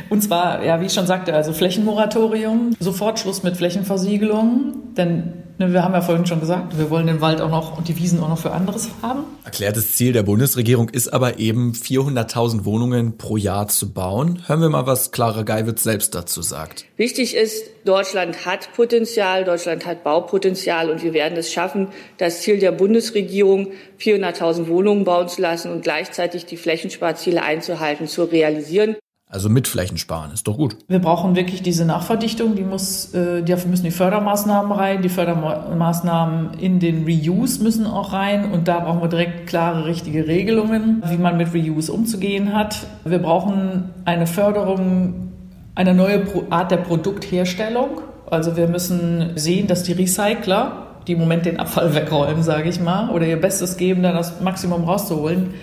Und 0.10 0.21
zwar, 0.21 0.63
ja, 0.63 0.81
wie 0.81 0.88
ich 0.88 0.93
schon 0.93 1.08
sagte, 1.08 1.34
also 1.34 1.53
Flächenmoratorium, 1.53 2.75
sofort 2.79 3.19
Schluss 3.19 3.43
mit 3.43 3.55
Flächenversiegelung, 3.55 4.93
denn 4.95 5.44
wir 5.57 5.83
haben 5.83 5.93
ja 5.93 6.01
vorhin 6.01 6.25
schon 6.25 6.39
gesagt, 6.39 6.77
wir 6.77 6.89
wollen 6.89 7.07
den 7.07 7.21
Wald 7.21 7.41
auch 7.41 7.49
noch 7.49 7.77
und 7.77 7.87
die 7.87 7.97
Wiesen 7.97 8.19
auch 8.21 8.29
noch 8.29 8.37
für 8.37 8.51
anderes 8.51 8.89
haben. 9.01 9.23
Erklärtes 9.43 9.93
Ziel 9.93 10.11
der 10.11 10.23
Bundesregierung 10.23 10.89
ist 10.89 11.07
aber 11.07 11.39
eben 11.39 11.73
400.000 11.73 12.65
Wohnungen 12.65 13.17
pro 13.17 13.37
Jahr 13.37 13.67
zu 13.67 13.93
bauen. 13.93 14.43
Hören 14.47 14.61
wir 14.61 14.69
mal, 14.69 14.85
was 14.85 15.11
Clara 15.11 15.43
Geiwitz 15.43 15.83
selbst 15.83 16.13
dazu 16.13 16.41
sagt. 16.41 16.85
Wichtig 16.97 17.35
ist, 17.35 17.63
Deutschland 17.85 18.45
hat 18.45 18.73
Potenzial, 18.73 19.45
Deutschland 19.45 19.85
hat 19.85 20.03
Baupotenzial 20.03 20.89
und 20.89 21.03
wir 21.03 21.13
werden 21.13 21.37
es 21.37 21.53
schaffen, 21.53 21.89
das 22.17 22.41
Ziel 22.41 22.59
der 22.59 22.71
Bundesregierung, 22.71 23.67
400.000 23.99 24.67
Wohnungen 24.67 25.05
bauen 25.05 25.29
zu 25.29 25.41
lassen 25.41 25.71
und 25.71 25.83
gleichzeitig 25.83 26.45
die 26.45 26.57
Flächensparziele 26.57 27.41
einzuhalten, 27.41 28.07
zu 28.07 28.23
realisieren. 28.23 28.95
Also 29.27 29.49
mit 29.49 29.67
Flächen 29.67 29.97
sparen, 29.97 30.31
ist 30.31 30.47
doch 30.47 30.55
gut. 30.55 30.77
Wir 30.88 30.99
brauchen 30.99 31.35
wirklich 31.35 31.63
diese 31.63 31.83
Nachverdichtung, 31.83 32.55
die 32.55 32.61
muss, 32.63 33.11
äh, 33.15 33.41
dafür 33.41 33.71
müssen 33.71 33.83
die 33.83 33.91
Fördermaßnahmen 33.91 34.71
rein, 34.71 35.01
die 35.01 35.09
Fördermaßnahmen 35.09 36.53
in 36.59 36.79
den 36.79 37.05
Reuse 37.05 37.63
müssen 37.63 37.88
auch 37.88 38.13
rein 38.13 38.51
und 38.51 38.67
da 38.67 38.81
brauchen 38.81 39.01
wir 39.01 39.09
direkt 39.09 39.47
klare, 39.47 39.88
richtige 39.88 40.27
Regelungen, 40.27 41.01
wie 41.07 41.17
man 41.17 41.38
mit 41.38 41.55
Reuse 41.55 41.91
umzugehen 41.91 42.53
hat. 42.53 42.85
Wir 43.03 43.17
brauchen 43.17 43.89
eine 44.05 44.27
Förderung, 44.27 45.31
eine 45.73 45.95
neue 45.95 46.23
Art 46.51 46.69
der 46.69 46.77
Produktherstellung. 46.77 48.01
Also 48.29 48.55
wir 48.55 48.67
müssen 48.67 49.31
sehen, 49.35 49.65
dass 49.65 49.81
die 49.81 49.93
Recycler, 49.93 50.85
die 51.07 51.13
im 51.13 51.19
Moment 51.19 51.47
den 51.47 51.59
Abfall 51.59 51.95
wegräumen, 51.95 52.43
sage 52.43 52.69
ich 52.69 52.79
mal, 52.79 53.09
oder 53.09 53.25
ihr 53.25 53.41
Bestes 53.41 53.77
geben, 53.77 54.03
da 54.03 54.13
das 54.13 54.39
Maximum 54.39 54.83
rauszuholen, 54.83 55.55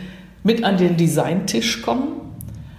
mit 0.43 0.65
an 0.65 0.79
den 0.79 0.97
Designtisch 0.97 1.81
kommen 1.83 2.22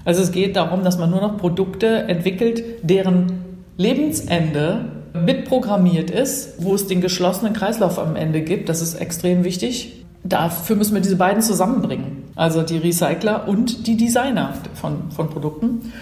also 0.06 0.22
es 0.22 0.32
geht 0.32 0.56
darum, 0.56 0.84
dass 0.84 0.98
man 0.98 1.10
nur 1.10 1.22
noch 1.22 1.38
Produkte 1.38 1.88
entwickelt, 2.08 2.64
deren 2.84 3.62
Lebensende 3.78 4.86
mitprogrammiert 5.14 6.10
ist, 6.10 6.64
wo 6.64 6.76
es 6.76 6.88
den 6.88 7.02
geschlossenen 7.02 7.54
Kreislauf 7.54 8.00
am 8.00 8.16
Ende 8.16 8.42
gibt. 8.42 8.70
Das 8.70 8.82
ist 8.82 8.96
extrem 8.96 9.44
wichtig. 9.44 10.04
Dafür 10.24 10.76
müssen 10.76 10.94
wir 10.94 11.02
diese 11.02 11.18
beiden 11.18 11.42
zusammenbringen. 11.42 12.24
Also 12.36 12.64
die 12.64 12.78
Recycler 12.78 13.48
und 13.48 13.88
die 13.88 13.98
Designer 13.98 14.54
von, 14.74 15.12
von 15.12 15.30
Produkten. 15.30 15.94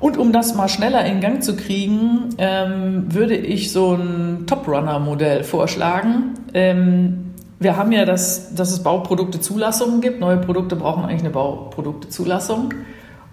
Und 0.00 0.18
um 0.18 0.32
das 0.32 0.54
mal 0.54 0.68
schneller 0.68 1.04
in 1.04 1.20
Gang 1.20 1.44
zu 1.44 1.54
kriegen, 1.54 2.30
ähm, 2.38 3.14
würde 3.14 3.36
ich 3.36 3.70
so 3.70 3.94
ein 3.94 4.46
Top-Runner-Modell 4.46 5.44
vorschlagen. 5.44 6.34
Ähm, 6.54 7.34
wir 7.60 7.76
haben 7.76 7.92
ja, 7.92 8.04
das, 8.04 8.52
dass 8.56 8.72
es 8.72 8.82
Bauproduktezulassungen 8.82 10.00
gibt. 10.00 10.18
Neue 10.18 10.38
Produkte 10.38 10.74
brauchen 10.74 11.04
eigentlich 11.04 11.20
eine 11.20 11.30
Bauproduktezulassung. 11.30 12.74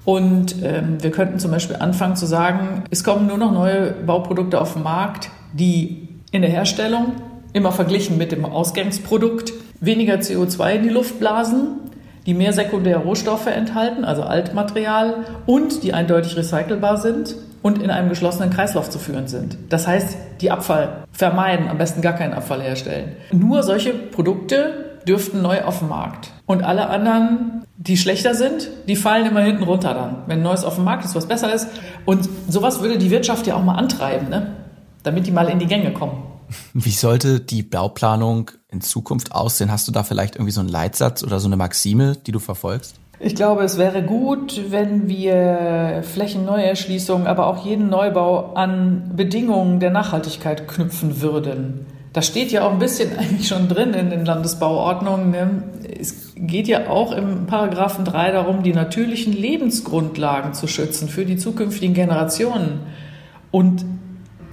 Und 0.10 0.56
ähm, 0.63 0.98
wir 1.04 1.12
könnten 1.12 1.38
zum 1.38 1.52
Beispiel 1.52 1.76
anfangen 1.76 2.15
zu 2.15 2.26
sagen, 2.26 2.84
es 2.89 3.04
kommen 3.04 3.28
nur 3.28 3.38
noch 3.38 3.52
neue 3.52 3.91
Bauprodukte 3.91 4.60
auf 4.60 4.74
den 4.74 4.82
Markt, 4.82 5.30
die 5.54 6.08
in 6.32 6.41
der 6.41 6.50
Herstellung 6.50 7.12
immer 7.54 7.72
verglichen 7.72 8.17
mit 8.17 8.32
dem 8.32 8.43
Ausgangsprodukt 8.43 9.54
weniger 9.80 10.15
CO2 10.15 10.72
in 10.72 10.82
die 10.82 10.89
Luft 10.89 11.19
blasen, 11.19 11.91
die 12.26 12.34
mehr 12.34 12.54
sekundäre 12.54 13.02
Rohstoffe 13.02 13.45
enthalten, 13.45 14.04
also 14.04 14.24
Altmaterial, 14.24 15.26
und 15.45 15.84
die 15.84 15.93
eindeutig 15.93 16.36
recycelbar 16.36 16.98
sind 16.98 17.36
und 17.62 17.80
in 17.80 17.91
einem 17.91 18.10
geschlossenen 18.10 18.50
Kreislauf 18.50 18.89
zu 18.89 18.98
führen 18.98 19.28
sind. 19.28 19.60
Das 19.69 19.86
heißt, 19.86 20.17
die 20.41 20.50
Abfall 20.50 21.04
vermeiden, 21.12 21.67
am 21.67 21.78
besten 21.78 22.02
gar 22.02 22.13
keinen 22.13 22.34
Abfall 22.34 22.63
herstellen. 22.63 23.12
Nur 23.32 23.62
solche 23.62 23.93
Produkte 23.93 24.88
dürften 25.10 25.41
neu 25.41 25.63
auf 25.63 25.80
den 25.80 25.89
Markt. 25.89 26.32
Und 26.45 26.63
alle 26.63 26.89
anderen, 26.89 27.65
die 27.78 27.98
schlechter 27.98 28.36
sind, 28.36 28.69
die 28.88 28.95
fallen 28.95 29.26
immer 29.26 29.41
hinten 29.41 29.63
runter 29.63 29.93
dann. 29.93 30.24
Wenn 30.28 30.43
Neues 30.43 30.63
auf 30.63 30.76
dem 30.76 30.84
Markt 30.84 31.04
ist, 31.04 31.15
was 31.15 31.28
besser 31.28 31.54
ist. 31.54 31.67
Und 32.06 32.30
sowas 32.48 32.82
würde 32.82 32.98
die 32.98 33.10
Wirtschaft 33.10 33.48
ja 33.48 33.56
auch 33.56 33.63
mal 33.63 33.76
antreiben, 33.76 34.30
ne? 34.30 34.56
damit 35.04 35.26
die 35.28 35.32
mal 35.32 35.50
in 35.50 35.60
die 35.60 35.65
Gänge 35.65 35.91
kommen. 35.91 36.24
Wie 36.74 36.91
sollte 36.91 37.39
die 37.39 37.63
Bauplanung 37.63 38.52
in 38.69 38.82
Zukunft 38.82 39.32
aussehen? 39.32 39.72
Hast 39.72 39.88
du 39.88 39.91
da 39.91 40.04
vielleicht 40.04 40.36
irgendwie 40.36 40.52
so 40.52 40.62
einen 40.62 40.69
Leitsatz 40.69 41.24
oder 41.24 41.39
so 41.39 41.48
eine 41.48 41.58
Maxime, 41.58 42.15
die 42.15 42.32
du 42.32 42.39
verfolgst? 42.39 43.00
Ich 43.19 43.36
glaube, 43.36 43.63
es 43.63 43.78
wäre 43.78 44.02
gut, 44.02 44.62
wenn 44.69 45.10
wir 45.10 46.04
Flächenneuerschließungen, 46.04 47.28
aber 47.28 47.48
auch 47.48 47.65
jeden 47.65 47.89
Neubau 47.89 48.54
an 48.54 49.12
Bedingungen 49.15 49.80
der 49.80 49.91
Nachhaltigkeit 49.91 50.67
knüpfen 50.67 51.19
würden. 51.22 51.86
Das 52.13 52.26
steht 52.26 52.52
ja 52.52 52.63
auch 52.63 52.72
ein 52.72 52.80
bisschen 52.80 53.17
eigentlich 53.17 53.48
schon 53.48 53.67
drin 53.67 53.93
in 53.93 54.10
den 54.10 54.26
Landesbauordnungen. 54.26 55.32
Ne? 55.32 55.63
Es 56.00 56.34
geht 56.36 56.67
ja 56.67 56.89
auch 56.89 57.12
im 57.12 57.45
Paragraphen 57.45 58.06
3 58.06 58.32
darum, 58.32 58.63
die 58.63 58.74
natürlichen 58.74 59.34
Lebensgrundlagen 59.34 60.54
zu 60.54 60.67
schützen 60.67 61.10
für 61.10 61.26
die 61.26 61.38
zukünftigen 61.38 61.93
Generationen. 61.93 62.82
Und 63.52 63.86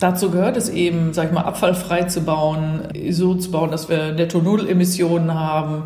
dazu 0.00 0.30
gehört 0.30 0.56
es 0.56 0.68
eben, 0.68 1.12
sag 1.12 1.26
ich 1.26 1.32
mal, 1.32 1.42
abfallfrei 1.42 2.04
zu 2.04 2.22
bauen, 2.22 2.88
so 3.10 3.34
zu 3.34 3.50
bauen, 3.50 3.70
dass 3.70 3.88
wir 3.88 4.12
Netto-Null-Emissionen 4.12 5.34
haben, 5.34 5.84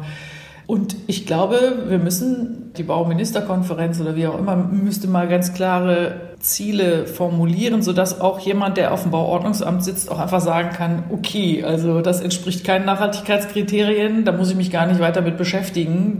und 0.70 0.94
ich 1.09 1.26
glaube, 1.26 1.83
wir 1.88 1.98
müssen, 1.98 2.72
die 2.76 2.85
Bauministerkonferenz 2.85 4.00
oder 4.00 4.14
wie 4.14 4.28
auch 4.28 4.38
immer, 4.38 4.54
müsste 4.54 5.09
mal 5.09 5.26
ganz 5.26 5.52
klare 5.52 6.30
Ziele 6.40 7.07
formulieren, 7.07 7.83
sodass 7.83 8.20
auch 8.20 8.40
jemand, 8.40 8.79
der 8.79 8.92
auf 8.92 9.03
dem 9.03 9.11
Bauordnungsamt 9.11 9.85
sitzt, 9.85 10.11
auch 10.11 10.18
einfach 10.18 10.40
sagen 10.40 10.70
kann, 10.70 11.05
okay, 11.11 11.62
also 11.62 12.00
das 12.00 12.20
entspricht 12.22 12.64
keinen 12.64 12.87
Nachhaltigkeitskriterien, 12.87 14.24
da 14.24 14.33
muss 14.33 14.50
ich 14.50 14.57
mich 14.57 14.70
gar 14.70 14.87
nicht 14.87 15.00
weiter 15.00 15.20
mit 15.20 15.37
beschäftigen, 15.37 16.18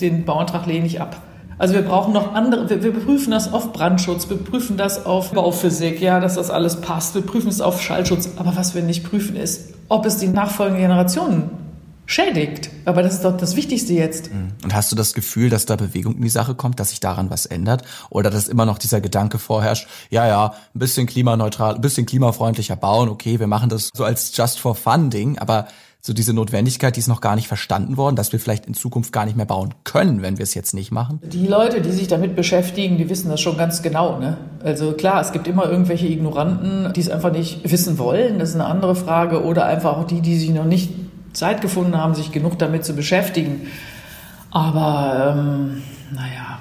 den 0.00 0.24
Bauantrag 0.24 0.66
lehne 0.66 0.86
ich 0.86 1.00
ab. 1.00 1.20
Also 1.58 1.74
wir 1.74 1.82
brauchen 1.82 2.14
noch 2.14 2.34
andere, 2.34 2.70
wir, 2.70 2.82
wir 2.82 2.92
prüfen 2.92 3.30
das 3.30 3.52
auf 3.52 3.72
Brandschutz, 3.72 4.30
wir 4.30 4.38
prüfen 4.38 4.76
das 4.76 5.04
auf 5.04 5.32
Bauphysik, 5.32 6.00
ja, 6.00 6.18
dass 6.18 6.36
das 6.36 6.50
alles 6.50 6.80
passt, 6.80 7.14
wir 7.14 7.22
prüfen 7.22 7.48
es 7.48 7.60
auf 7.60 7.82
Schallschutz, 7.82 8.30
aber 8.36 8.56
was 8.56 8.74
wir 8.74 8.82
nicht 8.82 9.04
prüfen 9.04 9.36
ist, 9.36 9.74
ob 9.88 10.06
es 10.06 10.16
die 10.16 10.28
nachfolgenden 10.28 10.82
Generationen 10.82 11.67
schädigt. 12.08 12.70
Aber 12.86 13.02
das 13.02 13.14
ist 13.14 13.24
doch 13.24 13.36
das 13.36 13.54
Wichtigste 13.54 13.92
jetzt. 13.92 14.32
Mhm. 14.32 14.48
Und 14.64 14.74
hast 14.74 14.90
du 14.90 14.96
das 14.96 15.12
Gefühl, 15.12 15.50
dass 15.50 15.66
da 15.66 15.76
Bewegung 15.76 16.16
in 16.16 16.22
die 16.22 16.30
Sache 16.30 16.54
kommt, 16.54 16.80
dass 16.80 16.88
sich 16.88 17.00
daran 17.00 17.28
was 17.30 17.44
ändert? 17.46 17.82
Oder 18.08 18.30
dass 18.30 18.48
immer 18.48 18.64
noch 18.64 18.78
dieser 18.78 19.02
Gedanke 19.02 19.38
vorherrscht, 19.38 19.86
ja, 20.08 20.26
ja, 20.26 20.54
ein 20.74 20.78
bisschen 20.78 21.06
klimaneutral, 21.06 21.74
ein 21.74 21.80
bisschen 21.82 22.06
klimafreundlicher 22.06 22.76
bauen, 22.76 23.10
okay, 23.10 23.38
wir 23.38 23.46
machen 23.46 23.68
das 23.68 23.90
so 23.94 24.04
als 24.04 24.34
Just 24.34 24.58
for 24.58 24.74
Fun 24.74 25.10
Ding, 25.10 25.38
aber 25.38 25.68
so 26.00 26.14
diese 26.14 26.32
Notwendigkeit, 26.32 26.96
die 26.96 27.00
ist 27.00 27.08
noch 27.08 27.20
gar 27.20 27.34
nicht 27.34 27.48
verstanden 27.48 27.98
worden, 27.98 28.16
dass 28.16 28.32
wir 28.32 28.40
vielleicht 28.40 28.64
in 28.64 28.72
Zukunft 28.72 29.12
gar 29.12 29.26
nicht 29.26 29.36
mehr 29.36 29.44
bauen 29.44 29.74
können, 29.84 30.22
wenn 30.22 30.38
wir 30.38 30.44
es 30.44 30.54
jetzt 30.54 30.72
nicht 30.72 30.90
machen? 30.90 31.20
Die 31.22 31.46
Leute, 31.46 31.82
die 31.82 31.90
sich 31.90 32.06
damit 32.06 32.36
beschäftigen, 32.36 32.96
die 32.96 33.10
wissen 33.10 33.28
das 33.28 33.40
schon 33.42 33.58
ganz 33.58 33.82
genau. 33.82 34.18
Ne? 34.18 34.38
Also 34.64 34.92
klar, 34.92 35.20
es 35.20 35.32
gibt 35.32 35.46
immer 35.46 35.68
irgendwelche 35.68 36.06
Ignoranten, 36.06 36.92
die 36.94 37.00
es 37.00 37.10
einfach 37.10 37.32
nicht 37.32 37.70
wissen 37.70 37.98
wollen, 37.98 38.38
das 38.38 38.50
ist 38.50 38.54
eine 38.54 38.64
andere 38.64 38.94
Frage. 38.94 39.44
Oder 39.44 39.66
einfach 39.66 39.98
auch 39.98 40.04
die, 40.04 40.22
die 40.22 40.38
sich 40.38 40.50
noch 40.50 40.64
nicht 40.64 41.07
Zeit 41.38 41.60
gefunden 41.60 41.96
haben, 41.96 42.14
sich 42.14 42.32
genug 42.32 42.58
damit 42.58 42.84
zu 42.84 42.94
beschäftigen. 42.94 43.68
Aber 44.50 45.34
ähm, 45.36 45.82
naja, 46.12 46.60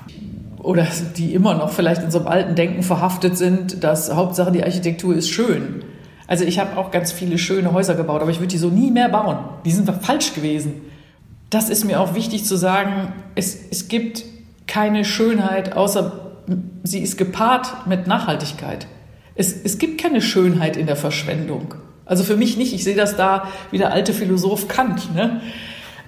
oder 0.59 0.88
die 1.15 1.34
immer 1.34 1.53
noch 1.53 1.69
vielleicht 1.69 2.03
in 2.03 2.11
so 2.11 2.19
einem 2.19 2.28
alten 2.28 2.55
Denken 2.55 2.84
verhaftet 2.84 3.38
sind, 3.38 3.84
dass 3.84 4.13
Hauptsache 4.13 4.51
die 4.51 4.63
Architektur 4.63 5.15
ist 5.15 5.30
schön. 5.30 5.84
Also 6.28 6.43
ich 6.43 6.59
habe 6.59 6.78
auch 6.78 6.91
ganz 6.91 7.11
viele 7.11 7.38
schöne 7.38 7.71
Häuser 7.71 7.95
gebaut, 7.95 8.21
aber 8.21 8.32
ich 8.32 8.39
würde 8.39 8.49
die 8.49 8.57
so 8.57 8.69
nie 8.69 8.91
mehr 8.91 9.07
bauen. 9.07 9.38
Die 9.63 9.71
sind 9.71 9.89
falsch 10.03 10.34
gewesen. 10.34 10.82
Das 11.49 11.69
ist 11.69 11.86
mir 11.86 12.01
auch 12.01 12.15
wichtig 12.15 12.43
zu 12.43 12.57
sagen. 12.57 13.13
Es, 13.36 13.57
es 13.71 13.88
gibt 13.88 14.25
keine 14.67 15.05
Schönheit, 15.05 15.78
außer 15.78 16.36
sie 16.84 16.99
ist 16.99 17.17
gepaart 17.17 17.88
mit 17.88 18.07
Nachhaltigkeit. 18.07 18.88
Es, 19.36 19.53
es 19.53 19.78
gibt 19.78 20.01
keine 20.01 20.21
Schönheit 20.21 20.75
in 20.75 20.88
der 20.88 20.97
Verschwendung. 20.97 21.75
Also 22.08 22.24
für 22.24 22.38
mich 22.38 22.58
nicht. 22.58 22.74
Ich 22.74 22.84
sehe 22.84 22.95
das 22.95 23.16
da 23.16 23.47
wie 23.72 23.78
der 23.78 23.91
alte 23.91 24.14
Philosoph 24.14 24.68
Kant. 24.68 25.14
Ne? 25.14 25.41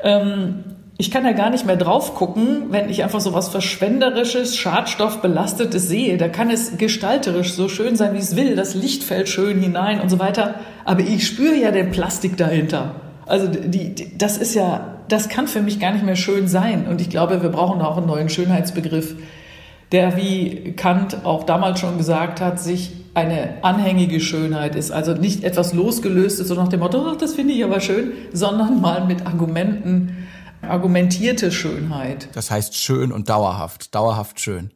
Ähm, 0.04 0.64
ich 0.98 1.12
kann 1.12 1.24
ja 1.24 1.32
gar 1.32 1.50
nicht 1.50 1.66
mehr 1.66 1.78
drauf 1.78 2.14
gucken, 2.14 2.66
wenn 2.72 2.90
ich 2.90 3.04
einfach 3.04 3.22
so 3.22 3.34
was 3.34 3.48
Verschwenderisches, 3.48 4.58
Schadstoffbelastetes 4.58 5.88
sehe. 5.88 6.18
Da 6.18 6.28
kann 6.28 6.50
es 6.50 6.78
gestalterisch 6.78 7.54
so 7.54 7.70
schön 7.70 7.96
sein, 7.96 8.14
wie 8.14 8.18
es 8.18 8.36
will. 8.36 8.58
Das 8.58 8.76
Licht 8.76 9.04
fällt 9.04 9.30
schön 9.30 9.62
hinein 9.62 10.02
und 10.02 10.10
so 10.10 10.20
weiter. 10.20 10.56
Aber 10.84 11.00
ich 11.00 11.26
spüre 11.26 11.56
ja 11.56 11.72
den 11.72 11.92
Plastik 11.92 12.36
dahinter. 12.36 12.96
Also 13.26 13.48
die, 13.48 13.96
die, 13.96 14.18
das 14.18 14.38
ist 14.38 14.56
ja, 14.56 14.98
das 15.08 15.30
kann 15.30 15.48
für 15.48 15.62
mich 15.62 15.80
gar 15.80 15.94
nicht 15.94 16.04
mehr 16.04 16.18
schön 16.18 16.50
sein. 16.50 16.86
Und 16.88 17.00
ich 17.00 17.10
glaube, 17.10 17.42
wir 17.42 17.50
brauchen 17.50 17.82
auch 17.82 17.96
einen 17.96 18.08
neuen 18.08 18.28
Schönheitsbegriff, 18.28 19.16
der, 19.94 20.18
wie 20.18 20.74
Kant 20.74 21.24
auch 21.24 21.46
damals 21.46 21.80
schon 21.80 21.98
gesagt 21.98 22.42
hat, 22.42 22.60
sich 22.60 22.92
eine 23.14 23.64
anhängige 23.64 24.20
Schönheit 24.20 24.76
ist. 24.76 24.92
Also 24.92 25.14
nicht 25.14 25.44
etwas 25.44 25.74
losgelöstes, 25.74 26.48
so 26.48 26.56
nach 26.56 26.68
dem 26.68 26.80
Motto, 26.80 27.06
ach, 27.08 27.18
das 27.18 27.34
finde 27.34 27.54
ich 27.54 27.64
aber 27.64 27.80
schön, 27.82 28.12
sondern 28.34 28.82
mal 28.82 29.06
mit 29.06 29.26
Argumenten 29.26 30.28
argumentierte 30.62 31.52
Schönheit. 31.52 32.30
Das 32.34 32.52
heißt 32.52 32.76
schön 32.76 33.12
und 33.12 33.30
dauerhaft, 33.30 33.96
dauerhaft 33.96 34.40
schön. 34.40 34.72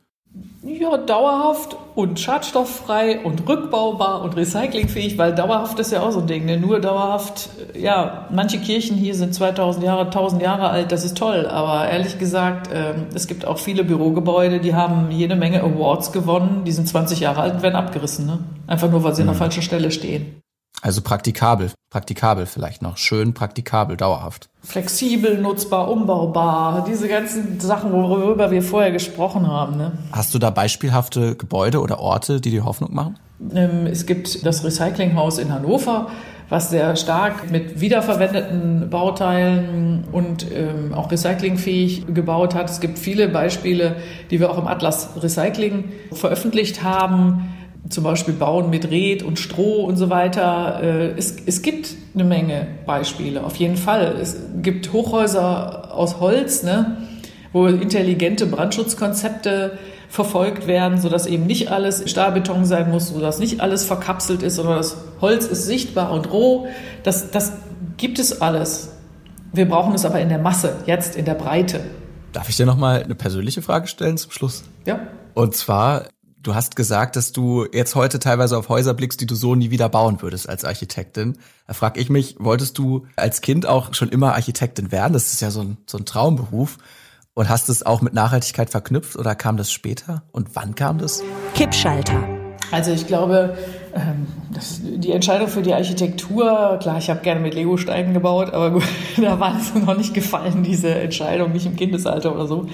Ja, 0.63 0.97
dauerhaft 0.97 1.75
und 1.93 2.19
schadstofffrei 2.19 3.19
und 3.23 3.47
rückbaubar 3.47 4.23
und 4.23 4.36
recyclingfähig, 4.36 5.17
weil 5.17 5.36
dauerhaft 5.36 5.77
ist 5.79 5.91
ja 5.91 6.01
auch 6.01 6.11
so 6.11 6.21
ein 6.21 6.27
Ding. 6.27 6.45
Ne? 6.45 6.57
Nur 6.57 6.79
dauerhaft, 6.79 7.49
ja, 7.75 8.27
manche 8.31 8.59
Kirchen 8.59 8.95
hier 8.95 9.13
sind 9.13 9.36
2000 9.36 9.84
Jahre, 9.84 10.05
1000 10.05 10.41
Jahre 10.41 10.69
alt, 10.69 10.91
das 10.91 11.03
ist 11.03 11.17
toll. 11.17 11.45
Aber 11.47 11.89
ehrlich 11.89 12.17
gesagt, 12.17 12.71
äh, 12.71 12.93
es 13.13 13.27
gibt 13.27 13.45
auch 13.45 13.59
viele 13.59 13.84
Bürogebäude, 13.84 14.59
die 14.59 14.73
haben 14.73 15.11
jede 15.11 15.36
Menge 15.36 15.61
Awards 15.61 16.13
gewonnen, 16.13 16.63
die 16.65 16.71
sind 16.71 16.88
20 16.88 17.19
Jahre 17.19 17.41
alt 17.41 17.55
und 17.55 17.61
werden 17.61 17.75
abgerissen. 17.75 18.25
Ne? 18.25 18.39
Einfach 18.65 18.89
nur, 18.89 19.03
weil 19.03 19.13
sie 19.13 19.21
mhm. 19.21 19.29
an 19.29 19.36
der 19.36 19.36
mhm. 19.36 19.43
falschen 19.43 19.63
Stelle 19.63 19.91
stehen. 19.91 20.42
Also 20.82 21.01
praktikabel, 21.01 21.71
praktikabel 21.89 22.45
vielleicht 22.45 22.82
noch. 22.82 22.97
Schön, 22.97 23.34
praktikabel, 23.34 23.95
dauerhaft. 23.95 24.49
Flexibel, 24.61 25.38
nutzbar, 25.38 25.89
umbaubar. 25.89 26.84
Diese 26.86 27.07
ganzen 27.07 27.59
Sachen, 27.59 27.93
worüber 27.93 28.51
wir 28.51 28.61
vorher 28.61 28.91
gesprochen 28.91 29.47
haben. 29.47 29.78
Ne? 29.78 29.93
Hast 30.11 30.34
du 30.34 30.39
da 30.39 30.49
beispielhafte 30.49 31.36
Gebäude 31.36 31.80
oder 31.80 31.99
Orte, 31.99 32.41
die 32.41 32.49
dir 32.49 32.65
Hoffnung 32.65 32.93
machen? 32.93 33.17
Ähm, 33.53 33.88
es 33.88 34.05
gibt 34.05 34.45
das 34.45 34.63
Recyclinghaus 34.63 35.38
in 35.38 35.53
Hannover, 35.53 36.09
was 36.49 36.69
sehr 36.69 36.95
stark 36.95 37.49
mit 37.49 37.80
wiederverwendeten 37.80 38.89
Bauteilen 38.89 40.03
und 40.11 40.45
ähm, 40.51 40.93
auch 40.93 41.11
recyclingfähig 41.11 42.07
gebaut 42.13 42.55
hat. 42.55 42.69
Es 42.69 42.80
gibt 42.80 42.99
viele 42.99 43.30
Beispiele, 43.30 43.95
die 44.32 44.39
wir 44.39 44.51
auch 44.51 44.57
im 44.57 44.67
Atlas 44.67 45.09
Recycling 45.21 45.91
veröffentlicht 46.11 46.84
haben 46.84 47.53
zum 47.89 48.03
Beispiel 48.03 48.34
Bauen 48.34 48.69
mit 48.69 48.89
Red 48.89 49.23
und 49.23 49.39
Stroh 49.39 49.86
und 49.86 49.97
so 49.97 50.09
weiter. 50.09 50.81
Äh, 50.81 51.11
es, 51.17 51.36
es 51.45 51.61
gibt 51.61 51.95
eine 52.13 52.23
Menge 52.23 52.67
Beispiele, 52.86 53.43
auf 53.43 53.55
jeden 53.57 53.77
Fall. 53.77 54.15
Es 54.21 54.38
gibt 54.61 54.93
Hochhäuser 54.93 55.93
aus 55.93 56.19
Holz, 56.19 56.63
ne, 56.63 56.97
wo 57.51 57.67
intelligente 57.67 58.45
Brandschutzkonzepte 58.45 59.77
verfolgt 60.09 60.67
werden, 60.67 61.01
sodass 61.01 61.25
eben 61.25 61.47
nicht 61.47 61.71
alles 61.71 62.09
Stahlbeton 62.09 62.65
sein 62.65 62.91
muss, 62.91 63.09
sodass 63.09 63.39
nicht 63.39 63.61
alles 63.61 63.84
verkapselt 63.84 64.43
ist, 64.43 64.55
sondern 64.55 64.77
das 64.77 64.97
Holz 65.21 65.45
ist 65.47 65.65
sichtbar 65.65 66.11
und 66.11 66.31
roh. 66.31 66.67
Das, 67.01 67.31
das 67.31 67.53
gibt 67.97 68.19
es 68.19 68.41
alles. 68.41 68.91
Wir 69.53 69.67
brauchen 69.67 69.93
es 69.93 70.05
aber 70.05 70.19
in 70.21 70.29
der 70.29 70.39
Masse, 70.39 70.77
jetzt 70.86 71.15
in 71.15 71.25
der 71.25 71.34
Breite. 71.34 71.81
Darf 72.31 72.49
ich 72.49 72.57
dir 72.57 72.65
noch 72.65 72.77
mal 72.77 73.03
eine 73.03 73.15
persönliche 73.15 73.61
Frage 73.61 73.88
stellen 73.88 74.17
zum 74.17 74.31
Schluss? 74.31 74.63
Ja. 74.86 74.99
Und 75.34 75.55
zwar, 75.55 76.05
Du 76.43 76.53
hast 76.53 76.75
gesagt, 76.75 77.15
dass 77.15 77.31
du 77.31 77.65
jetzt 77.71 77.95
heute 77.95 78.19
teilweise 78.19 78.57
auf 78.57 78.67
Häuser 78.67 78.93
blickst, 78.93 79.21
die 79.21 79.25
du 79.25 79.33
so 79.33 79.55
nie 79.55 79.71
wieder 79.71 79.87
bauen 79.87 80.21
würdest 80.21 80.49
als 80.49 80.65
Architektin. 80.65 81.37
Da 81.67 81.73
frage 81.73 82.01
ich 82.01 82.09
mich, 82.09 82.35
wolltest 82.37 82.77
du 82.77 83.07
als 83.15 83.39
Kind 83.39 83.65
auch 83.65 83.93
schon 83.93 84.09
immer 84.09 84.33
Architektin 84.33 84.91
werden? 84.91 85.13
Das 85.13 85.31
ist 85.31 85.39
ja 85.39 85.51
so 85.51 85.61
ein, 85.61 85.77
so 85.87 85.97
ein 85.97 86.03
Traumberuf. 86.03 86.79
Und 87.33 87.47
hast 87.47 87.69
es 87.69 87.85
auch 87.85 88.01
mit 88.01 88.13
Nachhaltigkeit 88.13 88.69
verknüpft 88.69 89.15
oder 89.15 89.35
kam 89.35 89.55
das 89.55 89.71
später? 89.71 90.23
Und 90.33 90.53
wann 90.53 90.75
kam 90.75 90.97
das? 90.97 91.23
Kippschalter. 91.55 92.21
Also 92.71 92.91
ich 92.91 93.07
glaube, 93.07 93.57
ähm, 93.95 94.27
das, 94.53 94.81
die 94.83 95.13
Entscheidung 95.13 95.47
für 95.47 95.61
die 95.61 95.73
Architektur, 95.73 96.77
klar, 96.81 96.97
ich 96.97 97.09
habe 97.09 97.21
gerne 97.21 97.39
mit 97.39 97.53
Lego-Steinen 97.53 98.13
gebaut, 98.13 98.51
aber 98.51 98.71
gut, 98.71 98.83
da 99.17 99.39
war 99.39 99.57
es 99.57 99.73
noch 99.73 99.95
nicht 99.95 100.13
gefallen, 100.13 100.61
diese 100.63 100.93
Entscheidung, 100.93 101.53
nicht 101.53 101.65
im 101.65 101.77
Kindesalter 101.77 102.35
oder 102.35 102.47
so 102.47 102.67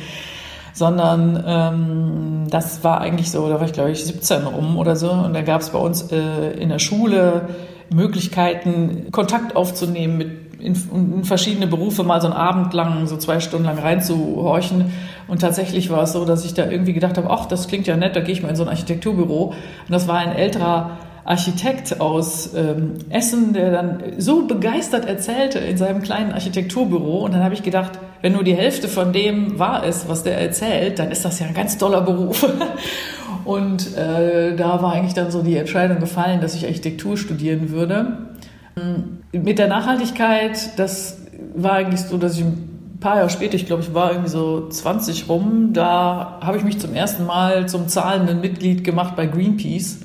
sondern 0.74 1.43
ähm, 1.45 2.47
das 2.49 2.84
war 2.84 3.01
eigentlich 3.01 3.32
so, 3.32 3.47
da 3.49 3.59
war 3.59 3.65
ich 3.65 3.74
glaube 3.74 3.91
ich 3.91 4.05
17 4.05 4.43
rum 4.43 4.78
oder 4.78 4.95
so 4.95 5.11
und 5.11 5.34
da 5.34 5.41
gab 5.41 5.61
es 5.61 5.70
bei 5.70 5.80
uns 5.80 6.11
äh, 6.11 6.51
in 6.59 6.70
der 6.70 6.80
Schule 6.80 7.49
Möglichkeiten, 7.91 9.07
Kontakt 9.11 9.55
aufzunehmen 9.55 10.17
mit 10.17 10.49
in, 10.59 10.76
in, 10.93 11.24
verschiedene 11.24 11.67
Berufe 11.67 12.03
mal 12.03 12.22
so 12.22 12.28
einen 12.28 12.36
Abend 12.36 12.74
lang, 12.74 13.07
so 13.07 13.17
zwei 13.17 13.39
Stunden 13.39 13.65
lang 13.65 13.80
reinzuhorchen. 13.80 14.91
Und 15.28 15.41
tatsächlich 15.41 15.89
war 15.89 16.03
es 16.03 16.13
so, 16.13 16.26
dass 16.26 16.45
ich 16.45 16.53
da 16.53 16.70
irgendwie 16.70 16.93
gedacht 16.93 17.17
habe, 17.17 17.30
ach, 17.30 17.45
das 17.45 17.67
klingt 17.67 17.88
ja 17.88 17.95
nett, 17.95 18.15
da 18.15 18.22
gehe 18.22 18.34
ich 18.34 18.41
mal 18.41 18.49
in 18.49 18.55
so 18.55 18.63
ein 18.63 18.70
Architekturbüro. 18.70 19.45
Und 19.45 19.55
das 19.89 20.07
war 20.07 20.17
ein 20.17 20.34
älterer 20.34 20.97
Architekt 21.24 22.01
aus 22.01 22.53
ähm, 22.55 22.95
Essen, 23.09 23.53
der 23.53 23.72
dann 23.72 24.03
so 24.17 24.47
begeistert 24.47 25.05
erzählte 25.05 25.59
in 25.59 25.78
seinem 25.78 26.01
kleinen 26.01 26.32
Architekturbüro. 26.32 27.20
Und 27.20 27.34
dann 27.34 27.43
habe 27.43 27.53
ich 27.53 27.63
gedacht, 27.63 27.93
wenn 28.22 28.34
nur 28.34 28.43
die 28.43 28.55
Hälfte 28.55 28.88
von 28.88 29.13
dem 29.13 29.59
wahr 29.59 29.86
ist, 29.86 30.09
was 30.09 30.24
der 30.24 30.39
erzählt, 30.39 30.99
dann 30.99 31.11
ist 31.11 31.26
das 31.26 31.39
ja 31.39 31.47
ein 31.47 31.53
ganz 31.53 31.78
toller 31.78 32.01
Beruf. 32.01 32.45
Und 33.45 33.95
äh, 33.95 34.55
da 34.55 34.82
war 34.82 34.93
eigentlich 34.93 35.13
dann 35.13 35.32
so 35.32 35.41
die 35.41 35.55
Entscheidung 35.55 35.99
gefallen, 35.99 36.41
dass 36.41 36.55
ich 36.55 36.65
Architektur 36.65 37.17
studieren 37.17 37.72
würde. 37.72 38.30
Ähm, 38.78 39.20
mit 39.32 39.59
der 39.59 39.67
Nachhaltigkeit, 39.67 40.78
das 40.78 41.17
war 41.55 41.74
eigentlich 41.74 42.01
so, 42.01 42.17
dass 42.17 42.38
ich 42.38 42.43
ein 42.43 42.97
paar 42.99 43.17
Jahre 43.17 43.30
später, 43.30 43.55
ich 43.55 43.65
glaube, 43.65 43.82
ich 43.82 43.93
war 43.93 44.11
irgendwie 44.11 44.30
so 44.30 44.67
20 44.67 45.30
rum, 45.30 45.70
da 45.74 46.39
habe 46.41 46.57
ich 46.57 46.63
mich 46.63 46.80
zum 46.80 46.93
ersten 46.93 47.26
Mal 47.26 47.67
zum 47.70 47.88
zahlenden 47.88 48.41
Mitglied 48.41 48.84
gemacht 48.84 49.15
bei 49.15 49.26
Greenpeace 49.26 49.99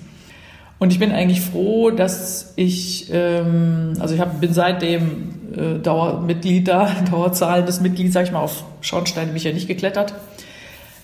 und 0.85 0.93
ich 0.93 0.99
bin 0.99 1.13
eigentlich 1.13 1.41
froh, 1.41 1.91
dass 1.91 2.53
ich, 2.57 3.09
ähm, 3.11 3.95
also 4.01 4.15
ich 4.15 4.21
hab, 4.21 4.39
bin 4.39 4.53
seitdem 4.53 5.31
äh, 5.57 5.79
Dauermitglied 5.79 6.69
da, 6.69 6.91
dauerzahlendes 7.11 7.81
Mitglied, 7.81 8.13
sag 8.13 8.25
ich 8.25 8.33
mal, 8.33 8.41
auf 8.41 8.65
Schornsteine 8.83 9.29
bin 9.29 9.37
ich 9.37 9.45
ja 9.45 9.53
nicht 9.53 9.67
geklettert. 9.67 10.13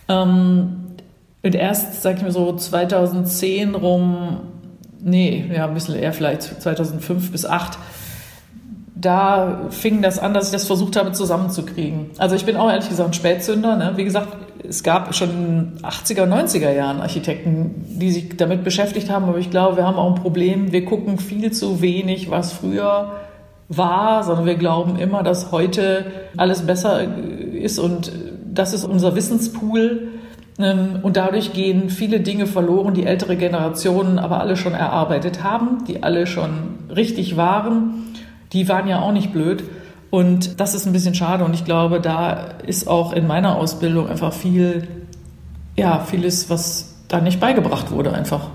Ähm, 0.06 0.96
und 1.42 1.54
erst, 1.54 2.02
sag 2.02 2.18
ich 2.18 2.22
mal 2.22 2.30
so, 2.30 2.54
2010 2.54 3.74
rum, 3.74 4.40
nee, 5.02 5.50
ja, 5.50 5.66
ein 5.66 5.72
bisschen 5.72 5.96
eher 5.96 6.12
vielleicht 6.12 6.42
2005 6.42 7.32
bis 7.32 7.40
2008, 7.40 7.78
da 9.00 9.66
fing 9.70 10.02
das 10.02 10.18
an, 10.18 10.34
dass 10.34 10.46
ich 10.46 10.52
das 10.52 10.66
versucht 10.66 10.96
habe 10.96 11.12
zusammenzukriegen. 11.12 12.10
Also 12.18 12.36
ich 12.36 12.44
bin 12.44 12.56
auch 12.56 12.68
ehrlich 12.68 12.88
gesagt 12.88 13.10
ein 13.10 13.14
Spätzünder. 13.14 13.76
Ne? 13.76 13.92
Wie 13.96 14.04
gesagt, 14.04 14.36
es 14.68 14.82
gab 14.82 15.14
schon 15.14 15.30
in 15.30 15.78
80er, 15.82 16.24
90er 16.26 16.72
Jahren 16.72 17.00
Architekten, 17.00 17.84
die 17.98 18.10
sich 18.10 18.36
damit 18.36 18.62
beschäftigt 18.62 19.10
haben, 19.10 19.26
aber 19.26 19.38
ich 19.38 19.50
glaube, 19.50 19.76
wir 19.76 19.86
haben 19.86 19.96
auch 19.96 20.14
ein 20.14 20.22
Problem. 20.22 20.72
Wir 20.72 20.84
gucken 20.84 21.18
viel 21.18 21.50
zu 21.52 21.80
wenig, 21.80 22.30
was 22.30 22.52
früher 22.52 23.12
war, 23.68 24.22
sondern 24.24 24.46
wir 24.46 24.56
glauben 24.56 24.98
immer, 24.98 25.22
dass 25.22 25.52
heute 25.52 26.06
alles 26.36 26.66
besser 26.66 27.02
ist 27.52 27.78
und 27.78 28.12
das 28.52 28.74
ist 28.74 28.84
unser 28.84 29.14
Wissenspool. 29.14 30.08
Ähm, 30.58 30.98
und 31.02 31.16
dadurch 31.16 31.52
gehen 31.52 31.88
viele 31.88 32.20
Dinge 32.20 32.46
verloren, 32.46 32.94
die 32.94 33.06
ältere 33.06 33.36
Generationen 33.36 34.18
aber 34.18 34.40
alle 34.40 34.56
schon 34.56 34.74
erarbeitet 34.74 35.42
haben, 35.42 35.84
die 35.86 36.02
alle 36.02 36.26
schon 36.26 36.78
richtig 36.94 37.36
waren 37.36 38.09
die 38.52 38.68
waren 38.68 38.88
ja 38.88 39.00
auch 39.00 39.12
nicht 39.12 39.32
blöd. 39.32 39.64
Und 40.10 40.58
das 40.60 40.74
ist 40.74 40.86
ein 40.86 40.92
bisschen 40.92 41.14
schade. 41.14 41.44
Und 41.44 41.54
ich 41.54 41.64
glaube, 41.64 42.00
da 42.00 42.32
ist 42.66 42.88
auch 42.88 43.12
in 43.12 43.26
meiner 43.26 43.56
Ausbildung 43.56 44.08
einfach 44.08 44.32
viel, 44.32 44.88
ja, 45.76 46.00
vieles, 46.00 46.50
was 46.50 46.94
da 47.08 47.20
nicht 47.20 47.40
beigebracht 47.40 47.90
wurde, 47.90 48.12
einfach, 48.12 48.48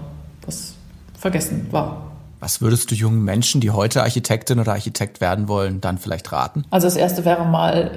was 0.45 0.73
vergessen 1.17 1.67
war. 1.71 2.11
Was 2.41 2.61
würdest 2.61 2.91
du 2.91 2.95
jungen 2.95 3.23
Menschen, 3.23 3.61
die 3.61 3.71
heute 3.71 4.03
Architektin 4.03 4.59
oder 4.59 4.73
Architekt 4.73 5.21
werden 5.21 5.47
wollen, 5.47 5.81
dann 5.81 5.97
vielleicht 5.97 6.31
raten? 6.31 6.65
Also 6.69 6.87
das 6.87 6.97
erste 6.97 7.23
wäre 7.23 7.45
mal, 7.45 7.91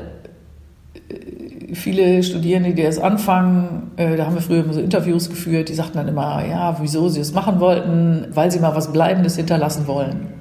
viele 1.74 2.22
Studierende, 2.22 2.74
die 2.74 2.82
das 2.82 2.98
anfangen, 2.98 3.90
äh, 3.96 4.16
da 4.16 4.26
haben 4.26 4.34
wir 4.34 4.42
früher 4.42 4.64
immer 4.64 4.72
so 4.72 4.80
Interviews 4.80 5.28
geführt, 5.28 5.68
die 5.68 5.74
sagten 5.74 5.98
dann 5.98 6.08
immer, 6.08 6.44
ja, 6.46 6.76
wieso 6.80 7.08
sie 7.08 7.20
es 7.20 7.32
machen 7.32 7.60
wollten, 7.60 8.26
weil 8.30 8.50
sie 8.50 8.60
mal 8.60 8.74
was 8.74 8.92
Bleibendes 8.92 9.36
hinterlassen 9.36 9.86
wollen. 9.86 10.37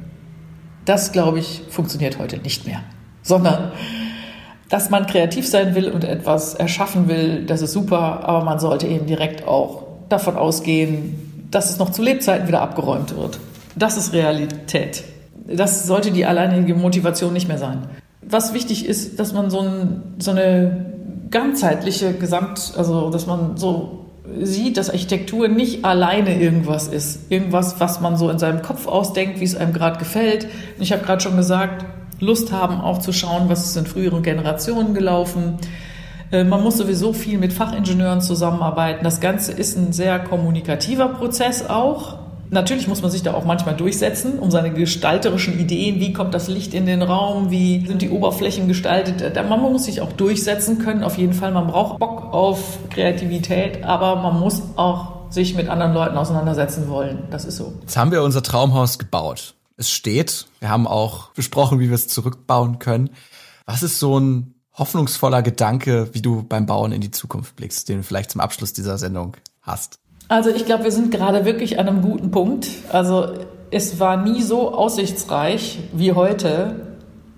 Das, 0.87 1.11
glaube 1.11 1.39
ich, 1.39 1.63
funktioniert 1.69 2.17
heute 2.17 2.37
nicht 2.37 2.65
mehr, 2.65 2.79
sondern 3.21 3.73
dass 4.69 4.89
man 4.89 5.05
kreativ 5.05 5.45
sein 5.45 5.75
will 5.75 5.89
und 5.89 6.05
etwas 6.05 6.53
erschaffen 6.53 7.09
will, 7.09 7.45
das 7.45 7.61
ist 7.61 7.73
super, 7.73 8.23
aber 8.23 8.45
man 8.45 8.57
sollte 8.59 8.87
eben 8.87 9.05
direkt 9.05 9.45
auch 9.45 9.83
davon 10.07 10.37
ausgehen, 10.37 11.47
dass 11.51 11.69
es 11.69 11.77
noch 11.77 11.91
zu 11.91 12.01
Lebzeiten 12.01 12.47
wieder 12.47 12.61
abgeräumt 12.61 13.17
wird. 13.17 13.37
Das 13.75 13.97
ist 13.97 14.13
Realität. 14.13 15.03
Das 15.45 15.85
sollte 15.85 16.11
die 16.11 16.25
alleinige 16.25 16.73
Motivation 16.73 17.33
nicht 17.33 17.49
mehr 17.49 17.57
sein. 17.57 17.89
Was 18.21 18.53
wichtig 18.53 18.85
ist, 18.85 19.19
dass 19.19 19.33
man 19.33 19.49
so, 19.49 19.59
ein, 19.59 20.15
so 20.19 20.31
eine 20.31 20.85
ganzheitliche 21.29 22.13
Gesamt, 22.13 22.73
also 22.77 23.09
dass 23.09 23.27
man 23.27 23.57
so 23.57 24.05
sieht, 24.41 24.77
dass 24.77 24.89
Architektur 24.89 25.47
nicht 25.47 25.85
alleine 25.85 26.39
irgendwas 26.39 26.87
ist. 26.87 27.31
Irgendwas, 27.31 27.79
was 27.79 28.01
man 28.01 28.17
so 28.17 28.29
in 28.29 28.39
seinem 28.39 28.61
Kopf 28.61 28.87
ausdenkt, 28.87 29.39
wie 29.39 29.45
es 29.45 29.55
einem 29.55 29.73
gerade 29.73 29.97
gefällt. 29.97 30.47
Ich 30.79 30.91
habe 30.91 31.03
gerade 31.03 31.21
schon 31.21 31.37
gesagt, 31.37 31.85
Lust 32.19 32.51
haben 32.51 32.81
auch 32.81 32.97
zu 32.97 33.13
schauen, 33.13 33.49
was 33.49 33.65
ist 33.65 33.77
in 33.77 33.85
früheren 33.85 34.23
Generationen 34.23 34.93
gelaufen. 34.93 35.57
Äh, 36.31 36.43
man 36.43 36.63
muss 36.63 36.77
sowieso 36.77 37.13
viel 37.13 37.37
mit 37.37 37.53
Fachingenieuren 37.53 38.21
zusammenarbeiten. 38.21 39.03
Das 39.03 39.19
Ganze 39.19 39.51
ist 39.51 39.77
ein 39.77 39.93
sehr 39.93 40.19
kommunikativer 40.19 41.09
Prozess 41.09 41.69
auch. 41.69 42.26
Natürlich 42.49 42.87
muss 42.87 43.01
man 43.01 43.11
sich 43.11 43.23
da 43.23 43.33
auch 43.33 43.45
manchmal 43.45 43.75
durchsetzen, 43.75 44.39
um 44.39 44.51
seine 44.51 44.71
gestalterischen 44.71 45.59
Ideen, 45.59 45.99
wie 45.99 46.13
kommt 46.13 46.33
das 46.33 46.47
Licht 46.47 46.73
in 46.73 46.85
den 46.85 47.01
Raum, 47.01 47.51
wie 47.51 47.85
sind 47.85 48.01
die 48.01 48.09
Oberflächen 48.09 48.67
gestaltet. 48.67 49.35
Man 49.35 49.61
muss 49.61 49.85
sich 49.85 50.01
auch 50.01 50.13
durchsetzen 50.13 50.79
können, 50.79 51.03
auf 51.03 51.17
jeden 51.17 51.33
Fall. 51.33 51.51
Man 51.51 51.67
braucht 51.67 51.99
Bock 51.99 52.33
auf 52.33 52.79
Kreativität, 52.89 53.83
aber 53.83 54.15
man 54.15 54.39
muss 54.39 54.61
auch 54.77 55.31
sich 55.31 55.55
mit 55.55 55.67
anderen 55.67 55.93
Leuten 55.93 56.17
auseinandersetzen 56.17 56.87
wollen. 56.87 57.27
Das 57.29 57.43
ist 57.43 57.57
so. 57.57 57.73
Jetzt 57.81 57.97
haben 57.97 58.11
wir 58.11 58.23
unser 58.23 58.41
Traumhaus 58.41 58.97
gebaut. 58.97 59.55
Es 59.75 59.91
steht. 59.91 60.47
Wir 60.59 60.69
haben 60.69 60.87
auch 60.87 61.31
besprochen, 61.31 61.79
wie 61.79 61.89
wir 61.89 61.95
es 61.95 62.07
zurückbauen 62.07 62.79
können. 62.79 63.09
Was 63.65 63.83
ist 63.83 63.99
so 63.99 64.19
ein 64.19 64.55
hoffnungsvoller 64.73 65.41
Gedanke, 65.41 66.13
wie 66.13 66.21
du 66.21 66.43
beim 66.43 66.65
Bauen 66.65 66.91
in 66.91 67.01
die 67.01 67.11
Zukunft 67.11 67.55
blickst, 67.57 67.89
den 67.89 67.97
du 67.97 68.03
vielleicht 68.03 68.31
zum 68.31 68.41
Abschluss 68.41 68.73
dieser 68.73 68.97
Sendung 68.97 69.35
hast? 69.61 69.99
Also 70.27 70.49
ich 70.49 70.65
glaube, 70.65 70.83
wir 70.83 70.91
sind 70.91 71.11
gerade 71.11 71.45
wirklich 71.45 71.79
an 71.79 71.87
einem 71.87 72.01
guten 72.01 72.31
Punkt. 72.31 72.67
Also 72.91 73.27
es 73.71 73.99
war 73.99 74.17
nie 74.17 74.41
so 74.41 74.73
aussichtsreich 74.73 75.79
wie 75.93 76.13
heute, 76.13 76.75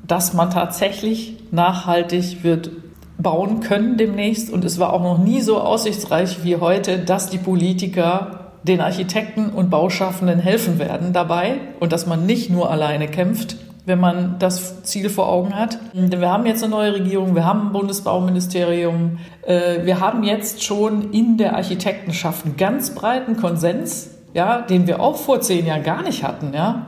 dass 0.07 0.33
man 0.33 0.49
tatsächlich 0.49 1.37
nachhaltig 1.51 2.43
wird 2.43 2.71
bauen 3.19 3.59
können 3.59 3.97
demnächst. 3.97 4.51
Und 4.51 4.65
es 4.65 4.79
war 4.79 4.93
auch 4.93 5.03
noch 5.03 5.19
nie 5.19 5.41
so 5.41 5.59
aussichtsreich 5.59 6.43
wie 6.43 6.57
heute, 6.57 6.97
dass 6.99 7.29
die 7.29 7.37
Politiker 7.37 8.51
den 8.63 8.81
Architekten 8.81 9.49
und 9.49 9.69
Bauschaffenden 9.69 10.39
helfen 10.39 10.79
werden 10.79 11.13
dabei 11.13 11.59
und 11.79 11.93
dass 11.93 12.07
man 12.07 12.25
nicht 12.25 12.49
nur 12.49 12.71
alleine 12.71 13.07
kämpft, 13.07 13.57
wenn 13.85 13.99
man 13.99 14.37
das 14.39 14.83
Ziel 14.83 15.09
vor 15.09 15.29
Augen 15.29 15.55
hat. 15.55 15.79
Wir 15.93 16.29
haben 16.29 16.45
jetzt 16.45 16.63
eine 16.63 16.71
neue 16.71 16.93
Regierung, 16.93 17.35
wir 17.35 17.45
haben 17.45 17.67
ein 17.67 17.71
Bundesbauministerium, 17.71 19.19
äh, 19.45 19.85
wir 19.85 19.99
haben 19.99 20.23
jetzt 20.23 20.63
schon 20.63 21.11
in 21.11 21.37
der 21.37 21.55
Architektenschaft 21.55 22.45
einen 22.45 22.57
ganz 22.57 22.93
breiten 22.93 23.37
Konsens, 23.37 24.09
ja, 24.33 24.61
den 24.61 24.87
wir 24.87 24.99
auch 24.99 25.17
vor 25.17 25.41
zehn 25.41 25.65
Jahren 25.65 25.83
gar 25.83 26.03
nicht 26.03 26.23
hatten. 26.23 26.53
Ja. 26.53 26.87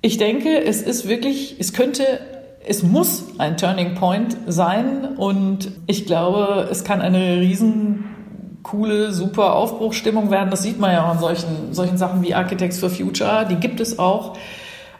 Ich 0.00 0.18
denke, 0.18 0.62
es 0.62 0.82
ist 0.82 1.08
wirklich, 1.08 1.56
es 1.58 1.72
könnte 1.72 2.04
es 2.64 2.82
muss 2.82 3.24
ein 3.38 3.56
Turning 3.56 3.94
Point 3.94 4.36
sein 4.46 5.16
und 5.16 5.72
ich 5.86 6.06
glaube, 6.06 6.68
es 6.70 6.84
kann 6.84 7.00
eine 7.00 7.40
riesen 7.40 8.04
coole, 8.62 9.12
super 9.12 9.56
Aufbruchstimmung 9.56 10.30
werden. 10.30 10.50
Das 10.50 10.62
sieht 10.62 10.78
man 10.78 10.92
ja 10.92 11.04
auch 11.04 11.10
an 11.10 11.18
solchen, 11.18 11.72
solchen 11.72 11.98
Sachen 11.98 12.22
wie 12.22 12.34
Architects 12.34 12.78
for 12.78 12.90
Future. 12.90 13.46
Die 13.50 13.56
gibt 13.56 13.80
es 13.80 13.98
auch. 13.98 14.36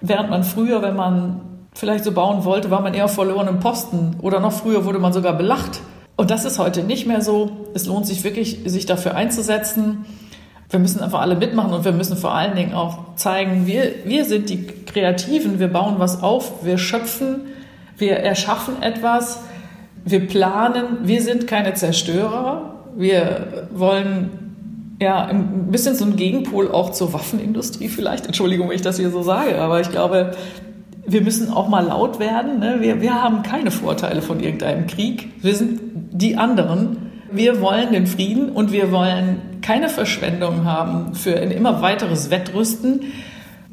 Während 0.02 0.30
man 0.30 0.44
früher, 0.44 0.82
wenn 0.82 0.96
man 0.96 1.40
vielleicht 1.74 2.04
so 2.04 2.12
bauen 2.12 2.44
wollte, 2.44 2.70
war 2.70 2.80
man 2.80 2.92
eher 2.92 3.08
verloren 3.08 3.48
im 3.48 3.60
Posten. 3.60 4.16
Oder 4.20 4.40
noch 4.40 4.52
früher 4.52 4.84
wurde 4.84 4.98
man 4.98 5.12
sogar 5.12 5.34
belacht. 5.34 5.80
Und 6.16 6.30
das 6.30 6.44
ist 6.44 6.58
heute 6.58 6.82
nicht 6.82 7.06
mehr 7.06 7.22
so. 7.22 7.50
Es 7.74 7.86
lohnt 7.86 8.06
sich 8.06 8.24
wirklich, 8.24 8.60
sich 8.66 8.84
dafür 8.84 9.14
einzusetzen. 9.14 10.04
Wir 10.68 10.80
müssen 10.80 11.00
einfach 11.00 11.20
alle 11.20 11.36
mitmachen 11.36 11.72
und 11.72 11.84
wir 11.84 11.92
müssen 11.92 12.16
vor 12.16 12.34
allen 12.34 12.56
Dingen 12.56 12.74
auch 12.74 13.14
zeigen, 13.14 13.66
wir, 13.66 13.92
wir 14.04 14.24
sind 14.24 14.48
die 14.48 14.66
Kreativen, 14.66 15.58
wir 15.58 15.68
bauen 15.68 15.96
was 15.98 16.22
auf, 16.22 16.64
wir 16.64 16.78
schöpfen, 16.78 17.42
wir 17.98 18.16
erschaffen 18.16 18.82
etwas, 18.82 19.40
wir 20.04 20.26
planen, 20.26 20.98
wir 21.02 21.22
sind 21.22 21.46
keine 21.46 21.74
Zerstörer, 21.74 22.76
wir 22.96 23.68
wollen 23.70 24.41
ja, 25.02 25.24
ein 25.24 25.70
bisschen 25.70 25.96
so 25.96 26.04
ein 26.04 26.16
Gegenpol 26.16 26.70
auch 26.70 26.90
zur 26.90 27.12
Waffenindustrie 27.12 27.88
vielleicht. 27.88 28.26
Entschuldigung, 28.26 28.68
wenn 28.68 28.76
ich 28.76 28.82
das 28.82 28.98
hier 28.98 29.10
so 29.10 29.22
sage, 29.22 29.60
aber 29.60 29.80
ich 29.80 29.90
glaube, 29.90 30.32
wir 31.04 31.22
müssen 31.22 31.50
auch 31.50 31.68
mal 31.68 31.84
laut 31.84 32.20
werden. 32.20 32.60
Ne? 32.60 32.76
Wir, 32.78 33.00
wir 33.00 33.20
haben 33.20 33.42
keine 33.42 33.72
Vorteile 33.72 34.22
von 34.22 34.38
irgendeinem 34.38 34.86
Krieg. 34.86 35.32
Wir 35.42 35.56
sind 35.56 35.80
die 36.12 36.36
anderen. 36.36 37.10
Wir 37.32 37.60
wollen 37.60 37.92
den 37.92 38.06
Frieden 38.06 38.50
und 38.50 38.70
wir 38.70 38.92
wollen 38.92 39.40
keine 39.60 39.88
Verschwendung 39.88 40.64
haben 40.64 41.14
für 41.14 41.36
ein 41.36 41.50
immer 41.50 41.82
weiteres 41.82 42.30
Wettrüsten. 42.30 43.00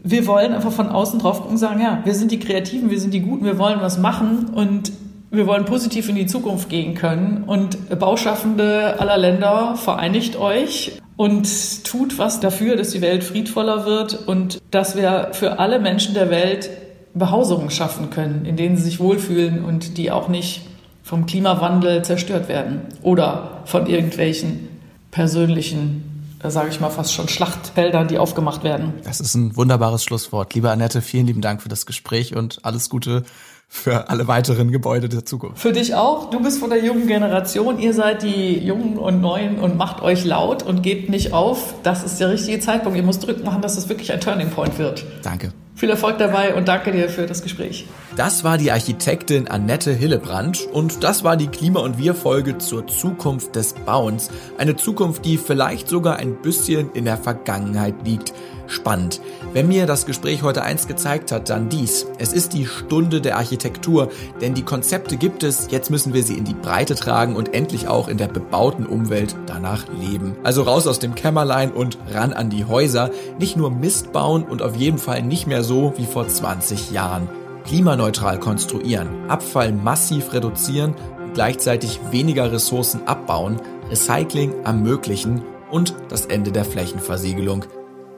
Wir 0.02 0.26
wollen 0.26 0.54
einfach 0.54 0.72
von 0.72 0.90
außen 0.90 1.20
drauf 1.20 1.38
gucken 1.38 1.52
und 1.52 1.58
sagen, 1.58 1.82
ja, 1.82 2.00
wir 2.06 2.16
sind 2.16 2.32
die 2.32 2.40
Kreativen, 2.40 2.90
wir 2.90 3.00
sind 3.00 3.14
die 3.14 3.20
Guten, 3.20 3.46
wir 3.46 3.60
wollen 3.60 3.82
was 3.82 4.00
machen 4.00 4.48
und 4.56 4.92
wir 5.32 5.48
wollen 5.48 5.66
positiv 5.66 6.10
in 6.10 6.16
die 6.16 6.26
Zukunft 6.26 6.70
gehen 6.70 6.96
können. 6.96 7.44
Und 7.46 8.00
Bauschaffende 8.00 9.00
aller 9.00 9.18
Länder, 9.18 9.76
vereinigt 9.76 10.36
euch 10.36 11.00
und 11.16 11.84
tut 11.84 12.18
was 12.18 12.40
dafür, 12.40 12.76
dass 12.76 12.92
die 12.92 13.02
Welt 13.02 13.24
friedvoller 13.24 13.86
wird 13.86 14.28
und 14.28 14.62
dass 14.72 14.96
wir 14.96 15.30
für 15.34 15.60
alle 15.60 15.80
Menschen 15.80 16.14
der 16.14 16.30
Welt 16.30 16.70
Behausungen 17.14 17.70
schaffen 17.70 18.10
können, 18.10 18.46
in 18.46 18.56
denen 18.56 18.78
sie 18.78 18.84
sich 18.84 19.00
wohlfühlen 19.00 19.64
und 19.64 19.98
die 19.98 20.12
auch 20.12 20.28
nicht 20.28 20.62
vom 21.04 21.26
Klimawandel 21.26 22.04
zerstört 22.04 22.48
werden 22.50 22.82
oder 23.02 23.62
von 23.66 23.88
irgendwelchen 23.88 24.68
persönlichen, 25.12 26.26
sage 26.44 26.70
ich 26.70 26.80
mal 26.80 26.92
fast 26.92 27.14
schon 27.14 27.28
Schlachtfeldern, 27.28 28.08
die 28.08 28.20
aufgemacht 28.20 28.64
werden. 28.64 28.94
Das 29.04 29.20
ist 29.20 29.34
ein 29.34 29.56
wunderbares 29.58 30.04
Schlusswort. 30.04 30.54
Liebe 30.54 30.70
Annette, 30.70 31.02
vielen 31.02 31.26
lieben 31.26 31.42
Dank 31.42 31.64
für 31.64 31.70
das 31.70 31.86
Gespräch 31.86 32.36
und 32.36 32.64
alles 32.64 32.90
Gute 32.90 33.24
für 33.72 34.10
alle 34.10 34.28
weiteren 34.28 34.72
Gebäude 34.72 35.08
der 35.08 35.26
Zukunft. 35.26 35.60
Für 35.60 35.72
dich 35.72 35.94
auch. 35.94 36.32
Du 36.32 36.42
bist 36.42 36.60
von 36.60 36.72
der 36.72 36.84
jungen 36.84 37.06
Generation. 37.06 37.80
Ihr 37.80 37.94
seid 37.94 38.24
die 38.24 38.58
Jungen 38.58 38.98
und 38.98 39.22
Neuen 39.22 39.60
und 39.60 39.78
macht 39.78 40.02
euch 40.02 40.26
laut 40.26 40.64
und 40.64 40.82
gebt 40.82 41.10
nicht 41.10 41.34
auf. 41.34 41.76
Das 41.84 42.04
ist 42.04 42.20
der 42.20 42.32
richtige 42.32 42.60
Zeitpunkt. 42.60 42.98
Ihr 42.98 43.04
müsst 43.04 43.26
Druck 43.26 43.44
machen, 43.44 43.62
dass 43.62 43.76
das 43.76 43.88
wirklich 43.88 44.12
ein 44.12 44.20
Turning 44.20 44.50
Point 44.50 44.80
wird. 44.80 45.06
Danke. 45.22 45.54
Viel 45.76 45.92
Erfolg 45.92 46.18
dabei 46.18 46.56
und 46.56 46.68
danke 46.68 46.92
dir 46.92 47.08
für 47.08 47.26
das 47.26 47.42
Gespräch. 47.42 47.86
Das 48.18 48.44
war 48.44 48.58
die 48.58 48.70
Architektin 48.70 49.48
Annette 49.48 49.94
Hillebrand 49.94 50.68
und 50.74 51.06
das 51.06 51.24
war 51.24 51.38
die 51.38 51.48
Klima- 51.48 51.80
und 51.80 51.98
Wir-Folge 51.98 52.58
zur 52.58 52.86
Zukunft 52.88 53.56
des 53.56 53.76
Bauens. 53.86 54.30
Eine 54.58 54.76
Zukunft, 54.76 55.24
die 55.24 55.38
vielleicht 55.38 55.88
sogar 55.88 56.18
ein 56.18 56.42
bisschen 56.42 56.92
in 56.92 57.06
der 57.06 57.16
Vergangenheit 57.16 57.96
liegt 58.04 58.34
spannend. 58.70 59.22
Wenn 59.54 59.68
mir 59.68 59.86
das 59.86 60.06
Gespräch 60.06 60.44
heute 60.44 60.64
eins 60.64 60.88
gezeigt 60.88 61.32
hat, 61.32 61.50
dann 61.50 61.70
dies. 61.70 62.08
Es 62.18 62.34
ist 62.34 62.54
die 62.54 62.66
Stunde 62.66 63.22
der 63.22 63.38
Architektur, 63.38 64.10
denn 64.42 64.54
die 64.54 64.64
Konzepte 64.64 65.18
gibt 65.18 65.44
es, 65.44 65.68
jetzt 65.70 65.90
müssen 65.90 66.14
wir 66.14 66.24
sie 66.24 66.38
in 66.38 66.46
die 66.46 66.54
Breite 66.54 66.96
tragen 66.96 67.36
und 67.36 67.54
endlich 67.54 67.88
auch 67.88 68.08
in 68.08 68.18
der 68.18 68.28
bebauten 68.28 68.86
Umwelt 68.86 69.36
danach 69.46 69.86
leben. 70.00 70.36
Also 70.44 70.64
raus 70.64 70.88
aus 70.88 71.00
dem 71.00 71.16
Kämmerlein 71.16 71.72
und 71.72 71.98
ran 72.12 72.34
an 72.34 72.50
die 72.50 72.66
Häuser, 72.66 73.12
nicht 73.40 73.58
nur 73.58 73.72
Mist 73.72 74.12
bauen 74.12 74.44
und 74.44 74.62
auf 74.62 74.76
jeden 74.76 74.98
Fall 74.98 75.22
nicht 75.24 75.48
mehr 75.48 75.64
so 75.64 75.94
wie 75.98 76.06
vor 76.06 76.28
20 76.28 76.92
Jahren. 76.92 77.30
Klimaneutral 77.66 78.40
konstruieren, 78.40 79.30
Abfall 79.30 79.72
massiv 79.72 80.34
reduzieren 80.34 80.96
und 81.24 81.34
gleichzeitig 81.34 82.00
weniger 82.12 82.52
Ressourcen 82.52 83.02
abbauen, 83.06 83.62
Recycling 83.90 84.54
ermöglichen 84.64 85.44
und 85.72 85.94
das 86.10 86.26
Ende 86.26 86.52
der 86.52 86.66
Flächenversiegelung 86.66 87.66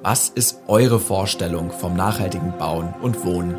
was 0.02 0.30
ist 0.30 0.62
eure 0.68 1.00
Vorstellung 1.00 1.72
vom 1.72 1.96
nachhaltigen 1.96 2.58
Bauen 2.58 2.94
und 3.02 3.24
Wohnen? 3.24 3.56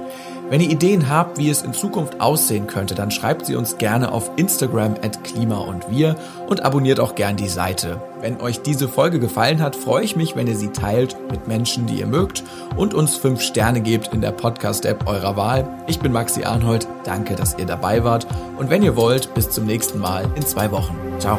Wenn 0.51 0.61
ihr 0.61 0.71
Ideen 0.71 1.09
habt, 1.09 1.39
wie 1.39 1.49
es 1.49 1.63
in 1.63 1.73
Zukunft 1.73 2.21
aussehen 2.21 2.67
könnte, 2.67 2.95
dann 2.95 3.11
schreibt 3.11 3.47
sie 3.47 3.57
uns 3.57 3.79
gerne 3.79 4.13
auf 4.13 4.31
Instagram 4.37 4.97
at 5.03 5.25
Klima 5.25 5.57
und 5.59 5.91
Wir 5.91 6.15
und 6.47 6.63
abonniert 6.63 7.01
auch 7.01 7.15
gern 7.15 7.37
die 7.37 7.49
Seite. 7.49 8.03
Wenn 8.21 8.39
euch 8.39 8.61
diese 8.61 8.87
Folge 8.87 9.19
gefallen 9.19 9.63
hat, 9.63 9.77
freue 9.77 10.05
ich 10.05 10.15
mich, 10.15 10.37
wenn 10.37 10.47
ihr 10.47 10.57
sie 10.57 10.69
teilt 10.69 11.17
mit 11.31 11.49
Menschen, 11.49 11.87
die 11.87 12.01
ihr 12.01 12.07
mögt 12.07 12.45
und 12.77 12.93
uns 12.93 13.17
fünf 13.17 13.41
Sterne 13.41 13.81
gebt 13.81 14.13
in 14.13 14.21
der 14.21 14.33
Podcast-App 14.33 15.07
eurer 15.07 15.37
Wahl. 15.37 15.67
Ich 15.87 16.01
bin 16.01 16.13
Maxi 16.13 16.45
Arnold, 16.45 16.87
danke, 17.05 17.35
dass 17.35 17.57
ihr 17.57 17.67
dabei 17.67 18.05
wart 18.05 18.27
und 18.59 18.69
wenn 18.69 18.83
ihr 18.83 18.95
wollt, 18.97 19.33
bis 19.33 19.49
zum 19.49 19.65
nächsten 19.65 20.01
Mal 20.01 20.27
in 20.35 20.45
zwei 20.45 20.71
Wochen. 20.71 20.97
Ciao. 21.19 21.39